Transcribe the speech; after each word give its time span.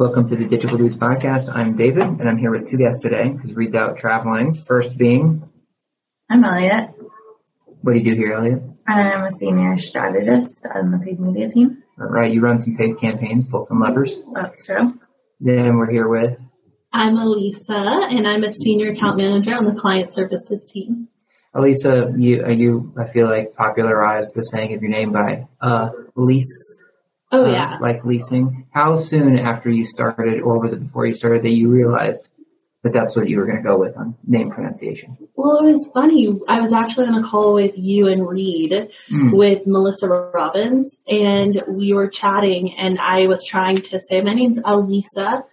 Welcome 0.00 0.26
to 0.28 0.36
the 0.36 0.46
Digital 0.46 0.76
Dudes 0.76 0.98
podcast. 0.98 1.54
I'm 1.54 1.76
David, 1.76 2.02
and 2.02 2.28
I'm 2.28 2.36
here 2.36 2.50
with 2.50 2.66
two 2.66 2.76
guests 2.76 3.02
today 3.02 3.28
because 3.28 3.54
Reed's 3.54 3.74
out 3.74 3.96
traveling. 3.96 4.54
First 4.54 4.98
being, 4.98 5.48
I'm 6.28 6.44
Eliot. 6.44 6.90
what 7.82 7.92
do 7.92 7.98
you 7.98 8.04
do 8.04 8.16
here, 8.18 8.34
Eliot? 8.34 8.62
I'm 8.86 9.24
a 9.24 9.30
senior 9.30 9.78
strategist 9.78 10.66
on 10.74 10.90
the 10.90 10.98
paid 10.98 11.20
media 11.20 11.50
team. 11.50 11.82
All 11.98 12.08
right, 12.08 12.32
you 12.32 12.40
run 12.40 12.58
some 12.60 12.76
paid 12.76 12.98
campaigns, 12.98 13.46
pull 13.48 13.62
some 13.62 13.80
levers. 13.80 14.22
That's 14.34 14.66
true. 14.66 14.98
Then 15.40 15.76
we're 15.76 15.90
here 15.90 16.08
with, 16.08 16.38
I'm 16.92 17.16
Allysa, 17.16 18.12
and 18.12 18.26
I'm 18.26 18.44
a 18.44 18.52
senior 18.52 18.92
account 18.92 19.16
manager 19.16 19.54
on 19.54 19.64
the 19.64 19.72
client 19.72 20.12
services 20.12 20.68
team. 20.72 21.08
Allysa. 21.54 22.20
You, 22.20 22.44
uh, 22.44 22.50
you, 22.50 22.92
I 22.98 23.08
feel 23.08 23.26
like 23.26 23.54
popularized 23.54 24.32
the 24.34 24.42
saying 24.42 24.74
of 24.74 24.82
your 24.82 24.90
name 24.90 25.12
by 25.12 25.46
uh, 25.60 25.90
lease. 26.14 26.84
Oh 27.32 27.46
uh, 27.46 27.50
yeah, 27.52 27.78
like 27.80 28.04
leasing. 28.04 28.66
How 28.72 28.96
soon 28.96 29.38
after 29.38 29.70
you 29.70 29.84
started, 29.84 30.40
or 30.40 30.58
was 30.58 30.72
it 30.72 30.82
before 30.82 31.06
you 31.06 31.14
started, 31.14 31.42
that 31.44 31.52
you 31.52 31.70
realized 31.70 32.32
that 32.82 32.92
that's 32.92 33.14
what 33.16 33.28
you 33.28 33.38
were 33.38 33.44
going 33.44 33.58
to 33.58 33.62
go 33.62 33.78
with 33.78 33.96
on 33.96 34.14
name 34.26 34.50
pronunciation? 34.50 35.16
well, 35.36 35.58
it 35.58 35.64
was 35.64 35.90
funny. 35.94 36.38
I 36.48 36.60
was 36.60 36.72
actually 36.72 37.06
on 37.06 37.14
a 37.14 37.22
call 37.22 37.54
with 37.54 37.72
you 37.76 38.08
and 38.08 38.26
Reed 38.28 38.88
Mm. 39.12 39.36
with 39.36 39.66
Melissa 39.66 40.08
Robbins, 40.08 41.00
and 41.08 41.62
we 41.68 41.92
were 41.92 42.08
chatting, 42.08 42.74
and 42.76 42.98
I 42.98 43.26
was 43.26 43.44
trying 43.44 43.76
to 43.76 44.00
say 44.00 44.20
my 44.22 44.34
name's 44.34 44.58
Allysa, 44.62 45.44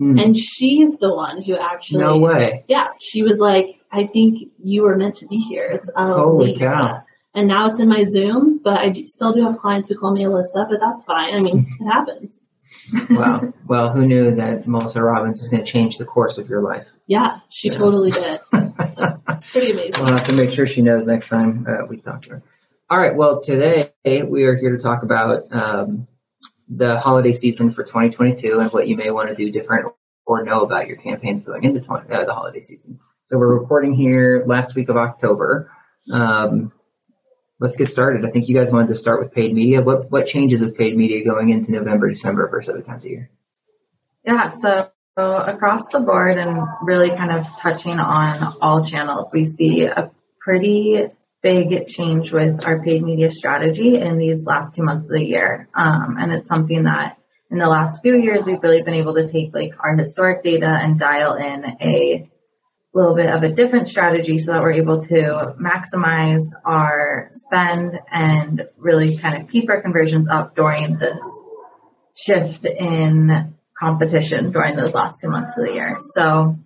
Mm. 0.00 0.22
and 0.22 0.36
she's 0.36 0.96
the 0.98 1.14
one 1.14 1.42
who 1.42 1.54
actually. 1.54 2.00
no 2.04 2.16
way. 2.18 2.64
Yeah, 2.68 2.88
she 3.00 3.22
was 3.22 3.38
like, 3.38 3.66
"I 3.92 4.06
think 4.06 4.38
you 4.62 4.82
were 4.82 4.96
meant 4.96 5.16
to 5.16 5.26
be 5.26 5.36
here." 5.36 5.68
It's 5.70 5.90
cow. 5.94 7.02
And 7.34 7.46
now 7.46 7.68
it's 7.68 7.78
in 7.78 7.88
my 7.88 8.02
Zoom, 8.04 8.60
but 8.64 8.78
I 8.80 8.92
still 9.04 9.32
do 9.32 9.42
have 9.42 9.58
clients 9.58 9.88
who 9.90 9.94
call 9.96 10.12
me 10.12 10.24
Alyssa, 10.24 10.68
but 10.70 10.80
that's 10.80 11.04
fine. 11.04 11.34
I 11.34 11.40
mean, 11.40 11.66
it 11.80 11.84
happens. 11.92 12.47
Wow. 13.10 13.52
Well, 13.66 13.92
who 13.92 14.06
knew 14.06 14.34
that 14.34 14.66
Melissa 14.66 15.02
Robbins 15.02 15.40
was 15.40 15.48
going 15.48 15.64
to 15.64 15.70
change 15.70 15.98
the 15.98 16.04
course 16.04 16.38
of 16.38 16.48
your 16.48 16.62
life? 16.62 16.86
Yeah, 17.06 17.40
she 17.50 17.68
Yeah. 17.68 17.74
totally 17.78 18.10
did. 18.10 18.40
So 18.94 19.20
it's 19.28 19.50
pretty 19.50 19.72
amazing. 19.72 20.02
We'll 20.04 20.14
have 20.16 20.26
to 20.28 20.32
make 20.32 20.50
sure 20.50 20.64
she 20.64 20.82
knows 20.82 21.06
next 21.06 21.28
time 21.28 21.66
uh, 21.68 21.86
we 21.90 21.98
talk 21.98 22.22
to 22.22 22.30
her. 22.30 22.42
All 22.88 22.98
right. 22.98 23.14
Well, 23.14 23.42
today 23.42 23.92
we 24.04 24.44
are 24.44 24.56
here 24.56 24.70
to 24.74 24.82
talk 24.82 25.02
about 25.02 25.42
um, 25.50 26.06
the 26.68 26.98
holiday 26.98 27.32
season 27.32 27.70
for 27.72 27.82
2022 27.82 28.60
and 28.60 28.70
what 28.72 28.86
you 28.88 28.96
may 28.96 29.10
want 29.10 29.28
to 29.28 29.34
do 29.34 29.50
different 29.50 29.92
or 30.26 30.42
know 30.44 30.60
about 30.60 30.86
your 30.86 30.96
campaigns 30.96 31.42
going 31.42 31.64
into 31.64 31.80
20, 31.80 32.08
uh, 32.10 32.24
the 32.24 32.32
holiday 32.32 32.60
season. 32.60 32.98
So 33.24 33.36
we're 33.36 33.58
recording 33.58 33.92
here 33.94 34.44
last 34.46 34.74
week 34.74 34.88
of 34.88 34.96
October. 34.96 35.70
Um, 36.12 36.72
let's 37.60 37.76
get 37.76 37.88
started. 37.88 38.24
I 38.24 38.30
think 38.30 38.48
you 38.48 38.54
guys 38.54 38.70
wanted 38.70 38.88
to 38.88 38.96
start 38.96 39.20
with 39.20 39.32
paid 39.32 39.54
media. 39.54 39.82
What 39.82 40.10
what 40.10 40.26
changes 40.26 40.60
with 40.60 40.76
paid 40.76 40.96
media 40.96 41.24
going 41.24 41.50
into 41.50 41.72
November, 41.72 42.08
December 42.08 42.48
versus 42.48 42.70
other 42.70 42.82
times 42.82 43.04
of 43.04 43.10
year? 43.10 43.30
Yeah, 44.24 44.48
so, 44.48 44.90
so 45.16 45.36
across 45.36 45.88
the 45.88 46.00
board 46.00 46.38
and 46.38 46.66
really 46.82 47.10
kind 47.10 47.32
of 47.32 47.46
touching 47.60 47.98
on 47.98 48.56
all 48.60 48.84
channels, 48.84 49.30
we 49.32 49.44
see 49.44 49.84
a 49.84 50.10
pretty 50.40 51.08
big 51.42 51.86
change 51.86 52.32
with 52.32 52.66
our 52.66 52.82
paid 52.82 53.02
media 53.02 53.30
strategy 53.30 53.96
in 53.96 54.18
these 54.18 54.44
last 54.46 54.74
two 54.74 54.82
months 54.82 55.04
of 55.04 55.10
the 55.10 55.24
year. 55.24 55.68
Um, 55.74 56.16
and 56.18 56.32
it's 56.32 56.48
something 56.48 56.84
that 56.84 57.16
in 57.50 57.58
the 57.58 57.68
last 57.68 58.02
few 58.02 58.16
years, 58.16 58.46
we've 58.46 58.62
really 58.62 58.82
been 58.82 58.94
able 58.94 59.14
to 59.14 59.26
take 59.26 59.54
like 59.54 59.72
our 59.80 59.96
historic 59.96 60.42
data 60.42 60.66
and 60.66 60.98
dial 60.98 61.34
in 61.34 61.64
a 61.80 62.28
little 62.94 63.14
bit 63.14 63.28
of 63.28 63.42
a 63.42 63.48
different 63.48 63.86
strategy 63.86 64.38
so 64.38 64.52
that 64.52 64.62
we're 64.62 64.72
able 64.72 65.00
to 65.00 65.54
maximize 65.60 66.42
our 66.64 67.28
spend 67.30 67.98
and 68.10 68.66
really 68.76 69.16
kind 69.16 69.42
of 69.42 69.50
keep 69.50 69.68
our 69.68 69.80
conversions 69.80 70.28
up 70.28 70.56
during 70.56 70.96
this 70.96 71.22
shift 72.16 72.64
in 72.64 73.54
competition 73.78 74.50
during 74.50 74.76
those 74.76 74.94
last 74.94 75.20
two 75.20 75.28
months 75.28 75.56
of 75.56 75.66
the 75.66 75.72
year. 75.72 75.96
So, 76.14 76.58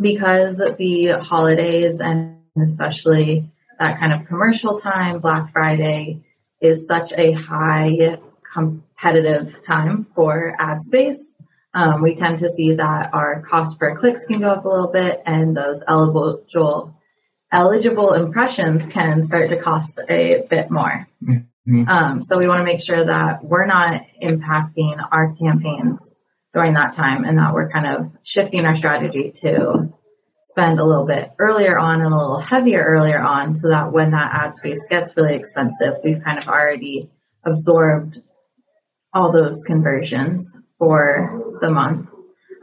because 0.00 0.62
the 0.78 1.18
holidays 1.22 2.00
and 2.00 2.38
especially 2.60 3.50
that 3.78 3.98
kind 3.98 4.12
of 4.12 4.26
commercial 4.26 4.76
time, 4.76 5.20
Black 5.20 5.52
Friday, 5.52 6.22
is 6.60 6.86
such 6.86 7.12
a 7.16 7.32
high 7.32 8.18
competitive 8.52 9.64
time 9.64 10.06
for 10.14 10.54
ad 10.58 10.82
space, 10.82 11.40
um, 11.74 12.02
we 12.02 12.14
tend 12.14 12.38
to 12.38 12.48
see 12.48 12.74
that 12.74 13.10
our 13.12 13.42
cost 13.42 13.78
per 13.78 13.96
clicks 13.96 14.26
can 14.26 14.40
go 14.40 14.48
up 14.48 14.64
a 14.64 14.68
little 14.68 14.88
bit, 14.88 15.22
and 15.26 15.56
those 15.56 15.82
eligible 15.86 16.94
eligible 17.52 18.12
impressions 18.12 18.86
can 18.86 19.24
start 19.24 19.48
to 19.48 19.56
cost 19.56 20.00
a 20.08 20.46
bit 20.48 20.70
more. 20.70 21.06
Mhm. 21.68 21.88
Um, 21.88 22.22
so 22.22 22.38
we 22.38 22.46
want 22.48 22.60
to 22.60 22.64
make 22.64 22.80
sure 22.80 23.04
that 23.04 23.44
we're 23.44 23.66
not 23.66 24.02
impacting 24.22 24.96
our 25.12 25.34
campaigns 25.34 26.16
during 26.54 26.74
that 26.74 26.92
time, 26.92 27.24
and 27.24 27.38
that 27.38 27.52
we're 27.54 27.68
kind 27.68 27.86
of 27.86 28.10
shifting 28.24 28.64
our 28.66 28.74
strategy 28.74 29.30
to 29.42 29.88
spend 30.44 30.80
a 30.80 30.84
little 30.84 31.06
bit 31.06 31.32
earlier 31.38 31.78
on 31.78 32.00
and 32.00 32.12
a 32.12 32.16
little 32.16 32.40
heavier 32.40 32.82
earlier 32.82 33.20
on, 33.20 33.54
so 33.54 33.68
that 33.68 33.92
when 33.92 34.10
that 34.10 34.30
ad 34.32 34.54
space 34.54 34.84
gets 34.88 35.16
really 35.16 35.34
expensive, 35.34 35.94
we've 36.02 36.22
kind 36.24 36.38
of 36.38 36.48
already 36.48 37.08
absorbed 37.44 38.20
all 39.12 39.30
those 39.32 39.62
conversions 39.66 40.58
for 40.84 41.58
the 41.60 41.70
month. 41.70 42.08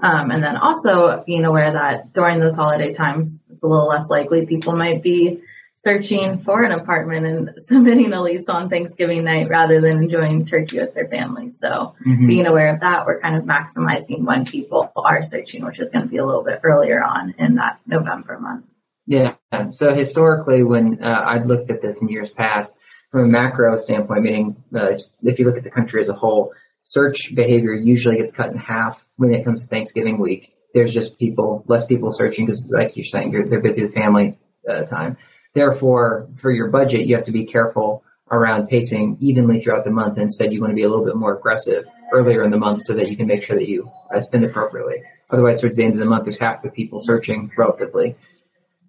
Um, 0.03 0.29
and 0.31 0.43
then 0.43 0.57
also 0.57 1.23
being 1.25 1.45
aware 1.45 1.71
that 1.71 2.11
during 2.13 2.39
those 2.39 2.55
holiday 2.57 2.93
times, 2.93 3.43
it's 3.49 3.63
a 3.63 3.67
little 3.67 3.87
less 3.87 4.09
likely 4.09 4.45
people 4.45 4.75
might 4.75 5.01
be 5.01 5.41
searching 5.75 6.39
for 6.39 6.63
an 6.63 6.71
apartment 6.71 7.25
and 7.25 7.51
submitting 7.57 8.11
a 8.13 8.21
lease 8.21 8.49
on 8.49 8.69
Thanksgiving 8.69 9.23
night 9.23 9.47
rather 9.49 9.79
than 9.79 10.03
enjoying 10.03 10.45
turkey 10.45 10.79
with 10.79 10.93
their 10.95 11.07
families. 11.07 11.59
So 11.59 11.93
Mhm. 12.05 12.27
being 12.27 12.45
aware 12.47 12.73
of 12.73 12.79
that, 12.81 13.05
we're 13.05 13.19
kind 13.21 13.35
of 13.37 13.43
maximizing 13.43 14.23
when 14.25 14.43
people 14.45 14.91
are 14.95 15.21
searching, 15.21 15.63
which 15.65 15.79
is 15.79 15.89
going 15.91 16.03
to 16.05 16.09
be 16.09 16.17
a 16.17 16.25
little 16.25 16.43
bit 16.43 16.59
earlier 16.63 17.03
on 17.03 17.33
in 17.37 17.55
that 17.55 17.79
November 17.87 18.39
month. 18.39 18.65
Yeah. 19.05 19.33
So 19.71 19.93
historically, 19.93 20.63
when 20.63 20.99
uh, 21.01 21.23
I'd 21.25 21.45
looked 21.45 21.69
at 21.71 21.81
this 21.81 22.01
in 22.01 22.09
years 22.09 22.29
past, 22.31 22.73
from 23.11 23.21
a 23.23 23.27
macro 23.27 23.77
standpoint, 23.77 24.21
meaning 24.23 24.55
uh, 24.75 24.91
if 25.23 25.39
you 25.39 25.45
look 25.45 25.57
at 25.57 25.63
the 25.63 25.71
country 25.71 26.01
as 26.01 26.09
a 26.09 26.13
whole, 26.13 26.51
search 26.87 27.35
behavior 27.35 27.73
usually 27.73 28.15
gets 28.15 28.31
cut 28.31 28.49
in 28.49 28.57
half 28.57 29.05
when 29.17 29.33
it 29.33 29.43
comes 29.43 29.61
to 29.61 29.67
Thanksgiving 29.67 30.21
week. 30.21 30.53
There's 30.73 30.93
just 30.93 31.19
people, 31.19 31.65
less 31.67 31.85
people 31.85 32.11
searching 32.11 32.45
because, 32.45 32.71
like 32.71 32.95
you're 32.95 33.03
saying, 33.03 33.33
you're, 33.33 33.45
they're 33.45 33.59
busy 33.59 33.81
with 33.81 33.93
family 33.93 34.37
uh, 34.69 34.83
time. 34.83 35.17
Therefore, 35.53 36.29
for 36.35 36.49
your 36.49 36.69
budget, 36.69 37.05
you 37.05 37.15
have 37.17 37.25
to 37.25 37.31
be 37.33 37.45
careful 37.45 38.05
around 38.31 38.67
pacing 38.67 39.17
evenly 39.19 39.59
throughout 39.59 39.83
the 39.83 39.91
month. 39.91 40.17
Instead, 40.17 40.53
you 40.53 40.61
want 40.61 40.71
to 40.71 40.75
be 40.75 40.83
a 40.83 40.87
little 40.87 41.03
bit 41.03 41.17
more 41.17 41.37
aggressive 41.37 41.85
earlier 42.13 42.41
in 42.41 42.51
the 42.51 42.57
month 42.57 42.81
so 42.83 42.93
that 42.93 43.09
you 43.09 43.17
can 43.17 43.27
make 43.27 43.43
sure 43.43 43.57
that 43.57 43.67
you 43.67 43.89
uh, 44.15 44.21
spend 44.21 44.45
appropriately. 44.45 45.01
Otherwise, 45.29 45.59
towards 45.59 45.75
the 45.75 45.83
end 45.83 45.93
of 45.93 45.99
the 45.99 46.05
month, 46.05 46.23
there's 46.23 46.37
half 46.37 46.61
the 46.61 46.71
people 46.71 46.99
searching 47.01 47.51
relatively 47.57 48.15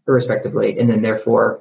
respectively, 0.06 0.78
and 0.78 0.88
then 0.88 1.03
therefore 1.03 1.60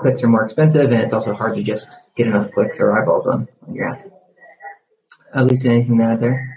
clicks 0.00 0.24
are 0.24 0.28
more 0.28 0.44
expensive, 0.44 0.90
and 0.90 1.02
it's 1.02 1.12
also 1.12 1.34
hard 1.34 1.56
to 1.56 1.62
just 1.62 1.98
get 2.16 2.26
enough 2.26 2.50
clicks 2.52 2.80
or 2.80 2.98
eyeballs 2.98 3.26
on, 3.26 3.46
on 3.68 3.74
your 3.74 3.88
ads. 3.88 4.08
At 5.34 5.46
least 5.46 5.66
anything 5.66 5.98
to 5.98 6.04
add 6.04 6.20
there? 6.20 6.50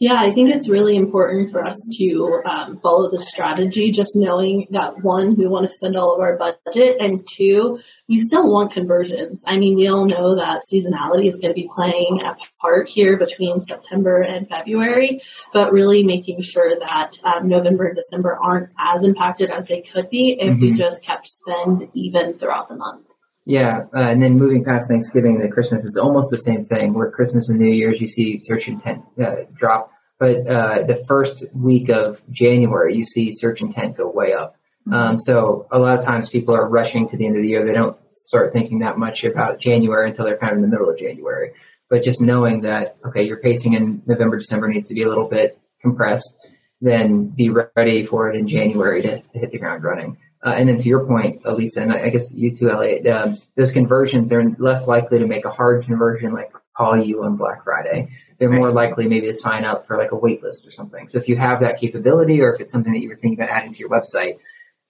Yeah, 0.00 0.14
I 0.20 0.32
think 0.32 0.50
it's 0.50 0.68
really 0.68 0.94
important 0.94 1.50
for 1.50 1.64
us 1.64 1.76
to 1.98 2.40
um, 2.44 2.78
follow 2.78 3.10
the 3.10 3.18
strategy, 3.18 3.90
just 3.90 4.14
knowing 4.14 4.68
that 4.70 5.02
one, 5.02 5.34
we 5.34 5.48
want 5.48 5.68
to 5.68 5.74
spend 5.74 5.96
all 5.96 6.14
of 6.14 6.20
our 6.20 6.36
budget, 6.36 6.98
and 7.00 7.26
two, 7.26 7.80
we 8.08 8.20
still 8.20 8.48
want 8.52 8.70
conversions. 8.70 9.42
I 9.44 9.58
mean, 9.58 9.74
we 9.74 9.88
all 9.88 10.06
know 10.06 10.36
that 10.36 10.60
seasonality 10.72 11.28
is 11.28 11.40
going 11.40 11.52
to 11.52 11.60
be 11.60 11.68
playing 11.74 12.20
a 12.24 12.36
part 12.60 12.88
here 12.88 13.16
between 13.16 13.58
September 13.58 14.22
and 14.22 14.48
February, 14.48 15.20
but 15.52 15.72
really 15.72 16.04
making 16.04 16.42
sure 16.42 16.78
that 16.78 17.18
um, 17.24 17.48
November 17.48 17.86
and 17.86 17.96
December 17.96 18.38
aren't 18.40 18.70
as 18.78 19.02
impacted 19.02 19.50
as 19.50 19.66
they 19.66 19.80
could 19.80 20.08
be 20.10 20.38
if 20.40 20.60
we 20.60 20.70
Mhm. 20.74 20.76
just 20.76 21.04
kept 21.04 21.26
spend 21.26 21.88
even 21.94 22.34
throughout 22.34 22.68
the 22.68 22.76
month. 22.76 23.04
Yeah, 23.48 23.84
uh, 23.96 24.10
and 24.10 24.22
then 24.22 24.38
moving 24.38 24.62
past 24.62 24.90
Thanksgiving 24.90 25.40
to 25.40 25.48
Christmas, 25.48 25.86
it's 25.86 25.96
almost 25.96 26.30
the 26.30 26.36
same 26.36 26.62
thing. 26.62 26.92
Where 26.92 27.10
Christmas 27.10 27.48
and 27.48 27.58
New 27.58 27.72
Year's, 27.72 27.98
you 27.98 28.06
see 28.06 28.38
search 28.38 28.68
intent 28.68 29.02
uh, 29.18 29.44
drop, 29.54 29.90
but 30.18 30.46
uh, 30.46 30.82
the 30.86 31.02
first 31.08 31.46
week 31.54 31.88
of 31.88 32.20
January, 32.30 32.94
you 32.94 33.04
see 33.04 33.32
search 33.32 33.62
intent 33.62 33.96
go 33.96 34.10
way 34.10 34.34
up. 34.34 34.56
Um, 34.92 35.16
so 35.16 35.66
a 35.72 35.78
lot 35.78 35.98
of 35.98 36.04
times 36.04 36.28
people 36.28 36.54
are 36.54 36.68
rushing 36.68 37.08
to 37.08 37.16
the 37.16 37.26
end 37.26 37.36
of 37.36 37.42
the 37.42 37.48
year. 37.48 37.64
They 37.64 37.72
don't 37.72 37.96
start 38.12 38.52
thinking 38.52 38.80
that 38.80 38.98
much 38.98 39.24
about 39.24 39.60
January 39.60 40.10
until 40.10 40.26
they're 40.26 40.36
kind 40.36 40.52
of 40.52 40.58
in 40.58 40.62
the 40.62 40.68
middle 40.68 40.90
of 40.90 40.98
January. 40.98 41.52
But 41.88 42.02
just 42.02 42.20
knowing 42.20 42.60
that 42.62 42.98
okay, 43.06 43.22
your 43.22 43.38
pacing 43.38 43.72
in 43.72 44.02
November, 44.04 44.36
December 44.36 44.68
needs 44.68 44.88
to 44.88 44.94
be 44.94 45.04
a 45.04 45.08
little 45.08 45.28
bit 45.28 45.58
compressed, 45.80 46.36
then 46.82 47.28
be 47.28 47.48
ready 47.48 48.04
for 48.04 48.30
it 48.30 48.36
in 48.36 48.46
January 48.46 49.00
to, 49.00 49.22
to 49.22 49.38
hit 49.38 49.52
the 49.52 49.58
ground 49.58 49.84
running. 49.84 50.18
Uh, 50.44 50.54
and 50.56 50.68
then 50.68 50.76
to 50.76 50.88
your 50.88 51.04
point, 51.04 51.42
Allysa, 51.42 51.78
and 51.78 51.92
I, 51.92 52.04
I 52.04 52.08
guess 52.10 52.32
you 52.32 52.54
too, 52.54 52.70
Eliot, 52.70 53.06
uh, 53.06 53.34
those 53.56 53.72
conversions—they're 53.72 54.50
less 54.58 54.86
likely 54.86 55.18
to 55.18 55.26
make 55.26 55.44
a 55.44 55.50
hard 55.50 55.84
conversion 55.84 56.32
like 56.32 56.52
call 56.76 56.96
you 56.96 57.24
on 57.24 57.36
Black 57.36 57.64
Friday. 57.64 58.08
They're 58.38 58.50
more 58.50 58.70
likely 58.70 59.08
maybe 59.08 59.26
to 59.26 59.34
sign 59.34 59.64
up 59.64 59.84
for 59.84 59.98
like 59.98 60.12
a 60.12 60.16
wait 60.16 60.42
list 60.44 60.64
or 60.64 60.70
something. 60.70 61.08
So 61.08 61.18
if 61.18 61.28
you 61.28 61.36
have 61.36 61.58
that 61.60 61.80
capability 61.80 62.40
or 62.40 62.52
if 62.52 62.60
it's 62.60 62.70
something 62.70 62.92
that 62.92 63.00
you 63.00 63.08
were 63.08 63.16
thinking 63.16 63.40
about 63.40 63.52
adding 63.52 63.72
to 63.72 63.78
your 63.80 63.88
website, 63.88 64.38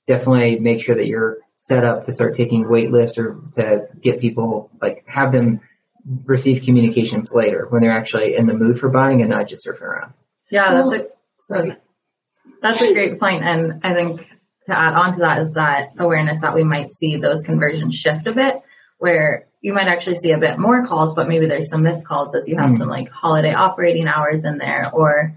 definitely 0.06 0.58
make 0.58 0.82
sure 0.82 0.94
that 0.94 1.06
you're 1.06 1.38
set 1.56 1.82
up 1.82 2.04
to 2.04 2.12
start 2.12 2.34
taking 2.34 2.68
wait 2.68 2.90
lists 2.90 3.16
or 3.16 3.40
to 3.52 3.88
get 4.02 4.20
people 4.20 4.70
like 4.82 5.02
have 5.06 5.32
them 5.32 5.60
receive 6.24 6.62
communications 6.62 7.32
later 7.34 7.66
when 7.70 7.82
they're 7.82 7.90
actually 7.90 8.36
in 8.36 8.46
the 8.46 8.54
mood 8.54 8.78
for 8.78 8.88
buying 8.90 9.22
and 9.22 9.30
not 9.30 9.48
just 9.48 9.66
surfing 9.66 9.82
around. 9.82 10.12
Yeah, 10.50 10.74
that's 10.74 10.92
a 10.92 11.06
sorry. 11.38 11.76
That's 12.62 12.82
a 12.82 12.92
great 12.92 13.20
point, 13.20 13.44
and 13.44 13.80
I 13.84 13.94
think 13.94 14.26
to 14.68 14.78
add 14.78 14.94
on 14.94 15.12
to 15.12 15.18
that 15.20 15.38
is 15.38 15.50
that 15.52 15.90
awareness 15.98 16.40
that 16.40 16.54
we 16.54 16.64
might 16.64 16.92
see 16.92 17.16
those 17.16 17.42
conversions 17.42 17.94
shift 17.94 18.26
a 18.26 18.32
bit, 18.32 18.62
where 18.98 19.46
you 19.60 19.74
might 19.74 19.88
actually 19.88 20.14
see 20.14 20.30
a 20.30 20.38
bit 20.38 20.58
more 20.58 20.86
calls, 20.86 21.12
but 21.14 21.28
maybe 21.28 21.46
there's 21.46 21.68
some 21.68 21.82
missed 21.82 22.06
calls 22.06 22.34
as 22.34 22.48
you 22.48 22.56
have 22.56 22.70
mm. 22.70 22.78
some 22.78 22.88
like 22.88 23.08
holiday 23.10 23.52
operating 23.52 24.06
hours 24.06 24.44
in 24.44 24.58
there, 24.58 24.84
or 24.92 25.36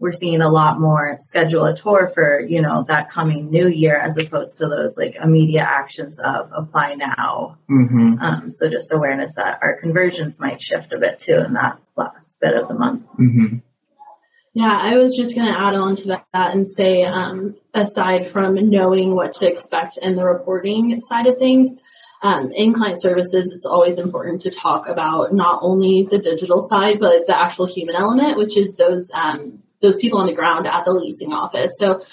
we're 0.00 0.12
seeing 0.12 0.40
a 0.40 0.50
lot 0.50 0.80
more 0.80 1.14
schedule 1.18 1.66
a 1.66 1.76
tour 1.76 2.10
for 2.14 2.40
you 2.40 2.60
know 2.60 2.84
that 2.88 3.10
coming 3.10 3.50
new 3.50 3.68
year 3.68 3.96
as 3.96 4.16
opposed 4.16 4.56
to 4.56 4.66
those 4.66 4.96
like 4.96 5.14
immediate 5.22 5.62
actions 5.62 6.18
of 6.20 6.50
apply 6.56 6.94
now 6.94 7.58
mm-hmm. 7.70 8.14
um, 8.20 8.50
so 8.50 8.68
just 8.68 8.92
awareness 8.92 9.32
that 9.36 9.58
our 9.62 9.78
conversions 9.78 10.40
might 10.40 10.60
shift 10.60 10.92
a 10.92 10.98
bit 10.98 11.18
too 11.18 11.36
in 11.46 11.52
that 11.52 11.78
last 11.96 12.40
bit 12.40 12.54
of 12.54 12.66
the 12.66 12.74
month 12.74 13.02
mm-hmm. 13.20 13.58
Yeah 14.54 14.78
i 14.82 14.96
was 14.96 15.16
just 15.16 15.34
going 15.34 15.46
to 15.46 15.60
add 15.60 15.74
on 15.74 15.96
to 15.96 16.08
that 16.08 16.26
and 16.32 16.68
say 16.68 17.04
um, 17.04 17.54
aside 17.74 18.28
from 18.28 18.54
knowing 18.70 19.14
what 19.14 19.32
to 19.32 19.46
expect 19.46 19.96
in 19.98 20.16
the 20.16 20.24
reporting 20.24 21.00
side 21.00 21.26
of 21.26 21.38
things 21.38 21.80
um, 22.22 22.52
in 22.52 22.74
client 22.74 23.00
services, 23.00 23.52
it's 23.56 23.64
always 23.64 23.96
important 23.96 24.42
to 24.42 24.50
talk 24.50 24.86
about 24.86 25.32
not 25.32 25.60
only 25.62 26.06
the 26.10 26.18
digital 26.18 26.62
side, 26.62 27.00
but 27.00 27.26
the 27.26 27.38
actual 27.38 27.66
human 27.66 27.94
element, 27.94 28.36
which 28.36 28.58
is 28.58 28.74
those 28.74 29.10
um, 29.14 29.62
those 29.80 29.96
people 29.96 30.18
on 30.18 30.26
the 30.26 30.34
ground 30.34 30.66
at 30.66 30.84
the 30.84 30.92
leasing 30.92 31.32
office. 31.32 31.72
So 31.78 32.04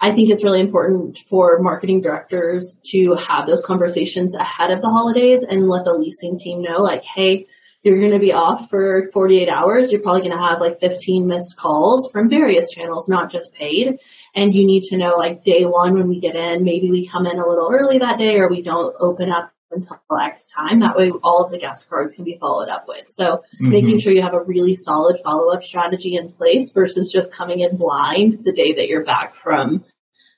I 0.00 0.12
think 0.12 0.30
it's 0.30 0.44
really 0.44 0.60
important 0.60 1.18
for 1.28 1.58
marketing 1.58 2.00
directors 2.00 2.78
to 2.90 3.14
have 3.14 3.46
those 3.46 3.64
conversations 3.64 4.34
ahead 4.34 4.70
of 4.70 4.82
the 4.82 4.90
holidays 4.90 5.42
and 5.42 5.68
let 5.68 5.84
the 5.84 5.94
leasing 5.94 6.38
team 6.38 6.62
know, 6.62 6.80
like, 6.80 7.02
hey, 7.02 7.46
you're 7.86 8.00
going 8.00 8.12
to 8.12 8.18
be 8.18 8.32
off 8.32 8.68
for 8.68 9.08
48 9.12 9.48
hours. 9.48 9.92
You're 9.92 10.00
probably 10.00 10.22
going 10.22 10.36
to 10.36 10.42
have 10.42 10.60
like 10.60 10.80
15 10.80 11.26
missed 11.26 11.56
calls 11.56 12.10
from 12.10 12.28
various 12.28 12.70
channels, 12.72 13.08
not 13.08 13.30
just 13.30 13.54
paid. 13.54 13.98
And 14.34 14.52
you 14.52 14.66
need 14.66 14.82
to 14.84 14.96
know, 14.96 15.14
like, 15.16 15.44
day 15.44 15.64
one 15.64 15.94
when 15.94 16.08
we 16.08 16.20
get 16.20 16.34
in, 16.34 16.64
maybe 16.64 16.90
we 16.90 17.06
come 17.06 17.26
in 17.26 17.38
a 17.38 17.48
little 17.48 17.70
early 17.72 17.98
that 17.98 18.18
day 18.18 18.36
or 18.38 18.50
we 18.50 18.60
don't 18.60 18.94
open 18.98 19.30
up 19.30 19.52
until 19.70 20.00
X 20.20 20.50
time. 20.50 20.80
That 20.80 20.96
way, 20.96 21.10
all 21.22 21.44
of 21.44 21.52
the 21.52 21.58
guest 21.58 21.88
cards 21.88 22.16
can 22.16 22.24
be 22.24 22.36
followed 22.38 22.68
up 22.68 22.86
with. 22.88 23.08
So, 23.08 23.36
mm-hmm. 23.54 23.70
making 23.70 23.98
sure 24.00 24.12
you 24.12 24.22
have 24.22 24.34
a 24.34 24.42
really 24.42 24.74
solid 24.74 25.18
follow 25.22 25.52
up 25.52 25.62
strategy 25.62 26.16
in 26.16 26.32
place 26.32 26.72
versus 26.72 27.12
just 27.12 27.32
coming 27.32 27.60
in 27.60 27.76
blind 27.76 28.44
the 28.44 28.52
day 28.52 28.74
that 28.74 28.88
you're 28.88 29.04
back 29.04 29.36
from 29.36 29.84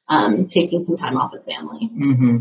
um, 0.09 0.47
taking 0.47 0.81
some 0.81 0.99
time 0.99 1.17
off 1.17 1.33
with 1.33 1.45
family. 1.45 1.91
Mm-hmm. 1.93 2.39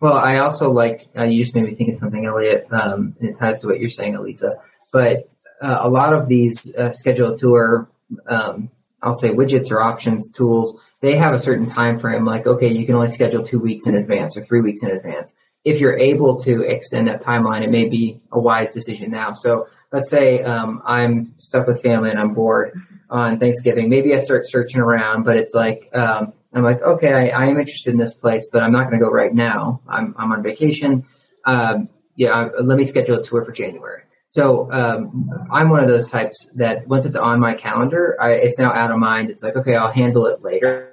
Well, 0.00 0.14
I 0.14 0.38
also 0.38 0.70
like, 0.70 1.08
uh, 1.16 1.24
you 1.24 1.42
just 1.42 1.54
made 1.54 1.64
me 1.64 1.74
think 1.74 1.88
of 1.90 1.96
something, 1.96 2.24
Eliot, 2.24 2.66
um, 2.70 3.16
and 3.18 3.28
it 3.28 3.36
ties 3.36 3.60
to 3.62 3.66
what 3.66 3.80
you're 3.80 3.90
saying, 3.90 4.14
Allysa. 4.14 4.56
But 4.92 5.28
uh, 5.60 5.78
a 5.80 5.88
lot 5.88 6.12
of 6.12 6.28
these 6.28 6.74
uh, 6.76 6.92
schedule 6.92 7.36
tour, 7.36 7.88
um, 8.28 8.70
I'll 9.02 9.14
say 9.14 9.30
widgets 9.30 9.70
or 9.72 9.80
options 9.80 10.30
tools, 10.30 10.80
they 11.00 11.16
have 11.16 11.34
a 11.34 11.38
certain 11.38 11.66
time 11.66 11.98
frame. 11.98 12.24
Like, 12.24 12.46
okay, 12.46 12.72
you 12.72 12.86
can 12.86 12.94
only 12.94 13.08
schedule 13.08 13.44
two 13.44 13.58
weeks 13.58 13.86
in 13.86 13.96
advance 13.96 14.36
or 14.36 14.42
three 14.42 14.60
weeks 14.60 14.82
in 14.82 14.90
advance 14.90 15.34
if 15.64 15.80
you're 15.80 15.96
able 15.98 16.38
to 16.38 16.62
extend 16.62 17.08
that 17.08 17.22
timeline, 17.22 17.62
it 17.62 17.70
may 17.70 17.88
be 17.88 18.20
a 18.32 18.38
wise 18.38 18.72
decision 18.72 19.10
now. 19.10 19.32
So 19.32 19.66
let's 19.92 20.08
say 20.08 20.42
um, 20.42 20.82
I'm 20.86 21.34
stuck 21.36 21.66
with 21.66 21.82
family 21.82 22.10
and 22.10 22.18
I'm 22.18 22.34
bored 22.34 22.80
on 23.10 23.38
Thanksgiving. 23.38 23.88
Maybe 23.88 24.14
I 24.14 24.18
start 24.18 24.46
searching 24.46 24.80
around, 24.80 25.24
but 25.24 25.36
it's 25.36 25.54
like 25.54 25.90
um, 25.94 26.32
I'm 26.58 26.64
like, 26.64 26.82
okay, 26.82 27.12
I, 27.12 27.28
I, 27.28 27.46
am 27.46 27.58
interested 27.58 27.92
in 27.92 27.98
this 27.98 28.12
place, 28.12 28.48
but 28.52 28.62
I'm 28.62 28.72
not 28.72 28.84
going 28.88 28.98
to 28.98 29.04
go 29.04 29.10
right 29.10 29.32
now. 29.32 29.80
I'm 29.88 30.14
I'm 30.18 30.32
on 30.32 30.42
vacation. 30.42 31.04
Um, 31.44 31.88
yeah, 32.16 32.48
let 32.60 32.76
me 32.76 32.84
schedule 32.84 33.16
a 33.18 33.22
tour 33.22 33.44
for 33.44 33.52
January. 33.52 34.02
So 34.28 34.70
um, 34.72 35.30
I'm 35.50 35.70
one 35.70 35.80
of 35.80 35.88
those 35.88 36.10
types 36.10 36.50
that 36.56 36.86
once 36.86 37.06
it's 37.06 37.16
on 37.16 37.40
my 37.40 37.54
calendar, 37.54 38.16
I, 38.20 38.32
it's 38.32 38.58
now 38.58 38.72
out 38.72 38.90
of 38.90 38.98
mind. 38.98 39.30
It's 39.30 39.42
like, 39.42 39.56
okay, 39.56 39.76
I'll 39.76 39.92
handle 39.92 40.26
it 40.26 40.42
later 40.42 40.88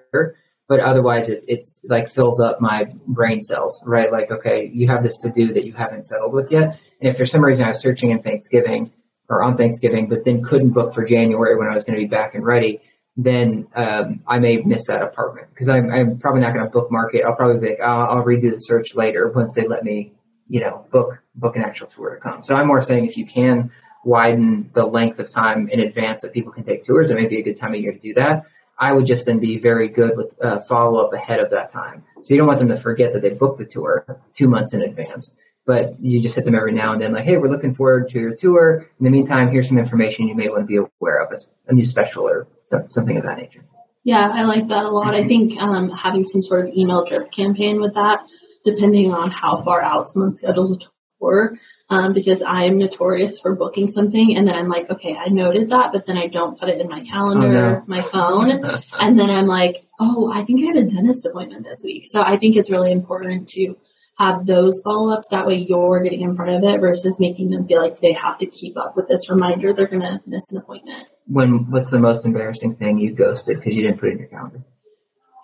but 0.68 0.80
otherwise 0.80 1.30
it, 1.30 1.44
it's 1.48 1.82
like 1.90 2.10
fills 2.10 2.40
up 2.40 2.60
my 2.60 2.92
brain 3.08 3.42
cells, 3.42 3.84
right? 3.86 4.12
Like, 4.12 4.32
okay, 4.32 4.70
you 4.74 4.88
have 4.88 5.04
this 5.04 5.16
to 5.18 5.30
do 5.30 5.54
that 5.54 5.66
you 5.66 5.74
haven't 5.74 6.04
settled 6.04 6.34
with 6.34 6.52
yet. 6.52 6.80
And 7.02 7.10
if 7.10 7.18
for 7.18 7.26
some 7.26 7.44
reason 7.44 7.66
I 7.66 7.70
was 7.70 7.80
searching 7.80 8.12
in 8.12 8.22
Thanksgiving 8.22 8.92
or 9.30 9.44
on 9.44 9.58
Thanksgiving, 9.58 10.08
but 10.08 10.26
then 10.26 10.44
couldn't 10.44 10.72
book 10.72 10.94
for 10.94 11.06
January 11.06 11.56
when 11.56 11.68
I 11.68 11.74
was 11.74 11.84
going 11.84 11.98
to 12.00 12.04
be 12.04 12.10
back 12.10 12.36
and 12.36 12.46
ready, 12.46 12.82
then 13.18 13.68
um, 13.76 14.22
I 14.28 14.40
may 14.40 14.58
miss 14.58 14.88
that 14.88 15.02
apartment 15.02 15.48
because 15.50 15.70
I'm, 15.70 15.90
I'm, 15.90 16.20
probably 16.20 16.42
not 16.42 16.54
going 16.54 16.66
to 16.66 16.72
bookmark 16.72 17.16
it. 17.16 17.24
I'll 17.24 17.36
probably 17.36 17.60
be 17.60 17.70
like, 17.70 17.80
I'll, 17.80 18.24
redo 18.24 18.52
the 18.52 18.58
search 18.58 18.94
later 18.94 19.30
once 19.30 19.56
they 19.56 19.68
let 19.68 19.86
me, 19.86 20.12
you 20.50 20.60
know, 20.60 20.86
book 20.92 21.22
book 21.36 21.56
an 21.56 21.64
actual 21.64 21.88
tour 21.88 22.16
to 22.16 22.20
come. 22.20 22.44
So 22.44 22.56
I'm 22.56 22.68
more 22.68 22.82
saying 22.82 23.06
if 23.06 23.18
you 23.18 23.26
can 23.26 23.72
widen 24.04 24.70
the 24.74 24.86
length 24.86 25.20
of 25.20 25.30
time 25.30 25.70
in 25.70 25.80
advance 25.80 26.22
that 26.22 26.34
people 26.34 26.52
can 26.52 26.64
take 26.64 26.84
tours, 26.84 27.10
it 27.10 27.16
may 27.16 27.28
be 27.28 27.40
a 27.40 27.44
good 27.44 27.58
time 27.58 27.74
of 27.74 27.80
year 27.80 27.94
to 27.94 28.00
do 28.00 28.14
that. 28.16 28.44
I 28.78 28.92
would 28.92 29.06
just 29.06 29.26
then 29.26 29.40
be 29.40 29.58
very 29.58 29.88
good 29.88 30.18
with 30.18 30.36
uh, 30.42 30.60
follow 30.60 31.04
up 31.04 31.14
ahead 31.14 31.40
of 31.40 31.50
that 31.52 31.70
time. 31.70 32.04
So 32.24 32.34
you 32.34 32.38
don't 32.38 32.48
want 32.48 32.60
them 32.60 32.68
to 32.70 32.76
forget 32.76 33.14
that 33.14 33.22
they 33.22 33.30
booked 33.30 33.62
a 33.62 33.66
tour 33.66 34.06
two 34.34 34.50
months 34.50 34.74
in 34.74 34.82
advance, 34.82 35.40
but 35.66 36.00
you 36.00 36.22
just 36.22 36.36
hit 36.36 36.46
them 36.46 36.56
every 36.56 36.74
now 36.74 36.92
and 36.92 37.02
then, 37.02 37.14
like, 37.14 37.24
hey, 37.24 37.38
we're 37.38 37.50
looking 37.50 37.74
forward 37.74 38.10
to 38.10 38.20
your 38.20 38.36
tour. 38.36 38.86
In 39.00 39.04
the 39.04 39.10
meantime, 39.10 39.52
here's 39.52 39.68
some 39.68 39.78
information 39.78 40.28
you 40.28 40.36
may 40.36 40.48
want 40.48 40.62
to 40.62 40.66
be 40.66 40.78
aware 40.78 41.24
of, 41.24 41.32
a, 41.68 41.74
new 41.74 41.86
special 41.86 42.28
or 42.28 42.48
something 42.66 43.18
of 43.18 43.24
that 43.24 43.38
nature. 43.38 43.64
Yeah, 44.04 44.30
I 44.32 44.44
like 44.44 44.68
that 44.68 44.86
a 44.86 44.90
lot. 44.90 45.16
I 45.16 45.28
think 45.28 45.60
um, 45.60 45.90
having 45.90 46.24
some 46.26 46.44
sort 46.44 46.68
of 46.68 46.74
email 46.76 47.06
drip 47.06 47.32
campaign 47.32 47.82
with 47.82 47.96
that, 47.96 48.20
depending 48.64 49.12
on 49.12 49.32
how 49.32 49.64
far 49.64 49.82
out 49.82 50.08
someone 50.08 50.32
schedules 50.32 50.72
a 50.72 50.86
tour, 51.20 51.58
um, 51.90 52.14
because 52.14 52.44
I 52.44 52.66
am 52.66 52.78
notorious 52.78 53.40
for 53.40 53.56
booking 53.56 53.88
something 53.88 54.38
and 54.38 54.48
then 54.48 54.56
I'm 54.56 54.70
like, 54.70 54.90
okay, 54.92 55.16
I 55.16 55.30
noted 55.30 55.70
that, 55.70 55.92
but 55.92 56.06
then 56.06 56.18
I 56.18 56.28
don't 56.28 56.60
put 56.60 56.70
it 56.70 56.80
in 56.80 56.88
my 56.88 57.04
calendar, 57.04 57.48
oh, 57.48 57.52
no. 57.52 57.84
my 57.88 58.02
phone, 58.02 58.52
and 59.00 59.20
then 59.20 59.30
I'm 59.32 59.48
like, 59.48 59.88
oh, 60.00 60.32
I 60.32 60.44
think 60.44 60.62
I 60.62 60.68
have 60.68 60.88
a 60.88 60.90
dentist 60.90 61.26
appointment 61.26 61.64
this 61.64 61.82
week. 61.84 62.06
So 62.08 62.22
I 62.22 62.38
think 62.38 62.56
it's 62.56 62.70
really 62.70 62.92
important 62.92 63.50
to 63.50 63.76
have 64.18 64.46
those 64.46 64.82
follow 64.84 65.14
ups. 65.14 65.28
That 65.32 65.46
way 65.46 65.56
you're 65.56 66.02
getting 66.02 66.22
in 66.22 66.36
front 66.36 66.52
of 66.52 66.70
it 66.70 66.80
versus 66.80 67.20
making 67.20 67.50
them 67.50 67.68
feel 67.68 67.82
like 67.82 68.00
they 68.00 68.14
have 68.14 68.38
to 68.40 68.46
keep 68.46 68.78
up 68.78 68.96
with 68.96 69.08
this 69.08 69.30
reminder 69.30 69.74
they're 69.74 69.88
going 69.88 70.02
to 70.02 70.22
miss 70.26 70.52
an 70.52 70.58
appointment. 70.58 71.08
When 71.28 71.70
what's 71.70 71.92
the 71.92 72.00
most 72.00 72.26
embarrassing 72.26 72.76
thing 72.76 72.98
you 72.98 73.14
ghosted 73.14 73.58
because 73.58 73.74
you 73.74 73.84
didn't 73.84 74.00
put 74.00 74.10
it 74.10 74.14
in 74.14 74.20
your 74.20 74.28
calendar? 74.28 74.62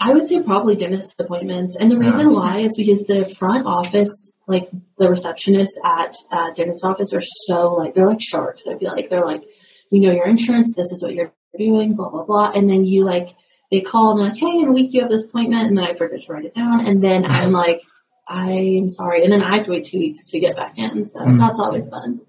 I 0.04 0.14
would 0.14 0.28
say 0.28 0.42
probably 0.42 0.76
dentist 0.76 1.20
appointments. 1.20 1.78
And 1.80 1.92
the 1.92 1.98
reason 1.98 2.34
why 2.34 2.60
is 2.60 2.76
because 2.76 3.06
the 3.06 3.24
front 3.38 3.68
office, 3.68 4.34
like 4.48 4.68
the 4.98 5.06
receptionists 5.06 5.78
at 5.86 6.16
uh, 6.32 6.52
dentist 6.56 6.84
office 6.84 7.14
are 7.14 7.22
so 7.22 7.74
like, 7.76 7.94
they're 7.94 8.08
like 8.08 8.22
sharks. 8.22 8.66
I 8.68 8.80
feel 8.80 8.92
like 8.92 9.12
they're 9.12 9.26
like, 9.26 9.44
you 9.92 10.00
know, 10.00 10.12
your 10.12 10.26
insurance, 10.26 10.74
this 10.76 10.92
is 10.92 11.04
what 11.04 11.14
you're 11.14 11.32
doing, 11.56 11.96
blah, 11.96 12.10
blah, 12.10 12.24
blah. 12.24 12.52
And 12.52 12.68
then 12.68 12.84
you 12.84 13.04
like, 13.04 13.36
they 13.70 13.82
call 13.82 14.12
and 14.12 14.22
like, 14.22 14.38
hey, 14.38 14.60
in 14.60 14.70
a 14.70 14.72
week 14.72 14.92
you 14.92 15.02
have 15.02 15.12
this 15.12 15.30
appointment. 15.30 15.68
And 15.68 15.78
then 15.78 15.86
I 15.86 15.94
forget 15.94 16.22
to 16.22 16.34
write 16.34 16.46
it 16.46 16.56
down. 16.56 16.88
And 16.88 17.04
then 17.04 17.24
I'm 17.24 17.52
like, 17.52 17.84
I'm 18.28 18.90
sorry. 18.90 19.24
And 19.24 19.32
then 19.32 19.44
I 19.44 19.58
have 19.58 19.66
to 19.66 19.72
wait 19.72 19.86
two 19.86 20.00
weeks 20.00 20.30
to 20.32 20.40
get 20.40 20.56
back 20.56 20.78
in. 20.78 21.08
So 21.08 21.20
mm-hmm. 21.20 21.38
that's 21.38 21.60
always 21.60 21.90
fun. 21.90 22.22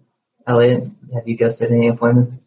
Eliot, 0.47 0.85
have 1.15 1.29
you 1.29 1.37
ghosted 1.37 1.71
any 1.71 1.89
appointments? 1.89 2.41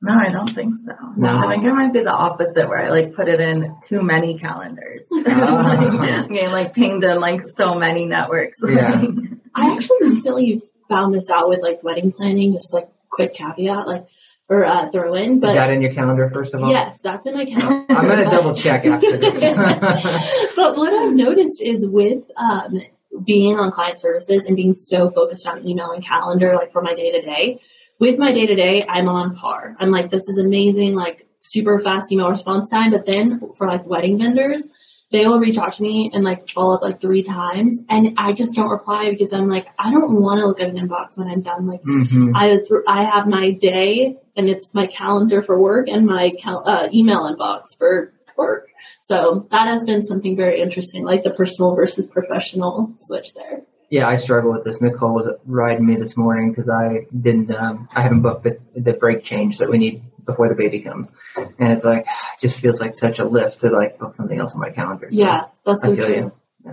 No, 0.00 0.12
I 0.12 0.30
don't 0.30 0.48
think 0.48 0.74
so. 0.76 0.92
No. 1.16 1.38
I 1.38 1.48
think 1.48 1.64
it 1.64 1.72
might 1.72 1.92
be 1.92 2.02
the 2.02 2.12
opposite 2.12 2.68
where 2.68 2.78
I 2.84 2.90
like 2.90 3.14
put 3.14 3.26
it 3.28 3.40
in 3.40 3.74
too 3.82 4.02
many 4.02 4.38
calendars. 4.38 5.06
Oh. 5.10 5.98
like, 6.00 6.28
getting 6.28 6.52
like 6.52 6.74
pinged 6.74 7.02
in 7.02 7.20
like 7.20 7.40
so 7.40 7.74
many 7.74 8.04
networks. 8.04 8.58
Yeah. 8.64 9.02
I 9.54 9.74
actually 9.74 10.08
recently 10.08 10.62
found 10.88 11.14
this 11.14 11.30
out 11.30 11.48
with 11.48 11.60
like 11.60 11.82
wedding 11.82 12.12
planning, 12.12 12.52
just 12.52 12.72
like 12.72 12.88
quick 13.10 13.34
caveat, 13.34 13.88
like 13.88 14.06
or 14.48 14.64
uh, 14.64 14.88
throw 14.90 15.14
in. 15.14 15.40
But 15.40 15.50
Is 15.50 15.54
that 15.56 15.70
in 15.70 15.82
your 15.82 15.92
calendar 15.92 16.28
first 16.30 16.54
of 16.54 16.62
all? 16.62 16.70
Yes, 16.70 17.00
that's 17.00 17.26
in 17.26 17.34
my 17.34 17.44
calendar. 17.44 17.84
I'm 17.90 18.06
going 18.06 18.24
to 18.24 18.30
double 18.30 18.54
check 18.54 18.84
after 18.86 19.16
this. 19.18 19.40
but 20.56 20.76
what 20.76 20.92
I've 20.92 21.12
noticed 21.12 21.60
is 21.60 21.86
with 21.86 22.24
um, 22.36 22.80
being 23.24 23.58
on 23.58 23.70
client 23.70 24.00
services 24.00 24.46
and 24.46 24.56
being 24.56 24.74
so 24.74 25.10
focused 25.10 25.46
on 25.46 25.66
email 25.66 25.90
and 25.90 26.04
calendar, 26.04 26.54
like 26.54 26.72
for 26.72 26.82
my 26.82 26.94
day 26.94 27.12
to 27.12 27.20
day, 27.20 27.60
with 27.98 28.18
my 28.18 28.32
day 28.32 28.46
to 28.46 28.54
day, 28.54 28.86
I'm 28.88 29.08
on 29.08 29.36
par. 29.36 29.76
I'm 29.78 29.90
like, 29.90 30.10
this 30.10 30.28
is 30.28 30.38
amazing, 30.38 30.94
like 30.94 31.26
super 31.40 31.78
fast 31.80 32.10
email 32.12 32.30
response 32.30 32.70
time. 32.70 32.92
But 32.92 33.06
then 33.06 33.40
for 33.56 33.66
like 33.66 33.84
wedding 33.86 34.18
vendors, 34.18 34.68
they 35.10 35.26
will 35.26 35.40
reach 35.40 35.56
out 35.56 35.72
to 35.72 35.82
me 35.82 36.10
and 36.12 36.22
like 36.22 36.48
follow 36.50 36.74
up 36.74 36.82
like 36.82 37.00
three 37.00 37.22
times, 37.22 37.82
and 37.88 38.14
I 38.18 38.32
just 38.32 38.54
don't 38.54 38.68
reply 38.68 39.10
because 39.10 39.32
I'm 39.32 39.48
like, 39.48 39.66
I 39.78 39.90
don't 39.90 40.20
want 40.20 40.40
to 40.40 40.46
look 40.46 40.60
at 40.60 40.68
an 40.68 40.76
inbox 40.76 41.16
when 41.18 41.28
I'm 41.28 41.40
done. 41.40 41.66
Like, 41.66 41.82
mm-hmm. 41.82 42.36
I 42.36 42.48
th- 42.56 42.84
I 42.86 43.04
have 43.04 43.26
my 43.26 43.52
day, 43.52 44.16
and 44.36 44.48
it's 44.48 44.74
my 44.74 44.86
calendar 44.86 45.42
for 45.42 45.58
work 45.58 45.88
and 45.88 46.06
my 46.06 46.32
cal- 46.38 46.68
uh, 46.68 46.88
email 46.92 47.20
inbox 47.20 47.76
for 47.78 48.12
work. 48.36 48.68
So 49.04 49.48
that 49.50 49.66
has 49.68 49.84
been 49.84 50.02
something 50.02 50.36
very 50.36 50.60
interesting, 50.60 51.04
like 51.04 51.22
the 51.22 51.30
personal 51.30 51.74
versus 51.74 52.06
professional 52.06 52.94
switch 52.98 53.32
there. 53.34 53.62
Yeah, 53.90 54.06
I 54.06 54.16
struggle 54.16 54.52
with 54.52 54.64
this. 54.64 54.82
Nicole 54.82 55.14
was 55.14 55.30
riding 55.46 55.86
me 55.86 55.96
this 55.96 56.14
morning 56.18 56.50
because 56.50 56.68
I 56.68 57.06
didn't. 57.18 57.50
Um, 57.50 57.88
I 57.94 58.02
haven't 58.02 58.20
booked 58.20 58.42
the, 58.42 58.58
the 58.76 58.92
brake 58.92 59.24
change 59.24 59.56
that 59.58 59.70
we 59.70 59.78
need 59.78 60.02
before 60.28 60.48
the 60.48 60.54
baby 60.54 60.78
comes, 60.78 61.10
and 61.36 61.72
it's 61.72 61.84
like 61.84 62.02
it 62.02 62.06
just 62.40 62.60
feels 62.60 62.80
like 62.80 62.92
such 62.92 63.18
a 63.18 63.24
lift 63.24 63.60
to 63.62 63.70
like 63.70 63.98
book 63.98 64.14
something 64.14 64.38
else 64.38 64.54
on 64.54 64.60
my 64.60 64.70
calendar. 64.70 65.08
So 65.10 65.18
yeah, 65.18 65.46
that's 65.66 65.84
so 65.84 65.92
I 65.92 65.96
feel 65.96 66.06
true. 66.06 66.14
You. 66.14 66.32
Yeah. 66.64 66.72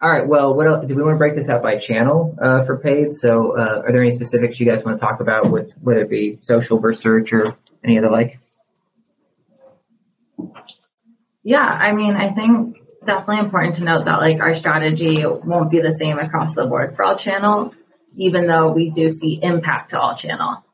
All 0.00 0.10
right. 0.10 0.26
Well, 0.26 0.56
what 0.56 0.66
else, 0.66 0.86
do 0.86 0.96
we 0.96 1.02
want 1.02 1.14
to 1.14 1.18
break 1.18 1.34
this 1.34 1.48
out 1.48 1.62
by 1.62 1.76
channel 1.76 2.36
uh, 2.42 2.64
for 2.64 2.78
paid? 2.78 3.14
So, 3.14 3.56
uh, 3.56 3.82
are 3.84 3.92
there 3.92 4.00
any 4.00 4.10
specifics 4.10 4.58
you 4.58 4.66
guys 4.66 4.84
want 4.84 4.98
to 4.98 5.06
talk 5.06 5.20
about 5.20 5.52
with 5.52 5.72
whether 5.80 6.00
it 6.00 6.10
be 6.10 6.38
social 6.40 6.78
versus 6.78 7.02
search 7.02 7.32
or 7.32 7.56
any 7.84 7.98
other 7.98 8.10
like? 8.10 8.40
Yeah, 11.44 11.64
I 11.64 11.92
mean, 11.92 12.16
I 12.16 12.32
think 12.32 12.78
definitely 13.04 13.38
important 13.38 13.76
to 13.76 13.84
note 13.84 14.06
that 14.06 14.18
like 14.18 14.40
our 14.40 14.54
strategy 14.54 15.24
won't 15.24 15.70
be 15.70 15.80
the 15.80 15.92
same 15.92 16.18
across 16.18 16.54
the 16.54 16.66
board 16.66 16.96
for 16.96 17.04
all 17.04 17.16
channel, 17.16 17.72
even 18.16 18.48
though 18.48 18.72
we 18.72 18.90
do 18.90 19.08
see 19.08 19.38
impact 19.42 19.90
to 19.90 20.00
all 20.00 20.16
channel 20.16 20.65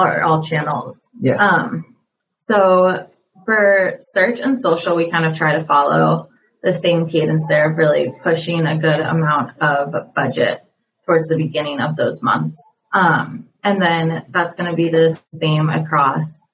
or 0.00 0.22
all 0.22 0.42
channels. 0.42 0.98
Yeah. 1.20 1.36
Um, 1.36 1.96
so 2.38 3.08
for 3.44 3.96
search 4.00 4.40
and 4.40 4.60
social, 4.60 4.96
we 4.96 5.10
kind 5.10 5.24
of 5.24 5.36
try 5.36 5.52
to 5.52 5.64
follow 5.64 6.28
the 6.62 6.72
same 6.72 7.08
cadence 7.08 7.46
there 7.48 7.70
of 7.70 7.78
really 7.78 8.12
pushing 8.22 8.66
a 8.66 8.78
good 8.78 9.00
amount 9.00 9.60
of 9.60 10.14
budget 10.14 10.62
towards 11.06 11.28
the 11.28 11.36
beginning 11.36 11.80
of 11.80 11.96
those 11.96 12.22
months. 12.22 12.58
Um, 12.92 13.48
and 13.62 13.80
then 13.80 14.26
that's 14.30 14.54
going 14.54 14.70
to 14.70 14.76
be 14.76 14.88
the 14.88 15.18
same 15.32 15.68
across 15.68 16.50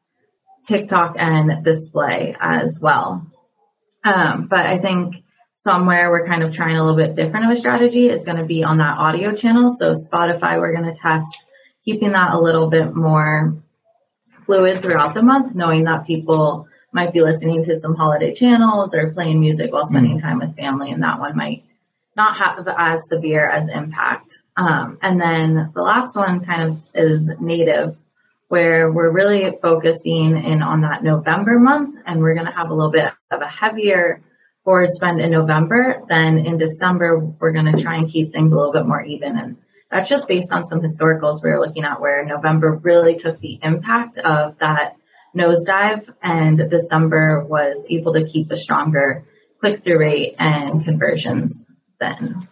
TikTok 0.67 1.17
and 1.19 1.65
display 1.65 2.37
as 2.41 2.79
well. 2.81 3.26
Um, 4.05 4.47
but 4.49 4.67
I 4.67 4.79
think 4.79 5.17
somewhere 5.55 6.11
we're 6.11 6.26
kind 6.26 6.43
of 6.43 6.55
trying 6.55 6.76
a 6.76 6.85
little 6.85 6.97
bit 6.97 7.17
different 7.17 7.47
of 7.47 7.53
a 7.53 7.57
strategy 7.57 8.09
is 8.09 8.25
going 8.25 8.37
to 8.37 8.45
be 8.45 8.62
on 8.62 8.79
that 8.79 8.99
audio 8.99 9.33
channel. 9.33 9.71
So 9.71 9.95
Spotify, 9.95 10.59
we're 10.61 10.73
going 10.73 10.93
to 10.93 11.00
test 11.00 11.45
keeping 11.87 12.12
that 12.12 12.35
a 12.35 12.40
little 12.40 12.69
bit 12.69 12.95
more 12.95 13.57
fluid 14.45 14.83
throughout 14.83 15.14
the 15.14 15.23
month, 15.23 15.55
knowing 15.55 15.85
that 15.85 16.07
people 16.07 16.69
might 16.93 17.12
be 17.12 17.21
listening 17.21 17.62
to 17.64 17.76
some 17.76 17.95
holiday 17.95 18.35
channels 18.35 18.95
or 18.95 19.12
playing 19.12 19.40
music 19.40 19.73
while 19.73 19.85
spending 19.87 20.19
mm-hmm. 20.19 20.26
time 20.26 20.38
with 20.38 20.57
family, 20.57 20.90
and 20.90 21.02
that 21.02 21.21
one 21.21 21.37
might 21.37 21.64
not 22.16 22.37
have 22.37 22.66
as 22.76 23.09
severe 23.09 23.47
as 23.47 23.69
impact. 23.69 24.38
Um, 24.57 24.99
and 25.02 25.21
then 25.21 25.71
the 25.75 25.83
last 25.83 26.16
one 26.16 26.45
kind 26.45 26.62
of 26.62 26.78
is 26.95 27.31
native, 27.40 27.99
where 28.49 28.90
we're 28.90 29.12
really 29.12 29.57
focusing 29.62 30.37
in 30.37 30.62
on 30.62 30.81
that 30.81 31.05
November 31.05 31.59
month, 31.59 31.97
and 32.07 32.21
we're 32.21 32.35
going 32.35 32.47
to 32.47 32.52
have 32.52 32.71
a 32.71 32.75
little 32.75 32.93
bit 32.93 33.12
of 33.31 33.43
a 33.43 33.49
heavier 33.49 34.23
forward 34.64 34.90
spend 34.90 35.21
in 35.21 35.31
November. 35.31 36.02
Then 36.09 36.38
in 36.38 36.59
December, 36.59 37.19
we're 37.19 37.52
going 37.52 37.71
to 37.73 37.81
try 37.81 37.97
and 37.97 38.11
keep 38.11 38.33
things 38.33 38.52
a 38.52 38.57
little 38.57 38.73
bit 38.73 38.87
more 38.87 39.02
even. 39.02 39.37
And 39.37 39.57
that's 39.97 40.11
just 40.11 40.29
based 40.29 40.53
on 40.53 40.62
some 40.62 40.83
historicals 40.83 41.43
we 41.43 41.49
are 41.49 41.59
looking 41.59 41.85
at 41.85 42.03
where 42.03 42.23
November 42.25 42.73
really 42.73 43.17
took 43.17 43.41
the 43.41 43.59
impact 43.62 44.19
of 44.19 44.59
that 44.59 44.97
nosedive, 45.35 46.12
and 46.23 46.69
December 46.69 47.43
was 47.43 47.87
able 47.88 48.12
to 48.12 48.25
keep 48.25 48.50
a 48.50 48.57
stronger 48.57 49.25
click 49.59 49.83
through 49.83 49.99
rate 49.99 50.35
and 50.38 50.85
conversions 50.85 51.69
then. 51.99 52.47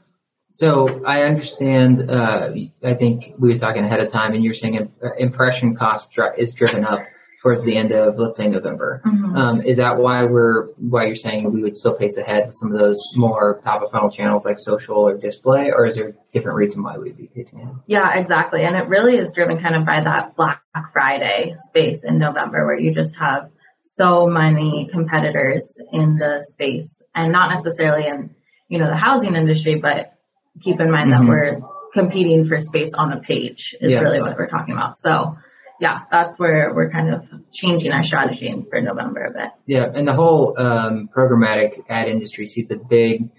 So 0.53 1.05
I 1.05 1.25
understand. 1.25 2.11
Uh, 2.11 2.53
I 2.83 2.95
think 2.95 3.35
we 3.39 3.53
were 3.53 3.59
talking 3.59 3.85
ahead 3.85 4.01
of 4.01 4.11
time, 4.11 4.33
and 4.33 4.43
you're 4.43 4.55
saying 4.55 4.91
impression 5.19 5.77
cost 5.77 6.17
is 6.39 6.55
driven 6.55 6.85
up 6.85 7.05
towards 7.45 7.67
the 7.67 7.77
end 7.77 7.93
of, 7.93 8.17
let's 8.17 8.39
say, 8.39 8.49
November. 8.49 9.03
Mm-hmm. 9.05 9.37
Um, 9.37 9.61
is 9.61 9.77
that 9.77 9.99
why 9.99 10.25
we're 10.25 10.69
why 10.79 11.05
you're 11.05 11.15
saying 11.15 11.53
we 11.53 11.63
would 11.63 11.77
still 11.77 11.95
pace 11.95 12.17
ahead 12.17 12.47
with 12.47 12.55
some 12.55 12.73
of 12.73 12.79
those 12.79 12.99
more 13.17 13.61
top 13.63 13.83
of 13.83 13.91
funnel 13.91 14.11
channels 14.11 14.47
like 14.47 14.59
social 14.59 14.97
or 14.97 15.15
display, 15.19 15.71
or 15.71 15.85
is 15.85 15.97
there 15.97 16.09
a 16.09 16.15
different 16.33 16.57
reason 16.57 16.83
why 16.83 16.97
we'd 16.97 17.19
be 17.19 17.29
pacing 17.35 17.61
ahead? 17.61 17.75
Yeah, 17.87 18.19
exactly, 18.19 18.65
and 18.65 18.75
it 18.77 18.89
really 18.89 19.19
is 19.19 19.31
driven 19.33 19.61
kind 19.61 19.77
of 19.77 19.85
by 19.85 20.01
that 20.01 20.35
Black 20.37 20.63
Friday 20.93 21.55
space 21.69 22.03
in 22.03 22.19
November, 22.19 22.65
where 22.65 22.81
you 22.81 22.95
just 22.95 23.19
have 23.19 23.51
so 23.79 24.27
many 24.27 24.89
competitors 24.91 25.79
in 25.93 26.17
the 26.17 26.43
space, 26.49 27.05
and 27.15 27.31
not 27.31 27.51
necessarily 27.51 28.07
in 28.07 28.35
you 28.69 28.79
know 28.79 28.89
the 28.89 28.97
housing 28.97 29.37
industry, 29.37 29.75
but 29.75 30.15
keep 30.63 30.81
in 30.81 30.91
mind 30.91 31.13
mm-hmm. 31.13 31.27
that 31.27 31.31
we're 31.31 31.61
competing 31.93 32.47
for 32.47 32.59
space 32.59 32.95
on 32.95 33.11
the 33.11 33.19
page 33.19 33.75
is 33.83 33.93
yeah. 33.93 34.01
really 34.01 34.23
what 34.23 34.37
we're 34.39 34.49
talking 34.49 34.73
about. 34.73 34.97
So 34.97 35.37
yeah, 35.81 36.01
that's 36.11 36.39
where 36.39 36.73
we're 36.75 36.91
kind 36.91 37.13
of 37.13 37.29
changing 37.53 37.93
our 37.93 38.03
strategy 38.03 38.55
for 38.71 38.81
November 38.81 39.25
a 39.25 39.33
bit. 39.33 39.51
Yeah, 39.67 39.91
and 39.95 40.07
the 40.07 40.15
whole 40.15 40.55
um, 40.59 41.09
programmatic 41.15 41.83
ad 41.89 42.09
industry 42.09 42.47
sees 42.47 42.71
a 42.71 42.77
big 42.77 43.31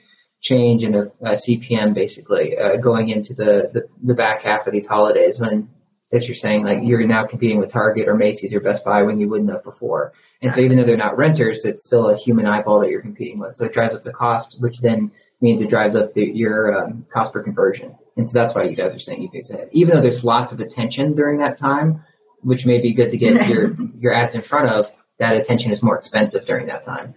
change 0.42 0.84
in 0.84 0.92
the 0.92 1.12
uh, 1.24 1.36
CPM 1.36 1.94
basically 1.94 2.58
uh, 2.58 2.78
going 2.78 3.10
into 3.10 3.34
the, 3.34 3.70
the, 3.74 3.88
the 4.04 4.14
back 4.14 4.42
half 4.42 4.68
of 4.68 4.74
these 4.74 4.86
holidays 4.86 5.40
when 5.40 5.70
as 6.14 6.28
you're 6.28 6.36
saying 6.36 6.64
like 6.64 6.80
you're 6.84 7.06
now 7.08 7.26
competing 7.26 7.60
with 7.60 7.72
Target 7.72 8.08
or 8.08 8.16
Macy's 8.16 8.54
or 8.54 8.60
Best 8.60 8.86
Buy 8.86 9.02
when 9.02 9.20
you 9.20 9.28
wouldn't 9.28 9.50
have 9.50 9.64
before. 9.64 10.14
And 10.42 10.54
so 10.54 10.62
even 10.62 10.78
though 10.78 10.86
they're 10.86 10.98
not 10.98 11.18
renters, 11.18 11.66
it's 11.66 11.84
still 11.84 12.10
a 12.10 12.16
human 12.16 12.46
eyeball 12.46 12.80
that 12.82 12.90
you're 12.90 13.02
competing 13.02 13.40
with. 13.40 13.54
So 13.54 13.66
it 13.66 13.74
drives 13.74 13.96
up 13.96 14.04
the 14.04 14.14
cost, 14.14 14.58
which 14.60 14.80
then 14.82 15.12
means 15.42 15.62
it 15.62 15.70
drives 15.70 15.96
up 15.96 16.14
the, 16.14 16.26
your 16.26 16.78
um, 16.78 17.06
cost 17.12 17.34
per 17.34 17.42
conversion. 17.42 17.96
And 18.18 18.30
so 18.30 18.40
that's 18.40 18.54
why 18.54 18.64
you 18.64 18.76
guys 18.76 18.94
are 18.94 19.00
saying 19.00 19.22
you 19.22 19.30
pace 19.30 19.50
ahead. 19.50 19.70
Even 19.72 19.96
though 19.96 20.02
there's 20.02 20.24
lots 20.24 20.52
of 20.52 20.60
attention 20.60 21.16
during 21.16 21.40
that 21.40 21.58
time, 21.58 22.04
which 22.46 22.66
may 22.66 22.80
be 22.80 22.94
good 22.94 23.10
to 23.12 23.18
get 23.18 23.50
your, 23.50 23.76
your 24.00 24.14
ads 24.14 24.36
in 24.36 24.42
front 24.42 24.70
of, 24.70 24.92
that 25.18 25.36
attention 25.36 25.72
is 25.72 25.82
more 25.82 25.98
expensive 25.98 26.46
during 26.46 26.68
that 26.68 26.86
time. 26.86 27.16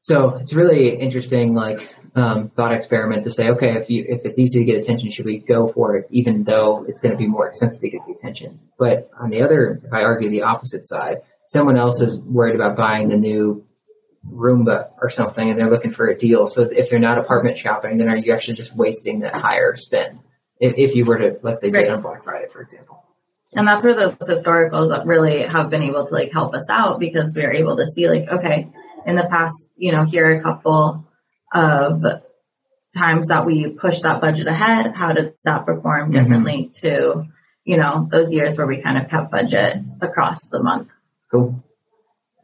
So 0.00 0.36
it's 0.36 0.54
really 0.54 0.96
interesting, 0.96 1.54
like 1.54 1.94
um, 2.14 2.48
thought 2.50 2.72
experiment 2.72 3.24
to 3.24 3.30
say, 3.30 3.48
okay, 3.50 3.72
if 3.74 3.88
you 3.88 4.04
if 4.08 4.24
it's 4.24 4.38
easy 4.38 4.60
to 4.60 4.64
get 4.64 4.76
attention, 4.76 5.10
should 5.10 5.24
we 5.24 5.38
go 5.38 5.68
for 5.68 5.96
it, 5.96 6.06
even 6.10 6.44
though 6.44 6.84
it's 6.88 7.00
going 7.00 7.12
to 7.12 7.18
be 7.18 7.26
more 7.26 7.48
expensive 7.48 7.80
to 7.80 7.90
get 7.90 8.04
the 8.06 8.12
attention? 8.12 8.60
But 8.78 9.10
on 9.20 9.30
the 9.30 9.42
other, 9.42 9.80
if 9.84 9.92
I 9.92 10.02
argue 10.02 10.28
the 10.28 10.42
opposite 10.42 10.86
side, 10.86 11.18
someone 11.46 11.76
else 11.76 12.00
is 12.00 12.18
worried 12.20 12.54
about 12.54 12.76
buying 12.76 13.08
the 13.08 13.16
new 13.16 13.64
Roomba 14.28 14.90
or 15.00 15.08
something 15.08 15.50
and 15.50 15.58
they're 15.58 15.70
looking 15.70 15.90
for 15.90 16.06
a 16.06 16.18
deal. 16.18 16.46
So 16.46 16.62
if 16.62 16.90
they're 16.90 16.98
not 16.98 17.18
apartment 17.18 17.58
shopping, 17.58 17.98
then 17.98 18.08
are 18.08 18.16
you 18.16 18.32
actually 18.32 18.54
just 18.54 18.76
wasting 18.76 19.20
that 19.20 19.34
higher 19.34 19.74
spend? 19.76 20.20
If, 20.60 20.74
if 20.76 20.94
you 20.94 21.04
were 21.04 21.18
to, 21.18 21.38
let's 21.42 21.60
say, 21.60 21.70
right. 21.70 21.86
get 21.86 21.94
on 21.94 22.02
Black 22.02 22.22
Friday, 22.22 22.46
for 22.52 22.60
example. 22.60 23.02
And 23.54 23.68
that's 23.68 23.84
where 23.84 23.94
those 23.94 24.14
historicals 24.14 25.04
really 25.04 25.42
have 25.42 25.68
been 25.68 25.82
able 25.82 26.06
to 26.06 26.14
like 26.14 26.32
help 26.32 26.54
us 26.54 26.68
out 26.70 26.98
because 26.98 27.32
we 27.34 27.44
are 27.44 27.52
able 27.52 27.76
to 27.76 27.86
see 27.86 28.08
like, 28.08 28.28
okay, 28.28 28.70
in 29.06 29.16
the 29.16 29.26
past, 29.30 29.70
you 29.76 29.92
know, 29.92 30.04
here 30.04 30.26
are 30.26 30.36
a 30.36 30.42
couple 30.42 31.06
of 31.54 32.02
times 32.96 33.28
that 33.28 33.44
we 33.44 33.68
pushed 33.68 34.02
that 34.02 34.20
budget 34.20 34.46
ahead. 34.46 34.94
How 34.94 35.12
did 35.12 35.34
that 35.44 35.66
perform 35.66 36.10
mm-hmm. 36.10 36.20
differently 36.20 36.70
mm-hmm. 36.74 36.86
to, 36.86 37.26
you 37.64 37.76
know, 37.76 38.08
those 38.10 38.32
years 38.32 38.56
where 38.56 38.66
we 38.66 38.80
kind 38.80 38.98
of 38.98 39.10
kept 39.10 39.30
budget 39.30 39.78
across 40.00 40.48
the 40.48 40.62
month? 40.62 40.88
Cool. 41.30 41.62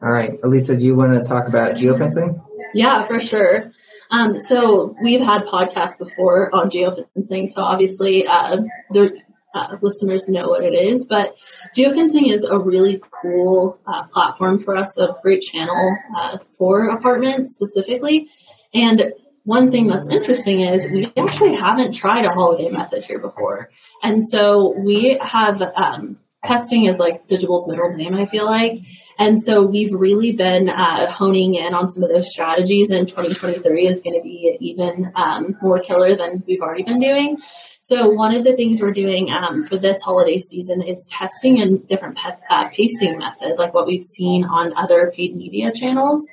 All 0.01 0.11
right, 0.11 0.39
Allysa, 0.41 0.79
do 0.79 0.85
you 0.85 0.95
want 0.95 1.13
to 1.13 1.27
talk 1.27 1.47
about 1.47 1.75
geofencing? 1.75 2.41
Yeah, 2.73 3.03
for 3.03 3.19
sure. 3.19 3.71
Um, 4.11 4.39
so 4.39 4.95
we've 5.03 5.21
had 5.21 5.45
podcasts 5.45 5.97
before 5.97 6.53
on 6.55 6.69
geofencing, 6.71 7.49
so 7.49 7.61
obviously 7.61 8.25
uh, 8.25 8.61
the 8.91 9.19
uh, 9.53 9.77
listeners 9.81 10.27
know 10.29 10.49
what 10.49 10.63
it 10.63 10.73
is. 10.73 11.05
But 11.05 11.35
geofencing 11.75 12.31
is 12.31 12.45
a 12.45 12.57
really 12.57 13.01
cool 13.21 13.79
uh, 13.87 14.03
platform 14.07 14.59
for 14.59 14.75
us, 14.75 14.97
a 14.97 15.15
great 15.21 15.41
channel 15.41 15.97
uh, 16.17 16.37
for 16.57 16.89
apartments 16.89 17.53
specifically. 17.53 18.29
And 18.73 19.13
one 19.43 19.71
thing 19.71 19.87
that's 19.87 20.09
interesting 20.09 20.61
is 20.61 20.89
we 20.91 21.11
actually 21.17 21.55
haven't 21.55 21.93
tried 21.93 22.25
a 22.25 22.29
holiday 22.31 22.69
method 22.69 23.03
here 23.03 23.19
before, 23.19 23.71
and 24.03 24.23
so 24.27 24.75
we 24.77 25.17
have 25.21 25.61
um, 25.75 26.19
testing 26.45 26.85
is 26.85 26.99
like 26.99 27.27
Digible's 27.27 27.67
middle 27.67 27.95
name. 27.95 28.13
I 28.13 28.27
feel 28.27 28.45
like. 28.45 28.79
And 29.17 29.43
so 29.43 29.65
we've 29.65 29.93
really 29.93 30.31
been 30.31 30.69
uh, 30.69 31.11
honing 31.11 31.55
in 31.55 31.73
on 31.73 31.89
some 31.89 32.03
of 32.03 32.09
those 32.09 32.31
strategies, 32.31 32.89
and 32.89 33.05
2023 33.07 33.87
is 33.87 34.01
going 34.01 34.15
to 34.15 34.23
be 34.23 34.55
even 34.61 35.11
um, 35.15 35.57
more 35.61 35.79
killer 35.79 36.15
than 36.15 36.41
we've 36.47 36.61
already 36.61 36.83
been 36.83 37.01
doing. 37.01 37.37
So 37.81 38.09
one 38.09 38.35
of 38.35 38.43
the 38.43 38.55
things 38.55 38.81
we're 38.81 38.91
doing 38.91 39.31
um, 39.31 39.63
for 39.63 39.77
this 39.77 40.01
holiday 40.01 40.39
season 40.39 40.81
is 40.81 41.07
testing 41.09 41.61
a 41.61 41.77
different 41.77 42.19
uh, 42.49 42.67
pacing 42.69 43.17
method, 43.17 43.57
like 43.57 43.73
what 43.73 43.87
we've 43.87 44.03
seen 44.03 44.43
on 44.43 44.75
other 44.77 45.11
paid 45.15 45.35
media 45.35 45.71
channels. 45.73 46.27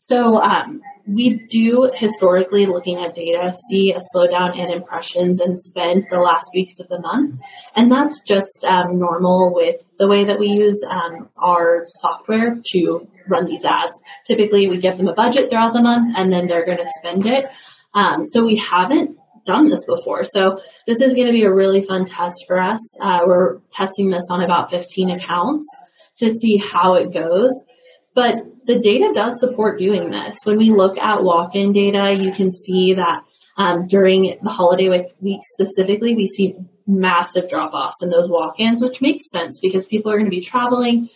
So 0.00 0.40
um, 0.40 0.80
we 1.06 1.46
do 1.50 1.90
historically, 1.94 2.64
looking 2.66 2.98
at 2.98 3.14
data, 3.14 3.52
see 3.68 3.92
a 3.92 4.00
slowdown 4.14 4.56
in 4.56 4.70
impressions 4.70 5.40
and 5.40 5.60
spend 5.60 6.06
the 6.10 6.20
last 6.20 6.50
weeks 6.54 6.80
of 6.80 6.88
the 6.88 7.00
month. 7.00 7.40
And 7.74 7.90
that's 7.92 8.20
just 8.20 8.64
um, 8.64 8.98
normal 8.98 9.54
with 9.54 9.76
the 9.98 10.08
way 10.08 10.24
that 10.24 10.38
we 10.38 10.48
use 10.48 10.82
um, 10.88 11.28
our 11.36 11.82
software 11.86 12.56
to 12.72 13.08
run 13.28 13.46
these 13.46 13.64
ads. 13.64 14.00
Typically, 14.26 14.68
we 14.68 14.78
give 14.78 14.96
them 14.96 15.08
a 15.08 15.14
budget 15.14 15.50
throughout 15.50 15.74
the 15.74 15.82
month 15.82 16.14
and 16.16 16.32
then 16.32 16.46
they're 16.46 16.66
going 16.66 16.78
to 16.78 16.90
spend 16.98 17.26
it. 17.26 17.46
Um, 17.94 18.26
so 18.26 18.44
we 18.44 18.56
haven't 18.56 19.18
done 19.46 19.70
this 19.70 19.84
before. 19.86 20.24
So 20.24 20.60
this 20.86 21.00
is 21.00 21.14
going 21.14 21.26
to 21.26 21.32
be 21.32 21.44
a 21.44 21.52
really 21.52 21.82
fun 21.82 22.06
test 22.06 22.44
for 22.46 22.58
us. 22.58 22.80
Uh, 23.00 23.20
we're 23.26 23.58
testing 23.72 24.10
this 24.10 24.26
on 24.30 24.42
about 24.42 24.70
15 24.70 25.10
accounts 25.10 25.66
to 26.18 26.30
see 26.30 26.56
how 26.56 26.94
it 26.94 27.12
goes. 27.12 27.52
But 28.14 28.44
the 28.66 28.78
data 28.78 29.12
does 29.14 29.38
support 29.38 29.78
doing 29.78 30.10
this. 30.10 30.38
When 30.44 30.58
we 30.58 30.70
look 30.70 30.98
at 30.98 31.22
walk 31.22 31.54
in 31.54 31.72
data, 31.72 32.12
you 32.12 32.32
can 32.32 32.50
see 32.50 32.94
that 32.94 33.22
um, 33.56 33.86
during 33.86 34.38
the 34.42 34.50
holiday 34.50 35.06
week, 35.20 35.40
specifically, 35.42 36.14
we 36.14 36.26
see 36.26 36.56
massive 36.86 37.48
drop 37.48 37.72
offs 37.72 38.02
in 38.02 38.10
those 38.10 38.28
walk 38.28 38.58
ins, 38.58 38.82
which 38.82 39.00
makes 39.00 39.30
sense 39.30 39.60
because 39.60 39.86
people 39.86 40.10
are 40.10 40.16
going 40.16 40.30
to 40.30 40.30
be 40.30 40.40
traveling. 40.40 41.08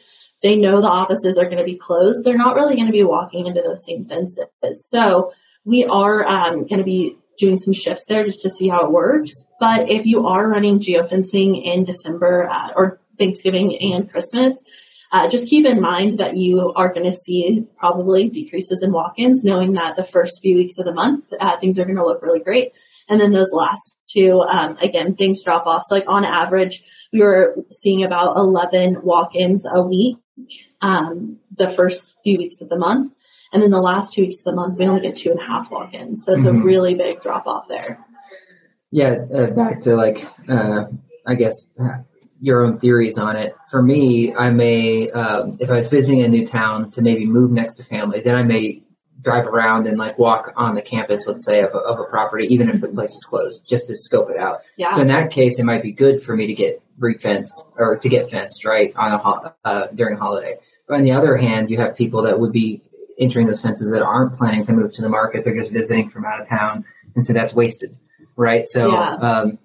They 0.42 0.56
know 0.56 0.80
the 0.80 0.88
offices 0.88 1.38
are 1.38 1.44
going 1.44 1.58
to 1.58 1.64
be 1.64 1.76
closed. 1.76 2.24
They're 2.24 2.36
not 2.36 2.54
really 2.54 2.74
going 2.74 2.86
to 2.86 2.92
be 2.92 3.04
walking 3.04 3.46
into 3.46 3.62
those 3.62 3.84
same 3.84 4.06
fences. 4.06 4.46
So 4.88 5.32
we 5.64 5.84
are 5.84 6.26
um, 6.26 6.66
going 6.66 6.78
to 6.78 6.84
be 6.84 7.16
doing 7.40 7.56
some 7.56 7.72
shifts 7.72 8.04
there 8.06 8.24
just 8.24 8.42
to 8.42 8.50
see 8.50 8.68
how 8.68 8.84
it 8.84 8.92
works. 8.92 9.32
But 9.58 9.90
if 9.90 10.06
you 10.06 10.26
are 10.26 10.48
running 10.48 10.78
geofencing 10.78 11.62
in 11.64 11.84
December 11.84 12.48
uh, 12.48 12.68
or 12.76 13.00
Thanksgiving 13.18 13.76
and 13.80 14.10
Christmas, 14.10 14.62
uh, 15.12 15.28
just 15.28 15.48
keep 15.48 15.66
in 15.66 15.80
mind 15.80 16.18
that 16.20 16.36
you 16.36 16.72
are 16.76 16.92
going 16.92 17.10
to 17.10 17.16
see 17.16 17.66
probably 17.78 18.28
decreases 18.28 18.82
in 18.82 18.92
walk 18.92 19.14
ins, 19.16 19.44
knowing 19.44 19.72
that 19.72 19.96
the 19.96 20.04
first 20.04 20.40
few 20.40 20.56
weeks 20.56 20.78
of 20.78 20.84
the 20.84 20.94
month, 20.94 21.26
uh, 21.40 21.58
things 21.58 21.78
are 21.78 21.84
going 21.84 21.96
to 21.96 22.04
look 22.04 22.22
really 22.22 22.38
great. 22.38 22.72
And 23.08 23.20
then 23.20 23.32
those 23.32 23.50
last 23.52 23.98
two, 24.06 24.40
um, 24.42 24.76
again, 24.76 25.16
things 25.16 25.42
drop 25.42 25.66
off. 25.66 25.82
So, 25.82 25.96
like 25.96 26.04
on 26.06 26.24
average, 26.24 26.84
we 27.12 27.22
were 27.22 27.56
seeing 27.72 28.04
about 28.04 28.36
11 28.36 29.02
walk 29.02 29.34
ins 29.34 29.66
a 29.66 29.82
week 29.82 30.16
um, 30.80 31.38
the 31.56 31.68
first 31.68 32.14
few 32.22 32.38
weeks 32.38 32.60
of 32.60 32.68
the 32.68 32.78
month. 32.78 33.12
And 33.52 33.62
then 33.62 33.70
the 33.70 33.80
last 33.80 34.12
two 34.12 34.22
weeks 34.22 34.38
of 34.40 34.44
the 34.44 34.54
month, 34.54 34.78
we 34.78 34.86
only 34.86 35.00
get 35.00 35.16
two 35.16 35.30
and 35.30 35.40
a 35.40 35.44
half 35.44 35.70
walk 35.70 35.92
ins. 35.94 36.24
So, 36.24 36.32
it's 36.32 36.44
mm-hmm. 36.44 36.62
a 36.62 36.64
really 36.64 36.94
big 36.94 37.22
drop 37.22 37.46
off 37.46 37.66
there. 37.68 37.98
Yeah, 38.90 39.24
uh, 39.34 39.46
back 39.48 39.82
to 39.82 39.94
like, 39.94 40.26
uh, 40.48 40.84
I 41.26 41.34
guess, 41.34 41.70
your 42.40 42.64
own 42.64 42.78
theories 42.78 43.18
on 43.18 43.36
it. 43.36 43.54
For 43.70 43.82
me, 43.82 44.34
I 44.34 44.50
may, 44.50 45.10
um, 45.10 45.58
if 45.60 45.70
I 45.70 45.76
was 45.76 45.88
visiting 45.88 46.22
a 46.22 46.28
new 46.28 46.44
town 46.44 46.90
to 46.92 47.02
maybe 47.02 47.26
move 47.26 47.50
next 47.50 47.74
to 47.74 47.84
family, 47.84 48.20
then 48.20 48.34
I 48.34 48.42
may 48.42 48.82
drive 49.20 49.46
around 49.46 49.86
and 49.86 49.98
like 49.98 50.18
walk 50.18 50.52
on 50.56 50.74
the 50.74 50.82
campus, 50.82 51.28
let's 51.28 51.44
say, 51.44 51.60
of 51.60 51.74
a, 51.74 51.78
of 51.78 52.00
a 52.00 52.04
property, 52.04 52.46
even 52.46 52.70
if 52.70 52.80
the 52.80 52.88
place 52.88 53.10
is 53.10 53.24
closed, 53.28 53.68
just 53.68 53.86
to 53.86 53.96
scope 53.96 54.30
it 54.30 54.38
out. 54.38 54.60
Yeah. 54.76 54.90
So 54.90 55.02
in 55.02 55.08
that 55.08 55.30
case, 55.30 55.58
it 55.58 55.64
might 55.64 55.82
be 55.82 55.92
good 55.92 56.22
for 56.22 56.34
me 56.34 56.46
to 56.46 56.54
get 56.54 56.82
refenced 56.98 57.72
or 57.76 57.98
to 57.98 58.08
get 58.08 58.30
fenced, 58.30 58.64
right, 58.64 58.92
on 58.96 59.12
a 59.12 59.18
ho- 59.18 59.52
uh, 59.64 59.86
during 59.88 60.16
a 60.16 60.18
holiday. 60.18 60.56
But 60.88 60.96
on 60.96 61.04
the 61.04 61.12
other 61.12 61.36
hand, 61.36 61.70
you 61.70 61.76
have 61.76 61.94
people 61.94 62.22
that 62.22 62.40
would 62.40 62.52
be 62.52 62.82
entering 63.20 63.46
those 63.46 63.60
fences 63.60 63.90
that 63.92 64.02
aren't 64.02 64.36
planning 64.36 64.64
to 64.66 64.72
move 64.72 64.92
to 64.94 65.02
the 65.02 65.08
market; 65.08 65.44
they're 65.44 65.56
just 65.56 65.72
visiting 65.72 66.10
from 66.10 66.24
out 66.24 66.40
of 66.40 66.48
town, 66.48 66.84
and 67.14 67.24
so 67.24 67.32
that's 67.32 67.54
wasted, 67.54 67.96
right? 68.36 68.66
So. 68.66 68.92
Yeah. 68.92 69.14
Um, 69.14 69.58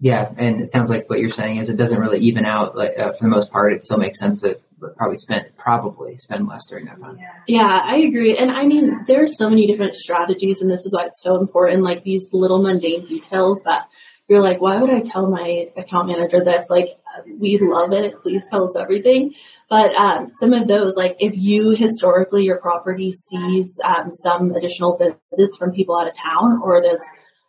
yeah, 0.00 0.34
and 0.36 0.60
it 0.60 0.70
sounds 0.70 0.90
like 0.90 1.08
what 1.08 1.20
you're 1.20 1.30
saying 1.30 1.56
is 1.56 1.70
it 1.70 1.78
doesn't 1.78 1.98
really 1.98 2.18
even 2.18 2.44
out. 2.44 2.76
Like, 2.76 2.98
uh, 2.98 3.14
for 3.14 3.24
the 3.24 3.30
most 3.30 3.50
part, 3.50 3.72
it 3.72 3.82
still 3.82 3.96
makes 3.96 4.18
sense 4.18 4.42
to 4.42 4.58
probably 4.96 5.16
spend 5.16 5.46
probably 5.56 6.16
spend 6.18 6.46
less 6.46 6.66
during 6.66 6.84
that 6.86 7.00
time. 7.00 7.18
Yeah, 7.46 7.80
I 7.82 7.96
agree. 7.96 8.36
And 8.36 8.50
I 8.50 8.66
mean, 8.66 9.04
there 9.06 9.22
are 9.22 9.28
so 9.28 9.48
many 9.48 9.66
different 9.66 9.96
strategies, 9.96 10.60
and 10.60 10.70
this 10.70 10.84
is 10.84 10.92
why 10.92 11.06
it's 11.06 11.22
so 11.22 11.36
important. 11.40 11.82
Like 11.82 12.04
these 12.04 12.26
little 12.32 12.62
mundane 12.62 13.04
details 13.04 13.62
that 13.64 13.88
you're 14.28 14.40
like, 14.40 14.60
why 14.60 14.80
would 14.80 14.90
I 14.90 15.00
tell 15.00 15.28
my 15.28 15.68
account 15.76 16.08
manager 16.08 16.42
this? 16.42 16.70
Like, 16.70 16.98
we 17.38 17.58
love 17.58 17.92
it. 17.92 18.20
Please 18.22 18.46
tell 18.50 18.64
us 18.64 18.76
everything. 18.76 19.34
But 19.68 19.94
um, 19.94 20.30
some 20.32 20.52
of 20.52 20.66
those, 20.66 20.96
like 20.96 21.16
if 21.20 21.36
you 21.36 21.70
historically 21.70 22.44
your 22.44 22.58
property 22.58 23.12
sees 23.12 23.78
um, 23.84 24.12
some 24.12 24.52
additional 24.52 24.96
visits 24.96 25.56
from 25.56 25.72
people 25.72 25.98
out 25.98 26.08
of 26.08 26.14
town, 26.16 26.60
or 26.62 26.82
there's 26.82 27.02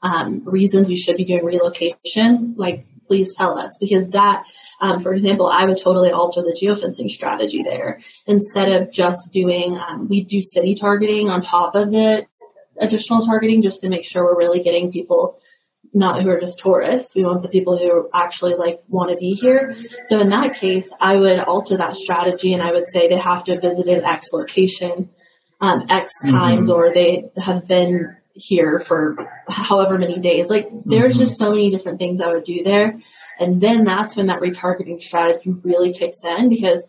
um, 0.04 0.42
reasons 0.46 0.90
we 0.90 0.96
should 0.96 1.18
be 1.18 1.24
doing 1.24 1.44
relocation, 1.46 2.56
like 2.58 2.86
please 3.08 3.36
tell 3.36 3.58
us 3.58 3.78
because 3.80 4.10
that, 4.10 4.44
um, 4.82 5.00
for 5.00 5.14
example, 5.14 5.48
I 5.48 5.66
would 5.66 5.78
totally 5.78 6.12
alter 6.12 6.42
the 6.42 6.58
geofencing 6.62 7.10
strategy 7.10 7.64
there 7.64 8.02
instead 8.28 8.70
of 8.70 8.92
just 8.92 9.32
doing. 9.32 9.78
Um, 9.78 10.08
we 10.10 10.24
do 10.24 10.42
city 10.42 10.76
targeting 10.76 11.30
on 11.30 11.42
top 11.42 11.76
of 11.76 11.92
the 11.92 12.28
additional 12.80 13.22
targeting 13.22 13.62
just 13.62 13.80
to 13.82 13.90
make 13.90 14.06
sure 14.06 14.26
we're 14.26 14.38
really 14.38 14.62
getting 14.62 14.92
people 14.92 15.40
not 15.96 16.22
who 16.22 16.30
are 16.30 16.40
just 16.40 16.60
tourists. 16.60 17.16
We 17.16 17.24
want 17.24 17.42
the 17.42 17.48
people 17.48 17.78
who 17.78 18.10
actually 18.14 18.54
like 18.54 18.84
want 18.90 19.12
to 19.12 19.18
be 19.18 19.34
here. 19.34 19.76
So 20.06 20.20
in 20.20 20.30
that 20.30 20.56
case, 20.56 20.94
I 21.00 21.16
would 21.16 21.40
alter 21.40 21.78
that 21.78 21.96
strategy 21.96 22.54
and 22.54 22.62
I 22.62 22.72
would 22.72 22.90
say 22.90 23.08
they 23.08 23.18
have 23.18 23.46
to 23.46 23.60
visit 23.60 23.88
an 23.88 24.04
X 24.04 24.28
location 24.34 25.10
um, 25.62 25.86
X 25.90 26.12
times 26.30 26.70
mm-hmm. 26.70 26.80
or 26.80 26.94
they 26.94 27.24
have 27.38 27.68
been 27.68 28.16
here 28.34 28.80
for 28.80 29.16
however 29.48 29.98
many 29.98 30.20
days. 30.20 30.50
Like 30.50 30.68
there's 30.86 31.14
mm-hmm. 31.14 31.24
just 31.24 31.38
so 31.38 31.52
many 31.52 31.70
different 31.70 31.98
things 31.98 32.20
I 32.20 32.28
would 32.28 32.44
do 32.44 32.62
there. 32.64 33.00
And 33.40 33.62
then 33.62 33.86
that's 33.86 34.16
when 34.16 34.28
that 34.28 34.42
retargeting 34.42 35.02
strategy 35.02 35.50
really 35.64 35.94
kicks 35.94 36.24
in 36.24 36.50
because 36.50 36.86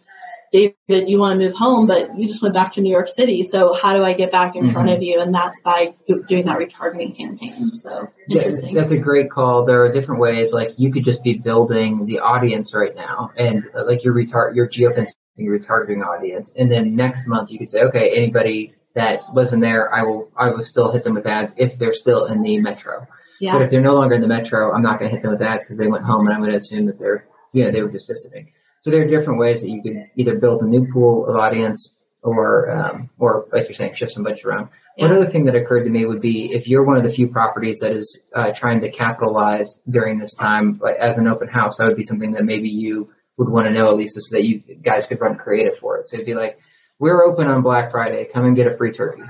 David, 0.56 1.08
you 1.08 1.18
want 1.18 1.38
to 1.38 1.46
move 1.46 1.54
home, 1.54 1.86
but 1.86 2.16
you 2.16 2.26
just 2.26 2.42
went 2.42 2.54
back 2.54 2.72
to 2.72 2.80
New 2.80 2.90
York 2.90 3.08
City. 3.08 3.42
So 3.42 3.74
how 3.74 3.94
do 3.94 4.02
I 4.02 4.14
get 4.14 4.32
back 4.32 4.56
in 4.56 4.62
mm-hmm. 4.62 4.72
front 4.72 4.88
of 4.88 5.02
you? 5.02 5.20
And 5.20 5.34
that's 5.34 5.60
by 5.60 5.94
doing 6.28 6.46
that 6.46 6.58
retargeting 6.58 7.14
campaign. 7.14 7.72
So 7.74 8.08
interesting. 8.30 8.74
Yeah, 8.74 8.80
that's 8.80 8.92
a 8.92 8.98
great 8.98 9.30
call. 9.30 9.66
There 9.66 9.84
are 9.84 9.92
different 9.92 10.20
ways. 10.20 10.54
Like 10.54 10.70
you 10.78 10.90
could 10.90 11.04
just 11.04 11.22
be 11.22 11.36
building 11.36 12.06
the 12.06 12.20
audience 12.20 12.74
right 12.74 12.94
now, 12.96 13.32
and 13.36 13.66
uh, 13.76 13.84
like 13.84 14.02
your 14.02 14.14
retar 14.14 14.54
your 14.54 14.66
geofencing 14.66 15.12
retargeting 15.38 16.02
audience, 16.02 16.56
and 16.56 16.72
then 16.72 16.96
next 16.96 17.26
month 17.26 17.50
you 17.50 17.58
could 17.58 17.68
say, 17.68 17.82
okay, 17.82 18.16
anybody 18.16 18.72
that 18.94 19.20
wasn't 19.34 19.60
there, 19.60 19.92
I 19.92 20.02
will 20.04 20.30
I 20.38 20.48
will 20.48 20.62
still 20.62 20.90
hit 20.90 21.04
them 21.04 21.14
with 21.14 21.26
ads 21.26 21.54
if 21.58 21.78
they're 21.78 21.92
still 21.92 22.24
in 22.24 22.40
the 22.40 22.58
metro. 22.60 23.06
Yeah. 23.40 23.52
But 23.52 23.62
if 23.62 23.70
they're 23.70 23.82
no 23.82 23.92
longer 23.92 24.14
in 24.14 24.22
the 24.22 24.28
metro, 24.28 24.72
I'm 24.72 24.82
not 24.82 24.98
going 24.98 25.10
to 25.10 25.14
hit 25.14 25.22
them 25.22 25.32
with 25.32 25.42
ads 25.42 25.66
because 25.66 25.76
they 25.76 25.88
went 25.88 26.04
home, 26.04 26.26
and 26.26 26.34
I'm 26.34 26.40
going 26.40 26.52
to 26.52 26.56
assume 26.56 26.86
that 26.86 26.98
they're 26.98 27.26
yeah 27.52 27.66
you 27.66 27.72
know, 27.72 27.72
they 27.72 27.82
were 27.82 27.90
just 27.90 28.08
visiting. 28.08 28.52
So 28.86 28.92
there 28.92 29.02
are 29.02 29.08
different 29.08 29.40
ways 29.40 29.62
that 29.62 29.68
you 29.68 29.82
could 29.82 29.96
either 30.14 30.36
build 30.36 30.62
a 30.62 30.64
new 30.64 30.86
pool 30.92 31.26
of 31.26 31.34
audience 31.34 31.98
or 32.22 32.70
um, 32.70 33.10
or 33.18 33.46
like 33.50 33.64
you're 33.64 33.74
saying, 33.74 33.94
shift 33.94 34.12
some 34.12 34.22
budget 34.22 34.44
around. 34.44 34.68
Yeah. 34.96 35.08
One 35.08 35.16
other 35.16 35.26
thing 35.26 35.44
that 35.46 35.56
occurred 35.56 35.82
to 35.86 35.90
me 35.90 36.06
would 36.06 36.20
be 36.20 36.52
if 36.52 36.68
you're 36.68 36.84
one 36.84 36.96
of 36.96 37.02
the 37.02 37.10
few 37.10 37.26
properties 37.26 37.80
that 37.80 37.90
is 37.90 38.22
uh, 38.36 38.52
trying 38.52 38.80
to 38.82 38.88
capitalize 38.88 39.82
during 39.88 40.20
this 40.20 40.36
time 40.36 40.80
as 41.00 41.18
an 41.18 41.26
open 41.26 41.48
house, 41.48 41.78
that 41.78 41.88
would 41.88 41.96
be 41.96 42.04
something 42.04 42.30
that 42.30 42.44
maybe 42.44 42.68
you 42.68 43.12
would 43.38 43.48
want 43.48 43.66
to 43.66 43.72
know 43.72 43.88
at 43.88 43.96
least 43.96 44.14
so 44.20 44.36
that 44.36 44.44
you 44.44 44.60
guys 44.82 45.04
could 45.04 45.20
run 45.20 45.34
creative 45.34 45.76
for 45.76 45.98
it. 45.98 46.08
So 46.08 46.14
it'd 46.14 46.24
be 46.24 46.34
like 46.34 46.60
we're 46.98 47.22
open 47.24 47.46
on 47.46 47.62
Black 47.62 47.90
Friday. 47.90 48.26
Come 48.32 48.44
and 48.44 48.56
get 48.56 48.66
a 48.66 48.76
free 48.76 48.92
turkey. 48.92 49.22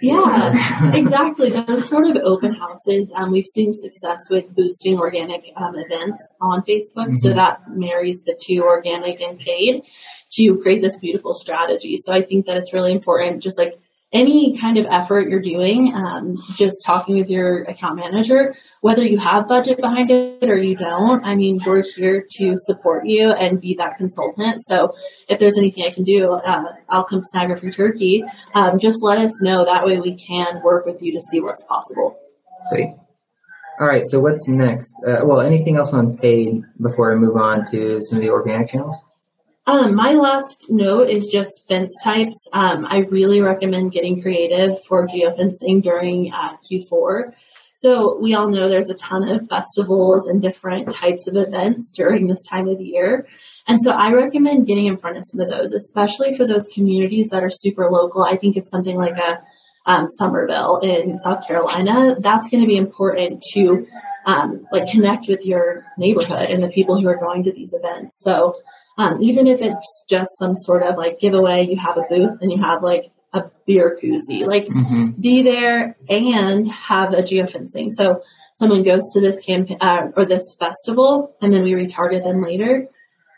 Yeah, 0.00 0.94
exactly. 0.94 1.50
Those 1.50 1.88
sort 1.88 2.08
of 2.08 2.16
open 2.16 2.54
houses, 2.54 3.12
um, 3.14 3.30
we've 3.30 3.46
seen 3.46 3.72
success 3.72 4.28
with 4.28 4.52
boosting 4.54 4.98
organic 4.98 5.44
um, 5.56 5.76
events 5.76 6.36
on 6.40 6.62
Facebook. 6.62 7.06
Mm-hmm. 7.06 7.14
So 7.14 7.32
that 7.32 7.62
marries 7.68 8.24
the 8.24 8.36
two 8.40 8.64
organic 8.64 9.20
and 9.20 9.38
paid 9.38 9.82
to 10.32 10.58
create 10.58 10.82
this 10.82 10.96
beautiful 10.96 11.34
strategy. 11.34 11.96
So 11.96 12.12
I 12.12 12.22
think 12.22 12.46
that 12.46 12.56
it's 12.56 12.72
really 12.72 12.90
important, 12.90 13.42
just 13.42 13.58
like 13.58 13.78
any 14.12 14.58
kind 14.58 14.76
of 14.76 14.86
effort 14.90 15.28
you're 15.28 15.40
doing, 15.40 15.94
um, 15.94 16.34
just 16.56 16.84
talking 16.84 17.18
with 17.18 17.30
your 17.30 17.62
account 17.64 17.96
manager, 17.96 18.56
whether 18.82 19.04
you 19.04 19.16
have 19.16 19.46
budget 19.46 19.78
behind 19.78 20.10
it 20.10 20.42
or 20.42 20.56
you 20.56 20.76
don't. 20.76 21.24
I 21.24 21.36
mean, 21.36 21.60
we're 21.64 21.84
here 21.94 22.26
to 22.38 22.56
support 22.58 23.06
you 23.06 23.30
and 23.30 23.60
be 23.60 23.74
that 23.76 23.96
consultant. 23.96 24.60
So 24.62 24.94
if 25.28 25.38
there's 25.38 25.56
anything 25.56 25.84
I 25.84 25.90
can 25.90 26.02
do, 26.02 26.32
uh, 26.32 26.64
I'll 26.88 27.04
come 27.04 27.20
snag 27.22 27.52
a 27.52 27.56
free 27.56 27.70
turkey. 27.70 28.24
Um, 28.54 28.80
just 28.80 29.00
let 29.00 29.18
us 29.18 29.40
know. 29.40 29.64
That 29.64 29.86
way 29.86 30.00
we 30.00 30.16
can 30.16 30.60
work 30.64 30.84
with 30.84 31.00
you 31.00 31.12
to 31.12 31.20
see 31.30 31.40
what's 31.40 31.64
possible. 31.64 32.18
Sweet. 32.70 32.96
All 33.80 33.86
right. 33.86 34.02
So 34.04 34.18
what's 34.18 34.48
next? 34.48 34.92
Uh, 35.06 35.20
well, 35.26 35.40
anything 35.40 35.76
else 35.76 35.92
on 35.92 36.18
paid 36.18 36.64
before 36.80 37.12
I 37.12 37.14
move 37.14 37.36
on 37.36 37.64
to 37.70 38.02
some 38.02 38.18
of 38.18 38.22
the 38.22 38.30
organic 38.30 38.70
channels? 38.70 39.00
Um, 39.68 39.94
my 39.94 40.14
last 40.14 40.66
note 40.70 41.08
is 41.08 41.28
just 41.28 41.68
fence 41.68 41.94
types. 42.02 42.48
Um, 42.52 42.84
I 42.84 43.06
really 43.10 43.40
recommend 43.40 43.92
getting 43.92 44.20
creative 44.20 44.76
for 44.88 45.06
geofencing 45.06 45.84
during 45.84 46.32
uh, 46.32 46.56
Q4. 46.68 47.32
So 47.82 48.16
we 48.20 48.32
all 48.34 48.48
know 48.48 48.68
there's 48.68 48.90
a 48.90 48.94
ton 48.94 49.28
of 49.28 49.48
festivals 49.48 50.28
and 50.28 50.40
different 50.40 50.94
types 50.94 51.26
of 51.26 51.34
events 51.34 51.92
during 51.96 52.28
this 52.28 52.46
time 52.46 52.68
of 52.68 52.80
year. 52.80 53.26
And 53.66 53.82
so 53.82 53.90
I 53.90 54.12
recommend 54.12 54.68
getting 54.68 54.86
in 54.86 54.98
front 54.98 55.16
of 55.16 55.26
some 55.26 55.40
of 55.40 55.50
those, 55.50 55.72
especially 55.72 56.36
for 56.36 56.46
those 56.46 56.68
communities 56.68 57.28
that 57.30 57.42
are 57.42 57.50
super 57.50 57.90
local. 57.90 58.22
I 58.22 58.36
think 58.36 58.56
it's 58.56 58.70
something 58.70 58.96
like 58.96 59.16
a 59.16 59.42
um, 59.84 60.08
Summerville 60.08 60.78
in 60.78 61.16
South 61.16 61.44
Carolina. 61.44 62.14
That's 62.20 62.48
going 62.48 62.60
to 62.60 62.68
be 62.68 62.76
important 62.76 63.42
to 63.54 63.84
um, 64.26 64.64
like 64.70 64.88
connect 64.88 65.26
with 65.26 65.44
your 65.44 65.84
neighborhood 65.98 66.50
and 66.50 66.62
the 66.62 66.68
people 66.68 67.00
who 67.00 67.08
are 67.08 67.16
going 67.16 67.42
to 67.44 67.52
these 67.52 67.72
events. 67.72 68.20
So 68.22 68.60
um, 68.96 69.20
even 69.20 69.48
if 69.48 69.60
it's 69.60 70.04
just 70.08 70.30
some 70.38 70.54
sort 70.54 70.84
of 70.84 70.96
like 70.96 71.18
giveaway, 71.18 71.66
you 71.66 71.78
have 71.78 71.96
a 71.96 72.04
booth 72.08 72.38
and 72.40 72.52
you 72.52 72.62
have 72.62 72.84
like 72.84 73.10
a 73.32 73.44
beer 73.66 73.98
koozie, 74.02 74.46
like 74.46 74.66
mm-hmm. 74.66 75.20
be 75.20 75.42
there 75.42 75.96
and 76.08 76.70
have 76.70 77.12
a 77.12 77.22
geofencing. 77.22 77.90
So 77.90 78.22
someone 78.54 78.82
goes 78.82 79.02
to 79.14 79.20
this 79.20 79.40
campaign 79.40 79.78
uh, 79.80 80.08
or 80.16 80.24
this 80.24 80.56
festival 80.58 81.34
and 81.40 81.52
then 81.52 81.62
we 81.62 81.72
retarget 81.72 82.24
them 82.24 82.42
later. 82.42 82.86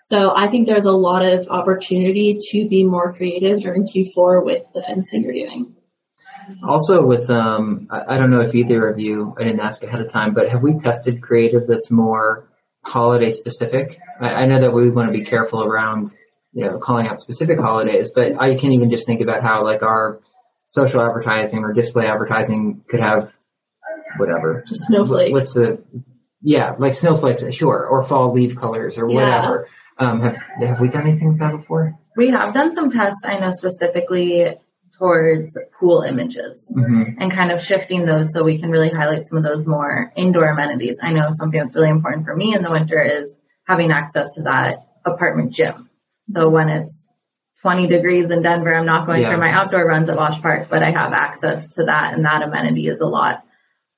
So 0.04 0.35
I 0.37 0.48
think 0.48 0.66
there's 0.66 0.85
a 0.85 0.92
lot 0.92 1.24
of 1.24 1.48
opportunity 1.48 2.38
to 2.50 2.68
be 2.68 2.85
more 2.85 3.12
creative 3.14 3.61
during 3.61 3.87
Q4 3.87 4.44
with 4.44 4.62
the 4.74 4.83
fencing 4.83 5.22
you're 5.22 5.33
doing. 5.33 5.74
Also, 6.62 7.07
with 7.07 7.30
um, 7.30 7.87
I, 7.90 8.16
I 8.16 8.18
don't 8.18 8.30
know 8.30 8.40
if 8.40 8.54
either 8.54 8.87
of 8.87 8.98
you, 8.98 9.35
I 9.38 9.44
didn't 9.44 9.61
ask 9.61 9.83
ahead 9.83 10.00
of 10.00 10.11
time, 10.11 10.35
but 10.35 10.50
have 10.50 10.62
we 10.62 10.78
tested 10.78 11.22
creative 11.22 11.66
that's 11.66 11.90
more 11.90 12.46
holiday 12.85 13.30
specific. 13.30 13.98
I, 14.20 14.42
I 14.42 14.46
know 14.46 14.61
that 14.61 14.72
we 14.72 14.90
want 14.90 15.12
to 15.12 15.18
be 15.18 15.24
careful 15.24 15.64
around 15.64 16.12
you 16.55 16.64
know 16.64 16.79
calling 16.79 17.07
out 17.07 17.21
specific 17.21 17.59
holidays, 17.59 18.11
but 18.14 18.33
I 18.40 18.55
can 18.55 18.73
even 18.73 18.90
just 18.90 19.07
think 19.07 19.21
about 19.21 19.43
how 19.43 19.62
like 19.62 19.83
our 19.83 20.21
social 20.69 21.01
advertising 21.01 21.62
or 21.62 21.73
display 21.73 22.07
advertising 22.07 22.83
could 22.88 23.01
have 23.01 23.33
whatever. 24.17 24.62
Snowflake. 24.67 25.33
What's 25.33 25.55
the 25.55 25.83
yeah, 26.43 26.75
like 26.79 26.95
snowflakes, 26.95 27.43
sure, 27.55 27.87
or 27.87 28.05
fall 28.05 28.33
leaf 28.33 28.55
colors 28.57 28.99
or 28.99 29.09
Yeah. 29.09 29.14
whatever. 29.14 29.69
Um, 29.99 30.21
have 30.21 30.37
have 30.61 30.81
we 30.81 30.88
done 30.88 31.07
anything 31.07 31.29
with 31.29 31.38
that 31.38 31.53
before? 31.53 31.97
We 32.17 32.29
have 32.29 32.55
done 32.55 32.71
some 32.71 32.90
tests, 32.90 33.23
I 33.25 33.38
know 33.38 33.51
specifically 33.51 34.57
towards 34.99 35.59
pool 35.79 36.03
images 36.03 36.73
hmm 36.79 37.03
and 37.19 37.33
kind 37.33 37.51
of 37.51 37.61
shifting 37.61 38.07
those 38.07 38.33
so 38.33 38.45
we 38.45 38.59
can 38.59 38.71
really 38.71 38.90
highlight 38.90 39.27
some 39.27 39.37
of 39.37 39.43
those 39.45 39.67
more 39.67 40.12
indoor 40.17 40.45
amenities. 40.47 40.97
I 41.03 41.12
know 41.12 41.29
something 41.33 41.59
that's 41.59 41.75
really 41.75 41.88
important 41.88 42.25
for 42.25 42.37
me 42.37 42.55
in 42.55 42.62
the 42.62 42.71
winter 42.71 43.01
is 43.01 43.38
having 43.67 43.90
access 43.90 44.33
to 44.35 44.43
that 44.43 44.87
apartment 45.05 45.53
gym. 45.53 45.88
So 46.28 46.48
when 46.48 46.68
it's 46.68 47.08
20 47.62 47.87
degrees 47.87 48.30
in 48.30 48.42
Denver, 48.42 48.74
I'm 48.74 48.87
not 48.87 49.06
going 49.06 49.22
Yeah. 49.22 49.32
for 49.32 49.38
my 49.38 49.50
outdoor 49.50 49.87
runs 49.87 50.08
at 50.08 50.16
Wash 50.16 50.40
Park, 50.40 50.68
but 50.68 50.82
I 50.82 50.90
have 50.90 51.12
access 51.12 51.70
to 51.76 51.84
that, 51.84 52.14
and 52.14 52.24
that 52.24 52.42
amenity 52.42 52.88
is 52.88 53.00
a 53.00 53.06
lot 53.06 53.42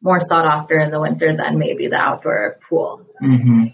more 0.02 0.20
sought 0.20 0.44
after 0.46 0.78
in 0.78 0.90
the 0.90 1.00
winter 1.00 1.34
than 1.36 1.58
maybe 1.58 1.88
the 1.88 1.96
outdoor 1.96 2.58
pool. 2.68 3.02
hmm 3.20 3.64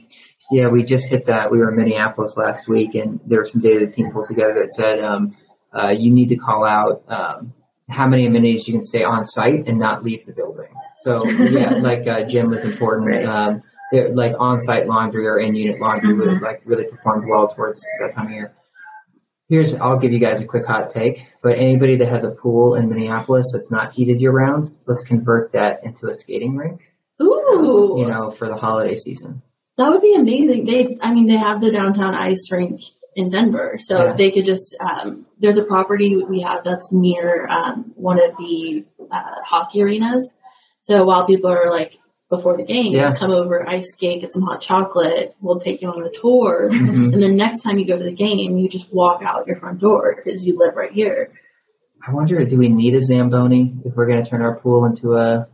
Yeah, 0.51 0.69
we 0.69 0.83
just 0.83 1.09
hit 1.09 1.25
that. 1.27 1.51
We 1.51 1.59
were 1.59 1.71
in 1.71 1.77
Minneapolis 1.77 2.37
last 2.37 2.69
week, 2.69 2.95
and 2.95 3.21
there 3.27 3.41
was 3.41 3.53
some 3.53 3.61
data 3.63 3.87
the 3.87 3.93
team 3.93 4.11
pulled 4.13 4.29
together 4.29 4.55
that 4.55 4.73
said 4.73 5.03
um, 5.03 5.35
uh, 5.73 5.89
you 5.97 6.11
need 6.13 6.29
to 6.29 6.37
call 6.37 6.65
out 6.65 7.03
um, 7.09 7.55
how 7.89 8.07
many 8.07 8.27
amenities 8.27 8.69
you 8.69 8.75
can 8.75 8.83
stay 8.83 9.03
on 9.03 9.25
site 9.25 9.67
and 9.67 9.79
not 9.79 10.05
leave 10.05 10.25
the 10.27 10.33
building. 10.33 10.69
So 10.99 11.27
yeah, 11.29 11.71
like 11.89 12.07
uh, 12.07 12.25
gym 12.25 12.51
was 12.51 12.65
important. 12.65 13.09
Right. 13.09 13.25
Um, 13.25 13.63
it- 13.93 14.15
like 14.17 14.35
on-site 14.39 14.87
laundry 14.87 15.27
or 15.27 15.39
in-unit 15.39 15.81
laundry 15.81 16.15
would 16.15 16.29
Mhm. 16.29 16.41
like 16.41 16.63
really 16.65 16.85
performed 16.87 17.29
well 17.29 17.49
towards 17.49 17.85
that 18.01 18.13
time 18.15 18.27
of 18.27 18.33
year. 18.33 18.53
Here's 19.49 19.75
I'll 19.75 19.99
give 19.99 20.13
you 20.13 20.19
guys 20.19 20.41
a 20.41 20.47
quick 20.47 20.67
hot 20.67 20.89
take. 20.91 21.27
But 21.43 21.59
anybody 21.59 21.97
that 21.97 22.09
has 22.09 22.25
a 22.25 22.31
pool 22.31 22.75
in 22.75 22.89
Minneapolis 22.89 23.51
that's 23.53 23.71
not 23.71 23.93
heated 23.93 24.21
year 24.21 24.31
round, 24.33 24.75
let's 24.87 25.05
convert 25.05 25.53
that 25.53 25.85
into 25.85 26.09
a 26.09 26.15
skating 26.15 26.57
rink. 26.57 26.81
Ooh, 27.21 27.97
You 27.99 28.07
know, 28.07 28.31
for 28.31 28.49
the 28.49 28.57
holiday 28.57 28.95
season. 28.95 29.43
that 29.77 29.91
would 29.91 30.01
be 30.03 30.15
amazing. 30.15 30.65
They, 30.65 30.97
I 31.01 31.13
mean, 31.13 31.27
they 31.27 31.37
have 31.37 31.61
the 31.61 31.71
downtown 31.71 32.15
ice 32.15 32.51
rink 32.51 32.81
in 33.15 33.31
Denver, 33.31 33.77
so 33.79 34.05
Yeah. 34.07 34.13
they 34.15 34.31
could 34.31 34.45
just. 34.47 34.75
Um, 34.81 35.27
there's 35.39 35.59
a 35.59 35.65
property 35.65 36.23
we 36.25 36.41
have 36.41 36.65
that's 36.65 36.93
near 36.95 37.47
um, 37.49 37.93
one 37.97 38.19
of 38.23 38.31
the 38.39 38.85
uh, 39.11 39.43
hockey 39.45 39.83
arenas. 39.83 40.35
So 40.81 41.05
while 41.05 41.27
people 41.27 41.51
are 41.51 41.69
like 41.71 41.99
before 42.37 42.57
the 42.57 42.63
game, 42.65 42.93
Yeah. 42.95 43.15
come 43.15 43.31
over, 43.31 43.69
ice 43.69 43.93
skate, 43.93 44.23
get 44.23 44.33
some 44.33 44.43
hot 44.43 44.61
chocolate. 44.63 45.37
We'll 45.43 45.61
take 45.61 45.83
you 45.83 45.89
on 45.91 46.03
a 46.03 46.11
tour. 46.11 46.71
Mhm. 46.73 47.13
And 47.13 47.23
then 47.23 47.37
next 47.37 47.63
time 47.63 47.79
you 47.79 47.87
go 47.87 47.99
to 47.99 48.05
the 48.05 48.19
game, 48.27 48.57
you 48.57 48.69
just 48.71 48.93
walk 48.95 49.21
out 49.23 49.47
your 49.47 49.57
front 49.57 49.81
door 49.81 50.17
because 50.17 50.47
you 50.47 50.59
live 50.59 50.75
right 50.75 50.91
here. 50.91 51.31
I 52.09 52.13
wonder, 52.13 52.43
do 52.47 52.57
we 52.59 52.69
need 52.71 52.95
a 52.95 53.03
Zamboni 53.03 53.75
if 53.85 53.95
we're 53.95 54.07
going 54.07 54.25
to 54.25 54.29
turn 54.29 54.41
our 54.41 54.57
pool 54.61 54.87
into 54.87 55.13
a 55.15 55.47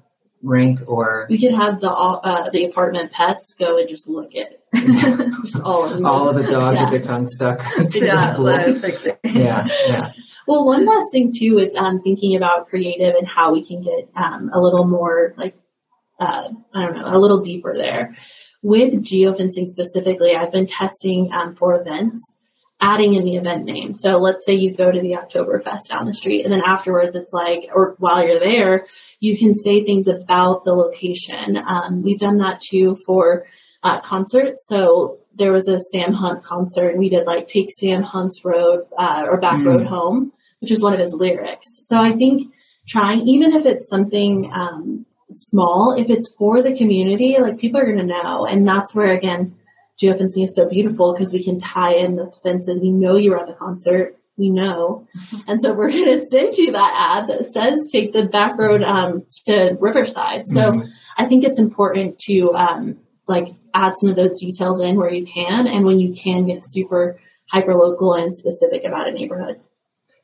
rink 0.45 0.79
or 0.87 1.27
We 1.29 1.37
could 1.37 1.53
have 1.53 1.81
the 1.81 1.91
uh, 1.91 2.49
the 2.51 2.65
apartment 2.67 3.11
pets 3.11 3.57
go 3.59 3.77
and 3.77 3.89
just 3.89 4.09
look 4.09 4.31
at 4.37 4.51
just 5.43 5.61
all 5.61 5.85
of 5.85 6.05
all 6.05 6.29
of 6.29 6.37
the 6.37 6.45
dogs 6.49 6.79
Yeah. 6.79 6.85
with 6.85 6.93
their 6.93 7.03
tongue 7.03 7.27
stuck 7.27 7.59
into 7.79 8.07
yeah, 8.07 8.31
the 8.31 8.37
pool? 8.37 8.49
I 8.49 8.67
was 8.69 8.81
picturing. 8.81 9.17
Yeah, 9.25 9.67
yeah. 9.89 10.13
Well, 10.47 10.65
one 10.65 10.87
last 10.87 11.07
thing 11.11 11.33
too 11.37 11.59
is 11.59 11.75
um, 11.75 12.01
thinking 12.03 12.37
about 12.37 12.69
creative 12.69 13.15
and 13.17 13.27
how 13.27 13.53
we 13.53 13.65
can 13.67 13.83
get 13.83 14.09
um, 14.17 14.51
a 14.55 14.61
little 14.61 14.85
more 14.87 15.35
like 15.37 15.55
uh, 16.19 16.49
I 16.75 16.87
don't 16.87 16.97
know, 16.97 17.17
a 17.17 17.19
little 17.19 17.41
deeper 17.41 17.77
there. 17.77 18.17
With 18.63 19.05
geofencing 19.05 19.67
specifically, 19.67 20.35
I've 20.35 20.53
been 20.53 20.67
testing 20.67 21.31
um, 21.33 21.55
for 21.55 21.81
events, 21.81 22.23
adding 22.81 23.15
in 23.15 23.25
the 23.25 23.37
event 23.37 23.65
name. 23.65 23.93
So 23.93 24.19
let's 24.19 24.45
say 24.45 24.55
you 24.55 24.75
go 24.75 24.91
to 24.91 25.01
the 25.01 25.13
Oktoberfest 25.13 25.89
down 25.89 26.07
the 26.07 26.15
street, 26.15 26.45
and 26.45 26.53
then 26.53 26.63
afterwards 26.65 27.15
it's 27.15 27.33
like, 27.33 27.69
or 27.75 27.95
while 27.99 28.27
you're 28.27 28.41
there, 28.41 28.87
you 29.21 29.37
can 29.37 29.55
say 29.55 29.85
things 29.85 30.07
about 30.09 30.65
the 30.65 30.75
location. 30.75 31.57
Um, 31.57 32.03
we've 32.03 32.21
done 32.21 32.39
that 32.39 32.61
too 32.61 32.99
for 33.07 33.47
uh, 33.85 34.01
concerts. 34.01 34.67
So 34.69 35.19
there 35.35 35.53
was 35.53 35.69
a 35.69 35.79
Sam 35.79 36.13
Hunt 36.13 36.43
concert, 36.43 36.91
and 36.91 36.99
we 36.99 37.09
did 37.09 37.27
like 37.27 37.47
take 37.47 37.69
Sam 37.71 38.03
Hunt's 38.03 38.45
road 38.45 38.87
uh, 38.99 39.25
or 39.29 39.39
back 39.41 39.61
Mm. 39.61 39.67
road 39.67 39.87
home, 39.87 40.33
which 40.61 40.73
is 40.73 40.83
one 40.83 40.93
of 40.93 40.99
his 40.99 41.13
lyrics. 41.15 41.67
So 41.87 41.99
I 42.01 42.13
think 42.13 42.53
trying, 42.89 43.27
even 43.29 43.53
if 43.53 43.67
it's 43.67 43.89
something 43.89 44.51
um, 44.53 45.07
small, 45.31 45.95
if 45.99 46.09
it's 46.11 46.35
for 46.39 46.63
the 46.63 46.77
community, 46.77 47.37
like 47.39 47.59
people 47.59 47.81
are 47.81 47.87
going 47.87 47.99
to 47.99 48.07
know, 48.07 48.47
and 48.47 48.67
that's 48.67 48.95
where 48.95 49.13
again 49.13 49.55
geofencing 50.03 50.45
is 50.45 50.55
so 50.55 50.69
beautiful 50.69 51.13
because 51.13 51.33
we 51.33 51.43
can 51.43 51.59
tie 51.61 51.95
in 51.95 52.17
those 52.17 52.39
fences. 52.43 52.81
We 52.81 52.93
know 52.93 53.17
you 53.17 53.33
were 53.33 53.41
at 53.41 53.49
the 53.49 53.55
concert. 53.55 54.17
We 54.37 54.49
know. 54.51 55.09
And 55.49 55.61
so 55.61 55.73
we're 55.73 55.91
going 55.91 56.05
to 56.05 56.21
send 56.21 56.57
you 56.57 56.71
that 56.73 56.95
ad 57.19 57.29
that 57.29 57.47
says 57.47 57.91
take 57.91 58.13
the 58.13 58.25
back 58.27 58.57
road 58.59 58.83
um, 58.83 59.25
to 59.47 59.77
Riverside. 59.81 60.47
So 60.47 60.73
Mhm. 60.73 60.89
I 61.17 61.25
think 61.27 61.43
it's 61.43 61.59
important 61.59 62.19
to 62.29 62.55
um, 62.55 62.97
like 63.27 63.49
add 63.75 63.93
some 63.97 64.09
of 64.09 64.15
those 64.17 64.39
details 64.39 64.81
in 64.81 64.97
where 64.97 65.13
you 65.13 65.27
can, 65.27 65.67
and 65.67 65.85
when 65.85 65.99
you 65.99 66.15
can 66.15 66.47
get 66.47 66.61
super 66.63 67.19
hyper 67.51 67.75
local 67.75 68.15
and 68.15 68.35
specific 68.37 68.85
about 68.85 69.09
a 69.09 69.13
neighborhood. 69.13 69.59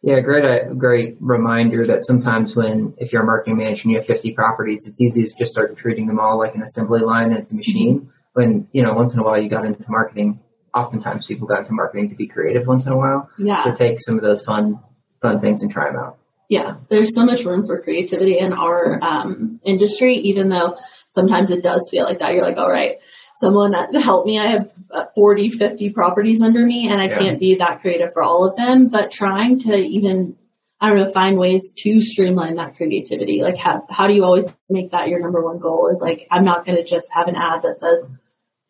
Yeah, 0.06 0.20
great, 0.20 0.44
great 0.76 1.16
reminder 1.20 1.82
that 1.86 2.04
sometimes 2.04 2.54
when, 2.54 2.92
if 2.98 3.10
you're 3.10 3.22
a 3.22 3.24
marketing 3.24 3.56
manager 3.56 3.84
and 3.84 3.92
you 3.92 3.96
have 3.96 4.06
50 4.06 4.32
properties, 4.34 4.84
it's 4.86 5.00
easy 5.00 5.24
to 5.24 5.32
just 5.38 5.50
start 5.52 5.74
treating 5.78 6.06
them 6.06 6.20
all 6.20 6.36
like 6.38 6.54
an 6.54 6.62
assembly 6.62 7.00
line 7.00 7.30
and 7.30 7.38
it's 7.38 7.52
a 7.52 7.56
machine. 7.56 8.12
When, 8.34 8.68
you 8.72 8.82
know, 8.82 8.92
once 8.92 9.14
in 9.14 9.20
a 9.20 9.22
while 9.22 9.40
you 9.40 9.48
got 9.48 9.64
into 9.64 9.82
marketing, 9.90 10.40
oftentimes 10.74 11.26
people 11.26 11.46
got 11.46 11.60
into 11.60 11.72
marketing 11.72 12.10
to 12.10 12.16
be 12.16 12.26
creative 12.26 12.66
once 12.66 12.84
in 12.84 12.92
a 12.92 12.98
while. 12.98 13.30
Yeah, 13.38 13.56
So 13.56 13.72
take 13.74 13.98
some 13.98 14.16
of 14.16 14.22
those 14.22 14.44
fun, 14.44 14.78
fun 15.22 15.40
things 15.40 15.62
and 15.62 15.72
try 15.72 15.86
them 15.90 15.96
out. 15.98 16.18
yeah. 16.50 16.76
There's 16.90 17.14
so 17.14 17.24
much 17.24 17.44
room 17.46 17.64
for 17.66 17.80
creativity 17.80 18.38
in 18.38 18.52
our 18.52 18.98
um, 19.02 19.58
industry, 19.64 20.16
even 20.16 20.50
though 20.50 20.76
sometimes 21.12 21.50
it 21.50 21.62
does 21.62 21.88
feel 21.90 22.04
like 22.04 22.18
that. 22.18 22.34
You're 22.34 22.42
like, 22.44 22.58
all 22.58 22.70
right, 22.70 22.98
someone 23.36 23.72
to 23.92 24.00
help 24.00 24.26
me. 24.26 24.38
I 24.38 24.46
have 24.46 24.70
uh, 24.90 25.06
40, 25.14 25.50
50 25.50 25.90
properties 25.90 26.40
under 26.40 26.64
me, 26.64 26.88
and 26.88 27.00
I 27.00 27.08
Yeah. 27.08 27.18
can't 27.18 27.40
be 27.40 27.56
that 27.56 27.80
creative 27.80 28.12
for 28.12 28.22
all 28.22 28.44
of 28.48 28.56
them. 28.56 28.88
But 28.88 29.10
trying 29.10 29.58
to 29.60 29.74
even 29.74 30.36
I 30.80 30.88
don't 30.90 30.98
know, 30.98 31.10
find 31.12 31.38
ways 31.38 31.72
to 31.78 32.00
streamline 32.02 32.56
that 32.56 32.76
creativity. 32.76 33.40
Like, 33.42 33.56
how, 33.56 33.86
how 33.88 34.06
do 34.06 34.12
you 34.12 34.22
always 34.22 34.52
make 34.68 34.90
that 34.90 35.08
your 35.08 35.18
number 35.18 35.42
one 35.42 35.58
goal? 35.58 35.88
Is 35.90 36.02
like, 36.02 36.26
I'm 36.30 36.44
not 36.44 36.66
going 36.66 36.76
to 36.76 36.84
just 36.84 37.06
have 37.14 37.26
an 37.26 37.36
ad 37.36 37.62
that 37.62 37.74
says, 37.76 38.04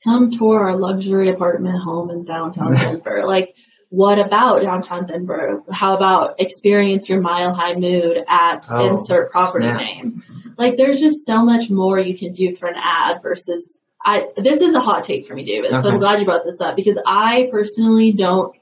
come 0.05 0.31
tour 0.31 0.61
our 0.61 0.77
luxury 0.77 1.29
apartment 1.29 1.83
home 1.83 2.11
in 2.11 2.25
downtown 2.25 2.75
Denver. 2.77 3.25
Like, 3.25 3.55
what 3.89 4.21
about 4.21 4.63
downtown 4.63 5.07
Denver? 5.07 5.63
How 5.73 5.97
about 5.97 6.37
experience 6.39 7.09
your 7.09 7.21
mile 7.21 7.53
high 7.53 7.75
mood 7.75 8.19
at 8.29 8.65
Oh, 8.71 8.87
insert 8.93 9.33
property 9.33 9.65
snap. 9.65 9.79
name? 9.79 10.23
Like, 10.57 10.77
there's 10.77 11.01
just 11.01 11.27
so 11.27 11.43
much 11.45 11.69
more 11.69 11.99
you 11.99 12.17
can 12.17 12.33
do 12.33 12.55
for 12.55 12.67
an 12.69 12.77
ad 12.77 13.23
versus. 13.23 13.83
I 14.05 14.29
this 14.37 14.61
is 14.61 14.75
a 14.75 14.81
hot 14.81 15.05
take 15.05 15.27
for 15.27 15.35
me, 15.35 15.45
David. 15.45 15.81
So 15.81 15.89
I'm 15.91 15.99
glad 15.99 16.21
you 16.21 16.27
brought 16.27 16.45
this 16.45 16.61
up 16.61 16.77
because 16.77 17.01
I 17.07 17.49
personally 17.51 18.13
don't. 18.13 18.55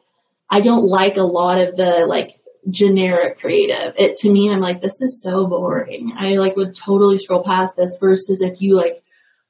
I 0.49 0.61
don't 0.61 0.85
like 0.85 1.17
a 1.17 1.23
lot 1.23 1.59
of 1.59 1.77
the 1.77 2.05
like 2.07 2.41
generic 2.71 3.39
creative. 3.41 3.95
It 3.99 4.17
to 4.17 4.31
me, 4.31 4.51
I'm 4.51 4.61
like, 4.61 4.83
this 4.83 5.01
is 5.01 5.23
so 5.23 5.47
boring. 5.47 6.13
I 6.17 6.35
like 6.35 6.57
would 6.57 6.77
totally 6.77 7.19
scroll 7.19 7.43
past 7.43 7.75
this 7.77 7.97
versus 8.01 8.41
if 8.41 8.61
you 8.61 8.77
like 8.77 9.03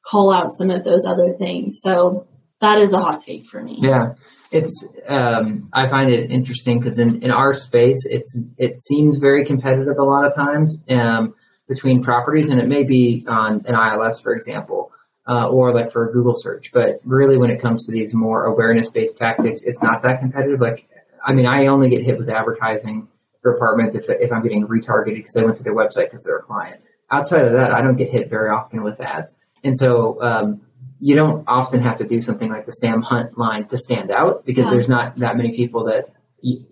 call 0.06 0.32
out 0.32 0.50
some 0.52 0.70
of 0.70 0.84
those 0.84 1.04
other 1.04 1.34
things. 1.34 1.78
So 1.80 2.26
that 2.60 2.78
is 2.78 2.92
a 2.92 3.00
hot 3.00 3.24
take 3.26 3.46
for 3.46 3.62
me. 3.62 3.78
Yeah, 3.80 4.14
it's. 4.52 4.88
Um, 5.08 5.68
I 5.72 5.88
find 5.88 6.10
it 6.10 6.30
interesting 6.30 6.78
because 6.78 6.98
in, 6.98 7.20
in 7.22 7.30
our 7.30 7.52
space, 7.52 8.06
it's 8.08 8.38
it 8.56 8.78
seems 8.78 9.18
very 9.18 9.44
competitive 9.44 9.98
a 9.98 10.04
lot 10.04 10.24
of 10.24 10.34
times 10.34 10.82
um, 10.88 11.34
between 11.68 12.02
properties, 12.02 12.50
and 12.50 12.60
it 12.60 12.68
may 12.68 12.84
be 12.84 13.24
on 13.26 13.64
an 13.66 13.74
ILS, 13.74 14.20
for 14.20 14.32
example, 14.32 14.91
uh, 15.26 15.48
or 15.50 15.72
like 15.72 15.92
for 15.92 16.08
a 16.08 16.12
Google 16.12 16.34
search. 16.34 16.70
But 16.72 17.00
really, 17.04 17.38
when 17.38 17.50
it 17.50 17.60
comes 17.60 17.86
to 17.86 17.92
these 17.92 18.14
more 18.14 18.44
awareness 18.44 18.90
based 18.90 19.18
tactics, 19.18 19.62
it's 19.62 19.82
not 19.82 20.02
that 20.02 20.20
competitive. 20.20 20.60
Like, 20.60 20.88
I 21.24 21.32
mean, 21.32 21.46
I 21.46 21.66
only 21.66 21.88
get 21.90 22.02
hit 22.04 22.18
with 22.18 22.28
advertising 22.28 23.08
for 23.42 23.54
apartments 23.54 23.94
if 23.94 24.04
if 24.08 24.32
I'm 24.32 24.42
getting 24.42 24.66
retargeted 24.66 25.14
because 25.16 25.36
I 25.36 25.44
went 25.44 25.56
to 25.58 25.62
their 25.64 25.74
website 25.74 26.06
because 26.06 26.24
they're 26.24 26.38
a 26.38 26.42
client. 26.42 26.80
Outside 27.10 27.44
of 27.44 27.52
that, 27.52 27.72
I 27.72 27.82
don't 27.82 27.96
get 27.96 28.10
hit 28.10 28.30
very 28.30 28.50
often 28.50 28.82
with 28.82 29.00
ads, 29.00 29.36
and 29.64 29.76
so. 29.76 30.20
Um, 30.22 30.60
you 31.04 31.16
don't 31.16 31.42
often 31.48 31.80
have 31.82 31.96
to 31.98 32.04
do 32.04 32.20
something 32.20 32.48
like 32.48 32.64
the 32.64 32.70
Sam 32.70 33.02
Hunt 33.02 33.36
line 33.36 33.66
to 33.66 33.76
stand 33.76 34.12
out 34.12 34.46
because 34.46 34.66
Yeah. 34.68 34.74
there's 34.74 34.88
not 34.88 35.16
that 35.16 35.36
many 35.36 35.50
people 35.50 35.82
that 35.86 36.10
you, 36.42 36.64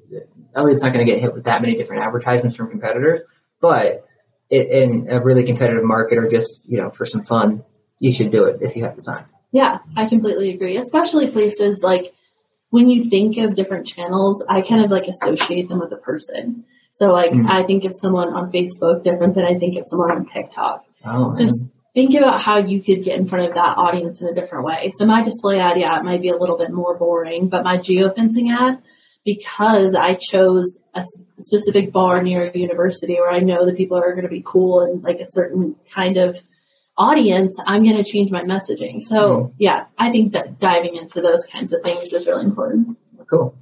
Eliot's 0.54 0.84
not 0.84 0.92
going 0.92 1.04
to 1.04 1.12
get 1.12 1.20
hit 1.20 1.32
with 1.32 1.42
that 1.46 1.60
many 1.60 1.74
different 1.74 2.04
advertisements 2.04 2.54
from 2.54 2.70
competitors. 2.70 3.24
But 3.60 4.06
it, 4.48 4.68
in 4.68 5.08
a 5.10 5.20
really 5.20 5.44
competitive 5.44 5.82
market 5.82 6.16
or 6.16 6.28
just 6.28 6.62
you 6.70 6.78
know 6.78 6.90
for 6.90 7.04
some 7.06 7.24
fun, 7.24 7.64
you 8.00 8.12
should 8.12 8.32
do 8.32 8.44
it 8.44 8.60
if 8.60 8.74
you 8.76 8.82
have 8.82 8.96
the 8.96 9.02
time. 9.02 9.26
Yeah, 9.52 9.78
I 9.96 10.06
completely 10.06 10.50
agree. 10.50 10.76
Especially 10.76 11.30
places 11.30 11.82
like 11.84 12.12
when 12.70 12.88
you 12.88 13.08
think 13.10 13.36
of 13.36 13.54
different 13.54 13.86
channels, 13.86 14.44
I 14.48 14.62
kind 14.62 14.84
of 14.84 14.90
like 14.90 15.06
associate 15.06 15.68
them 15.68 15.80
with 15.80 15.92
a 15.92 15.96
person. 15.96 16.64
So 16.92 17.12
like 17.12 17.32
Mhm. 17.32 17.48
I 17.48 17.64
think 17.64 17.84
of 17.84 17.92
someone 17.94 18.32
on 18.32 18.50
Facebook 18.50 19.04
different 19.04 19.34
than 19.34 19.44
I 19.44 19.58
think 19.58 19.76
of 19.76 19.84
someone 19.86 20.10
on 20.10 20.26
TikTok. 20.26 20.84
Oh. 21.04 21.36
Just 21.38 21.70
think 21.94 22.14
about 22.14 22.40
how 22.40 22.58
you 22.58 22.80
could 22.80 23.02
get 23.04 23.18
in 23.18 23.26
front 23.26 23.48
of 23.48 23.54
that 23.54 23.76
audience 23.76 24.20
in 24.20 24.28
a 24.28 24.34
different 24.34 24.64
way. 24.64 24.90
So 24.96 25.04
my 25.06 25.22
display 25.22 25.58
ad, 25.58 25.78
yeah, 25.78 25.98
it 25.98 26.04
might 26.04 26.22
be 26.22 26.28
a 26.28 26.36
little 26.36 26.56
bit 26.56 26.70
more 26.70 26.96
boring, 26.96 27.48
but 27.48 27.64
my 27.64 27.78
geofencing 27.78 28.56
ad, 28.56 28.78
because 29.24 29.94
I 29.94 30.14
chose 30.14 30.82
a 30.94 31.02
specific 31.38 31.92
bar 31.92 32.22
near 32.22 32.46
a 32.46 32.58
university 32.58 33.14
where 33.14 33.30
I 33.30 33.40
know 33.40 33.66
the 33.66 33.74
people 33.74 33.98
are 33.98 34.12
going 34.12 34.22
to 34.22 34.30
be 34.30 34.42
cool 34.44 34.80
and 34.80 35.02
like 35.02 35.20
a 35.20 35.26
certain 35.28 35.74
kind 35.92 36.16
of 36.16 36.40
audience, 37.00 37.56
I'm 37.66 37.82
going 37.82 37.96
to 37.96 38.04
change 38.04 38.30
my 38.30 38.42
messaging. 38.42 39.02
So, 39.02 39.16
mm-hmm. 39.16 39.54
yeah, 39.58 39.86
I 39.98 40.10
think 40.10 40.32
that 40.32 40.60
diving 40.60 40.96
into 40.96 41.22
those 41.22 41.46
kinds 41.46 41.72
of 41.72 41.82
things 41.82 42.12
is 42.12 42.26
really 42.26 42.44
important. 42.44 42.98
Cool. 43.28 43.56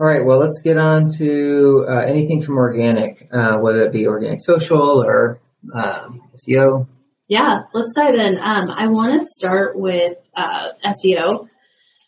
All 0.00 0.06
right, 0.06 0.24
well, 0.24 0.38
let's 0.38 0.60
get 0.62 0.78
on 0.78 1.08
to 1.18 1.86
uh, 1.88 2.00
anything 2.00 2.42
from 2.42 2.56
organic, 2.56 3.28
uh, 3.32 3.58
whether 3.58 3.84
it 3.84 3.92
be 3.92 4.06
organic 4.06 4.40
social 4.40 5.04
or 5.04 5.40
um, 5.74 6.22
SEO. 6.36 6.88
Yeah, 7.28 7.60
let's 7.74 7.92
dive 7.92 8.14
in. 8.14 8.38
Um, 8.38 8.70
I 8.70 8.88
want 8.88 9.20
to 9.20 9.26
start 9.36 9.78
with 9.78 10.16
uh, 10.34 10.70
SEO. 10.86 11.48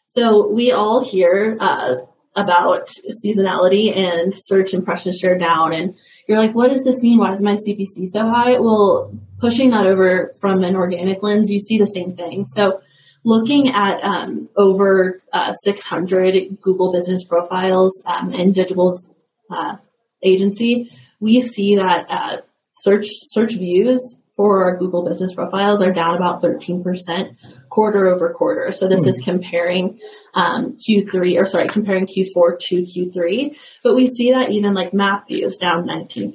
So 0.06 0.48
we 0.48 0.72
all 0.72 1.04
hear 1.04 1.56
uh, 1.60 1.96
about 2.34 2.90
seasonality 3.24 3.96
and 3.96 4.34
search 4.34 4.74
impression 4.74 5.12
share 5.12 5.38
down, 5.38 5.72
and 5.72 5.94
you're 6.26 6.38
like, 6.38 6.54
what 6.54 6.70
does 6.70 6.84
this 6.84 7.02
mean? 7.02 7.18
Why 7.18 7.34
is 7.34 7.42
my 7.42 7.54
CPC 7.56 8.06
so 8.06 8.26
high? 8.26 8.58
Well, 8.58 9.12
pushing 9.42 9.70
that 9.70 9.86
over 9.86 10.32
from 10.40 10.62
an 10.62 10.76
organic 10.76 11.20
lens, 11.20 11.50
you 11.50 11.58
see 11.58 11.76
the 11.76 11.86
same 11.86 12.14
thing. 12.14 12.46
So 12.46 12.80
looking 13.24 13.68
at 13.68 14.00
um, 14.02 14.48
over 14.56 15.20
uh, 15.32 15.52
600 15.52 16.60
Google 16.60 16.92
business 16.92 17.24
profiles 17.24 17.92
um, 18.06 18.32
and 18.32 18.56
uh, 18.58 19.76
agency, 20.22 20.90
we 21.20 21.40
see 21.40 21.74
that 21.74 22.06
uh, 22.08 22.36
search 22.76 23.06
search 23.34 23.54
views 23.54 24.00
for 24.36 24.62
our 24.62 24.76
Google 24.76 25.04
business 25.06 25.34
profiles 25.34 25.82
are 25.82 25.92
down 25.92 26.16
about 26.16 26.40
13% 26.40 27.36
quarter 27.72 28.06
over 28.06 28.32
quarter. 28.32 28.70
So 28.70 28.86
this 28.86 29.06
is 29.06 29.18
comparing 29.24 29.98
um, 30.34 30.76
Q3 30.86 31.40
or 31.40 31.46
sorry, 31.46 31.68
comparing 31.68 32.06
Q4 32.06 32.58
to 32.58 32.82
Q3. 32.82 33.56
But 33.82 33.94
we 33.94 34.08
see 34.08 34.30
that 34.30 34.50
even 34.50 34.74
like 34.74 34.92
map 34.92 35.26
views 35.28 35.56
down 35.56 35.86
19%, 35.86 36.34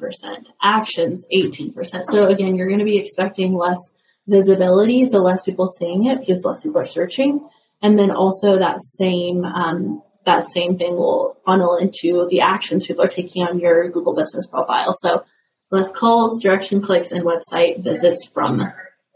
actions 0.63 1.25
18%. 1.31 2.03
So 2.09 2.27
again, 2.27 2.55
you're 2.55 2.67
going 2.67 2.79
to 2.79 2.85
be 2.85 2.97
expecting 2.97 3.53
less 3.53 3.79
visibility, 4.25 5.05
so 5.05 5.19
less 5.19 5.43
people 5.43 5.67
seeing 5.67 6.07
it 6.07 6.19
because 6.19 6.43
less 6.43 6.63
people 6.63 6.81
are 6.81 6.87
searching. 6.87 7.47
And 7.83 7.99
then 7.99 8.09
also 8.09 8.57
that 8.57 8.81
same 8.81 9.45
um, 9.45 10.01
that 10.25 10.43
same 10.43 10.77
thing 10.77 10.95
will 10.95 11.37
funnel 11.45 11.77
into 11.77 12.27
the 12.29 12.41
actions 12.41 12.85
people 12.85 13.05
are 13.05 13.07
taking 13.09 13.43
on 13.43 13.59
your 13.59 13.89
Google 13.89 14.15
business 14.15 14.47
profile. 14.47 14.93
So 14.99 15.23
less 15.71 15.91
calls, 15.91 16.41
direction 16.41 16.81
clicks, 16.81 17.11
and 17.11 17.23
website 17.23 17.81
visits 17.81 18.27
from 18.33 18.73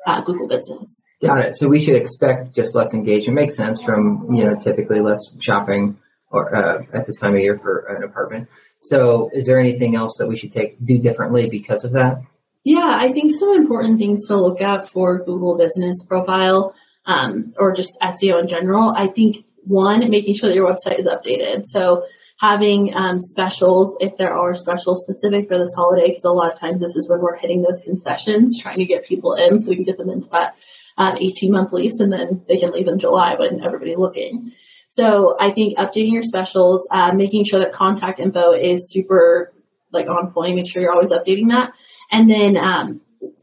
uh, 0.08 0.22
Google 0.22 0.48
Business. 0.48 1.04
Got 1.22 1.40
it. 1.40 1.56
So 1.56 1.68
we 1.68 1.80
should 1.80 1.96
expect 1.96 2.56
just 2.56 2.76
less 2.76 2.94
engagement. 2.94 3.36
Makes 3.36 3.56
sense 3.56 3.82
from 3.82 4.28
you 4.30 4.44
know 4.44 4.56
typically 4.56 5.00
less 5.00 5.22
shopping 5.42 5.98
or 6.30 6.54
uh, 6.56 6.84
at 6.94 7.06
this 7.06 7.20
time 7.20 7.34
of 7.36 7.40
year 7.40 7.58
for 7.60 7.80
an 7.96 8.04
apartment. 8.04 8.50
So 8.82 9.30
is 9.34 9.46
there 9.46 9.60
anything 9.60 9.96
else 9.96 10.18
that 10.18 10.28
we 10.28 10.36
should 10.36 10.52
take 10.52 10.84
do 10.84 10.98
differently 10.98 11.50
because 11.50 11.84
of 11.84 11.92
that? 11.94 12.22
Yeah, 12.64 12.98
I 13.00 13.12
think 13.12 13.36
some 13.36 13.54
important 13.54 14.00
things 14.00 14.28
to 14.28 14.36
look 14.36 14.62
at 14.62 14.88
for 14.88 15.24
Google 15.24 15.58
Business 15.58 16.06
Profile 16.08 16.76
um, 17.06 17.54
or 17.58 17.74
just 17.74 17.98
SEO 18.02 18.40
in 18.40 18.48
general. 18.48 18.94
I 18.96 19.08
think 19.08 19.46
one, 19.64 20.08
making 20.10 20.36
sure 20.36 20.50
that 20.50 20.56
your 20.56 20.72
website 20.72 21.00
is 21.00 21.08
updated. 21.08 21.66
So 21.66 22.06
having 22.42 22.92
um, 22.96 23.22
specials 23.22 23.96
if 24.00 24.18
there 24.18 24.34
are 24.34 24.56
specials 24.56 25.04
specific 25.04 25.48
for 25.48 25.60
this 25.60 25.76
holiday, 25.76 26.08
because 26.08 26.26
a 26.26 26.32
lot 26.32 26.52
of 26.52 26.60
times 26.60 26.82
this 26.82 26.96
is 26.96 27.08
when 27.08 27.22
we're 27.22 27.38
hitting 27.38 27.62
those 27.62 27.84
concessions, 27.86 28.60
trying 28.60 28.80
to 28.80 28.86
get 28.86 29.06
people 29.06 29.36
in 29.36 29.60
so 29.60 29.70
we 29.70 29.76
can 29.76 29.86
get 29.86 29.98
them 29.98 30.10
into 30.10 30.28
that 30.30 30.56
um, 30.98 31.16
18 31.20 31.52
month 31.52 31.72
lease 31.72 32.00
and 32.00 32.12
then 32.12 32.44
they 32.48 32.58
can 32.58 32.72
leave 32.72 32.88
in 32.88 32.98
July 32.98 33.36
when 33.36 33.64
everybody's 33.64 33.98
looking. 33.98 34.52
So 34.88 35.38
I 35.40 35.52
think 35.52 35.78
updating 35.78 36.14
your 36.14 36.24
specials, 36.24 36.88
uh, 36.92 37.14
making 37.14 37.46
sure 37.46 37.60
that 37.60 37.74
contact 37.74 38.20
info 38.20 38.54
is 38.54 38.92
super 38.92 39.54
like 39.94 40.08
on 40.08 40.32
point, 40.32 40.56
make 40.56 40.68
sure 40.68 40.82
you're 40.82 40.92
always 40.92 41.12
updating 41.12 41.50
that. 41.50 41.74
And 42.12 42.28
then 42.28 42.58
um, 42.58 43.02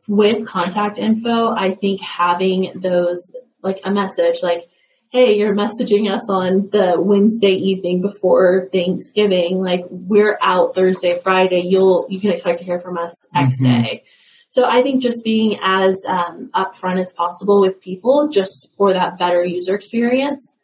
with 0.08 0.46
contact 0.48 0.98
info, 0.98 1.54
I 1.54 1.76
think 1.76 2.00
having 2.00 2.72
those 2.74 3.36
like 3.62 3.80
a 3.84 3.92
message 3.92 4.42
like, 4.42 4.64
hey, 5.10 5.38
you're 5.38 5.54
messaging 5.54 6.10
us 6.10 6.28
on 6.28 6.68
the 6.70 6.96
Wednesday 6.98 7.52
evening 7.52 8.02
before 8.02 8.68
Thanksgiving. 8.72 9.62
Like 9.62 9.86
we're 9.90 10.38
out 10.42 10.74
Thursday, 10.74 11.18
Friday. 11.20 11.62
You'll 11.64 12.06
you 12.08 12.20
can 12.20 12.30
expect 12.30 12.58
to 12.58 12.64
hear 12.64 12.78
from 12.78 12.98
us 12.98 13.26
next 13.32 13.60
mm-hmm. 13.62 13.82
day. 13.82 14.04
So 14.50 14.64
I 14.64 14.82
think 14.82 15.02
just 15.02 15.24
being 15.24 15.58
as 15.62 16.02
um, 16.06 16.50
upfront 16.54 17.00
as 17.00 17.12
possible 17.12 17.60
with 17.60 17.80
people, 17.80 18.28
just 18.28 18.74
for 18.76 18.92
that 18.92 19.18
better 19.18 19.44
user 19.44 19.74
experience, 19.74 20.56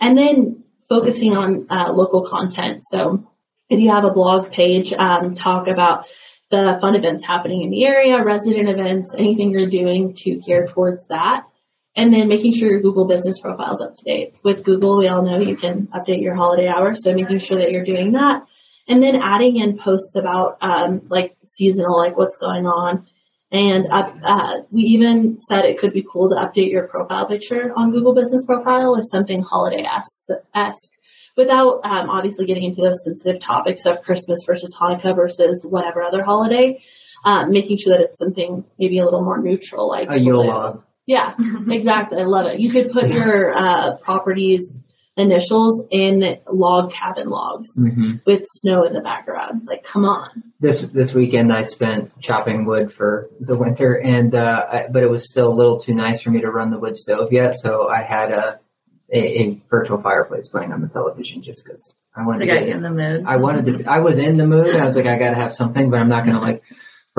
and 0.00 0.16
then 0.16 0.62
focusing 0.88 1.36
on 1.36 1.66
uh, 1.70 1.92
local 1.92 2.26
content. 2.26 2.82
So 2.84 3.26
if 3.68 3.80
you 3.80 3.90
have 3.90 4.04
a 4.04 4.10
blog 4.10 4.50
page, 4.50 4.92
um, 4.92 5.34
talk 5.34 5.68
about 5.68 6.04
the 6.50 6.78
fun 6.80 6.96
events 6.96 7.24
happening 7.24 7.62
in 7.62 7.70
the 7.70 7.86
area, 7.86 8.22
resident 8.22 8.68
events, 8.68 9.14
anything 9.14 9.50
you're 9.52 9.70
doing 9.70 10.14
to 10.14 10.36
gear 10.36 10.66
towards 10.66 11.06
that. 11.06 11.44
And 12.00 12.14
then 12.14 12.28
making 12.28 12.54
sure 12.54 12.70
your 12.70 12.80
Google 12.80 13.06
business 13.06 13.38
profile 13.40 13.74
is 13.74 13.82
up 13.82 13.92
to 13.94 14.04
date. 14.06 14.34
With 14.42 14.64
Google, 14.64 14.96
we 14.96 15.08
all 15.08 15.22
know 15.22 15.38
you 15.38 15.54
can 15.54 15.86
update 15.88 16.22
your 16.22 16.34
holiday 16.34 16.66
hours. 16.66 17.04
So 17.04 17.12
making 17.14 17.40
sure 17.40 17.58
that 17.58 17.70
you're 17.70 17.84
doing 17.84 18.12
that. 18.12 18.46
And 18.88 19.02
then 19.02 19.16
adding 19.16 19.56
in 19.56 19.76
posts 19.76 20.16
about 20.16 20.56
um, 20.62 21.02
like 21.08 21.36
seasonal, 21.44 21.98
like 21.98 22.16
what's 22.16 22.38
going 22.38 22.66
on. 22.66 23.06
And 23.52 23.86
uh, 23.92 24.62
we 24.70 24.80
even 24.80 25.42
said 25.42 25.66
it 25.66 25.78
could 25.78 25.92
be 25.92 26.02
cool 26.10 26.30
to 26.30 26.36
update 26.36 26.70
your 26.70 26.88
profile 26.88 27.26
picture 27.28 27.70
on 27.76 27.90
Google 27.90 28.14
Business 28.14 28.46
Profile 28.46 28.96
with 28.96 29.06
something 29.10 29.42
holiday 29.42 29.86
esque 30.54 30.92
without 31.36 31.84
um, 31.84 32.08
obviously 32.08 32.46
getting 32.46 32.64
into 32.64 32.80
those 32.80 33.04
sensitive 33.04 33.42
topics 33.42 33.84
of 33.84 34.00
Christmas 34.00 34.38
versus 34.46 34.74
Hanukkah 34.80 35.14
versus 35.14 35.66
whatever 35.68 36.02
other 36.02 36.24
holiday. 36.24 36.82
Um, 37.26 37.50
making 37.50 37.76
sure 37.76 37.94
that 37.94 38.02
it's 38.02 38.18
something 38.18 38.64
maybe 38.78 38.98
a 38.98 39.04
little 39.04 39.22
more 39.22 39.38
neutral, 39.38 39.86
like 39.86 40.08
a 40.08 40.18
Yule 40.18 40.46
log. 40.46 40.82
Yeah, 41.10 41.34
exactly. 41.68 42.20
I 42.20 42.24
love 42.24 42.46
it. 42.46 42.60
You 42.60 42.70
could 42.70 42.92
put 42.92 43.08
your 43.08 43.52
uh, 43.52 43.96
properties 43.96 44.88
initials 45.16 45.84
in 45.90 46.38
log 46.52 46.92
cabin 46.92 47.28
logs 47.28 47.68
mm-hmm. 47.76 48.18
with 48.26 48.42
snow 48.44 48.84
in 48.84 48.92
the 48.92 49.00
background. 49.00 49.66
Like, 49.66 49.82
come 49.82 50.04
on. 50.04 50.44
This 50.60 50.82
this 50.82 51.12
weekend 51.12 51.52
I 51.52 51.62
spent 51.62 52.12
chopping 52.20 52.64
wood 52.64 52.92
for 52.92 53.28
the 53.40 53.56
winter, 53.56 54.00
and 54.00 54.32
uh, 54.36 54.66
I, 54.70 54.86
but 54.88 55.02
it 55.02 55.10
was 55.10 55.28
still 55.28 55.52
a 55.52 55.56
little 55.56 55.80
too 55.80 55.94
nice 55.94 56.22
for 56.22 56.30
me 56.30 56.40
to 56.42 56.50
run 56.50 56.70
the 56.70 56.78
wood 56.78 56.96
stove 56.96 57.32
yet. 57.32 57.56
So 57.56 57.88
I 57.88 58.02
had 58.02 58.30
a 58.30 58.60
a, 59.12 59.40
a 59.40 59.62
virtual 59.68 60.00
fireplace 60.00 60.48
playing 60.48 60.72
on 60.72 60.80
the 60.80 60.88
television 60.88 61.42
just 61.42 61.64
because 61.64 61.98
I 62.14 62.24
wanted 62.24 62.38
to 62.38 62.46
get 62.46 62.68
in 62.68 62.82
the 62.82 62.90
mood. 62.90 63.24
I 63.26 63.36
wanted 63.36 63.64
to. 63.64 63.90
I 63.90 63.98
was 63.98 64.18
in 64.18 64.36
the 64.36 64.46
mood. 64.46 64.76
I 64.76 64.84
was 64.84 64.94
like, 64.94 65.06
I 65.06 65.18
got 65.18 65.30
to 65.30 65.36
have 65.36 65.52
something, 65.52 65.90
but 65.90 65.98
I'm 65.98 66.08
not 66.08 66.24
going 66.24 66.36
to 66.36 66.40
like 66.40 66.62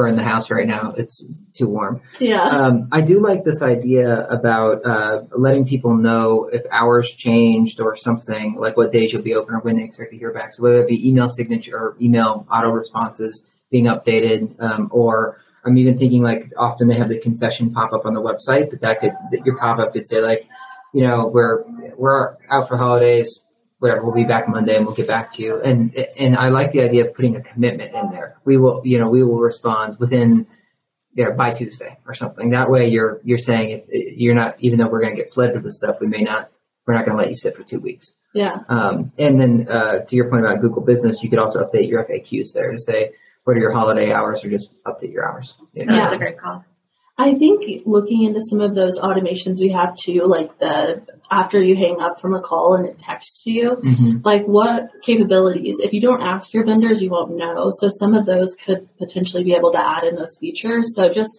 burn 0.02 0.16
the 0.16 0.24
house 0.24 0.50
right 0.50 0.66
now. 0.66 0.96
It's 0.98 1.24
too 1.54 1.68
warm. 1.68 2.02
Yeah. 2.20 2.42
Um, 2.42 2.88
I 2.92 3.02
do 3.02 3.20
like 3.20 3.44
this 3.44 3.62
idea 3.62 4.26
about 4.30 4.84
uh, 4.84 5.22
letting 5.38 5.64
people 5.68 5.96
know 5.96 6.50
if 6.52 6.64
hours 6.72 7.12
changed 7.12 7.80
or 7.80 7.96
something, 7.96 8.56
like 8.58 8.78
what 8.78 8.92
days 8.92 9.14
you'll 9.14 9.22
be 9.22 9.36
open 9.36 9.54
or 9.54 9.60
when 9.60 9.76
they 9.76 9.84
expect 9.84 10.10
to 10.12 10.18
hear 10.18 10.34
back. 10.34 10.56
So 10.56 10.64
whether 10.64 10.82
it 10.82 10.88
be 10.88 11.08
email 11.08 11.30
signature 11.30 11.78
or 11.78 11.96
email 12.02 12.48
auto 12.52 12.70
responses 12.70 13.54
being 13.70 13.86
updated, 13.86 14.56
um, 14.60 14.90
or 14.92 15.40
I'm 15.64 15.78
even 15.78 16.00
thinking 16.00 16.24
like 16.24 16.52
often 16.58 16.88
they 16.88 16.96
have 16.96 17.10
the 17.10 17.20
concession 17.20 17.72
pop 17.72 17.94
up 17.94 18.08
on 18.08 18.16
the 18.16 18.22
website, 18.24 18.72
but 18.72 18.82
that 18.82 19.02
could 19.02 19.14
your 19.46 19.56
pop 19.60 19.78
up 19.78 19.94
could 19.94 20.08
say 20.08 20.20
like, 20.20 20.48
you 20.96 21.04
know, 21.04 21.28
we're 21.28 21.64
we're 21.96 22.38
out 22.50 22.68
for 22.68 22.76
holidays 22.76 23.46
whatever, 23.82 24.04
we'll 24.04 24.14
be 24.14 24.24
back 24.24 24.48
Monday 24.48 24.76
and 24.78 24.86
we'll 24.86 24.96
get 24.96 25.08
back 25.08 25.32
to 25.34 25.42
you. 25.42 25.60
And 25.62 25.96
and 26.18 26.38
I 26.38 26.50
like 26.50 26.72
the 26.72 26.82
idea 26.82 27.06
of 27.06 27.16
putting 27.16 27.36
a 27.36 27.42
commitment 27.42 27.96
in 27.96 28.12
there. 28.12 28.38
We 28.46 28.58
will, 28.58 28.82
you 28.86 29.00
know, 29.00 29.10
we 29.10 29.24
will 29.24 29.40
respond 29.40 29.98
within 30.00 30.46
yeah, 31.16 31.32
by 31.32 31.52
Tuesday 31.52 31.98
or 32.06 32.14
something. 32.14 32.52
That 32.52 32.70
way, 32.70 32.88
you're 32.88 33.20
you're 33.24 33.40
saying 33.40 33.72
it, 33.72 33.86
it, 33.90 34.18
you're 34.18 34.36
not, 34.36 34.56
even 34.60 34.78
though 34.78 34.88
we're 34.88 35.02
going 35.02 35.16
to 35.16 35.22
get 35.22 35.34
flooded 35.34 35.64
with 35.64 35.74
stuff, 35.74 35.98
we 36.00 36.08
may 36.08 36.22
not. 36.22 36.52
We're 36.86 36.94
not 36.94 37.06
going 37.06 37.18
to 37.18 37.22
let 37.22 37.30
you 37.30 37.36
sit 37.36 37.56
for 37.56 37.64
two 37.64 37.80
weeks. 37.80 38.14
Yeah. 38.34 38.60
Um, 38.70 39.12
and 39.18 39.40
then 39.40 39.68
uh, 39.70 40.00
to 40.06 40.16
your 40.16 40.30
point 40.30 40.46
about 40.46 40.62
Google 40.62 40.82
Business, 40.82 41.22
you 41.22 41.30
could 41.30 41.38
also 41.38 41.64
update 41.64 41.88
your 41.88 42.04
FAQs 42.04 42.54
there 42.54 42.72
to 42.72 42.80
say 42.80 43.12
what 43.44 43.56
are 43.58 43.60
your 43.60 43.72
holiday 43.72 44.12
hours, 44.12 44.44
or 44.44 44.50
just 44.50 44.84
update 44.84 45.12
your 45.12 45.28
hours. 45.28 45.56
You 45.74 45.86
know? 45.86 45.96
That's 45.96 46.12
a 46.12 46.18
great 46.18 46.40
call. 46.40 46.64
I 47.22 47.36
think 47.36 47.84
looking 47.86 48.24
into 48.24 48.42
some 48.42 48.62
of 48.62 48.74
those 48.74 49.00
automations 49.00 49.62
we 49.62 49.70
have 49.70 49.96
too, 49.96 50.24
like 50.26 50.58
the 50.58 51.06
after 51.30 51.62
you 51.62 51.76
hang 51.76 52.02
up 52.02 52.20
from 52.20 52.34
a 52.34 52.42
call 52.42 52.74
and 52.74 52.86
it 52.86 52.98
texts 52.98 53.46
you, 53.46 53.76
mm-hmm. 53.76 54.18
like 54.26 54.46
what 54.46 54.90
capabilities? 55.04 55.80
If 55.80 55.94
you 55.94 56.02
don't 56.02 56.22
ask 56.22 56.52
your 56.52 56.66
vendors, 56.66 57.04
you 57.04 57.12
won't 57.12 57.38
know. 57.38 57.72
So 57.78 57.90
some 57.90 58.16
of 58.16 58.26
those 58.26 58.56
could 58.56 58.90
potentially 58.98 59.44
be 59.44 59.54
able 59.54 59.72
to 59.72 59.80
add 59.80 60.04
in 60.04 60.16
those 60.16 60.36
features. 60.40 60.96
So 60.96 61.14
just 61.14 61.32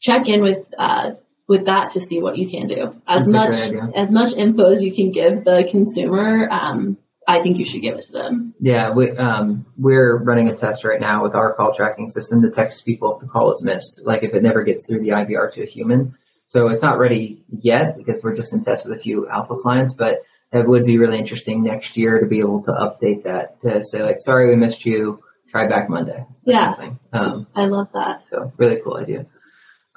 check 0.00 0.28
in 0.30 0.42
with 0.42 0.66
uh, 0.78 1.12
with 1.46 1.66
that 1.66 1.90
to 1.90 2.00
see 2.00 2.22
what 2.22 2.38
you 2.38 2.48
can 2.48 2.66
do. 2.66 2.94
As 3.06 3.30
That's 3.30 3.70
much 3.70 3.92
as 3.94 4.10
much 4.10 4.34
info 4.34 4.72
as 4.72 4.82
you 4.82 4.94
can 4.94 5.10
give 5.10 5.44
the 5.44 5.68
consumer. 5.70 6.48
Um, 6.50 6.96
I 7.28 7.42
think 7.42 7.58
you 7.58 7.66
should 7.66 7.82
give 7.82 7.96
it 7.98 8.04
to 8.04 8.12
them. 8.12 8.54
Yeah, 8.58 8.90
we, 8.90 9.10
um, 9.18 9.66
we're 9.76 10.16
running 10.24 10.48
a 10.48 10.56
test 10.56 10.82
right 10.82 10.98
now 10.98 11.22
with 11.22 11.34
our 11.34 11.52
call 11.52 11.74
tracking 11.76 12.10
system 12.10 12.40
to 12.40 12.50
text 12.50 12.86
people 12.86 13.14
if 13.14 13.20
the 13.20 13.26
call 13.28 13.52
is 13.52 13.62
missed, 13.62 14.00
like 14.06 14.22
if 14.22 14.32
it 14.32 14.42
never 14.42 14.64
gets 14.64 14.86
through 14.86 15.02
the 15.02 15.10
IVR 15.10 15.52
to 15.52 15.62
a 15.62 15.66
human. 15.66 16.16
So 16.46 16.68
it's 16.68 16.82
not 16.82 16.98
ready 16.98 17.44
yet 17.50 17.98
because 17.98 18.24
we're 18.24 18.34
just 18.34 18.54
in 18.54 18.64
test 18.64 18.88
with 18.88 18.98
a 18.98 19.00
few 19.00 19.28
alpha 19.28 19.56
clients, 19.56 19.92
but 19.92 20.20
it 20.52 20.66
would 20.66 20.86
be 20.86 20.96
really 20.96 21.18
interesting 21.18 21.62
next 21.62 21.98
year 21.98 22.18
to 22.18 22.26
be 22.26 22.38
able 22.38 22.62
to 22.64 22.72
update 22.72 23.24
that 23.24 23.60
to 23.60 23.84
say 23.84 24.02
like, 24.02 24.18
sorry, 24.18 24.48
we 24.48 24.56
missed 24.56 24.86
you. 24.86 25.22
Try 25.50 25.66
back 25.66 25.88
Monday. 25.88 26.26
yeah. 26.44 26.74
Um, 27.12 27.46
I 27.54 27.66
love 27.66 27.88
that. 27.94 28.28
So 28.28 28.52
really 28.58 28.80
cool 28.82 28.96
idea. 28.96 29.26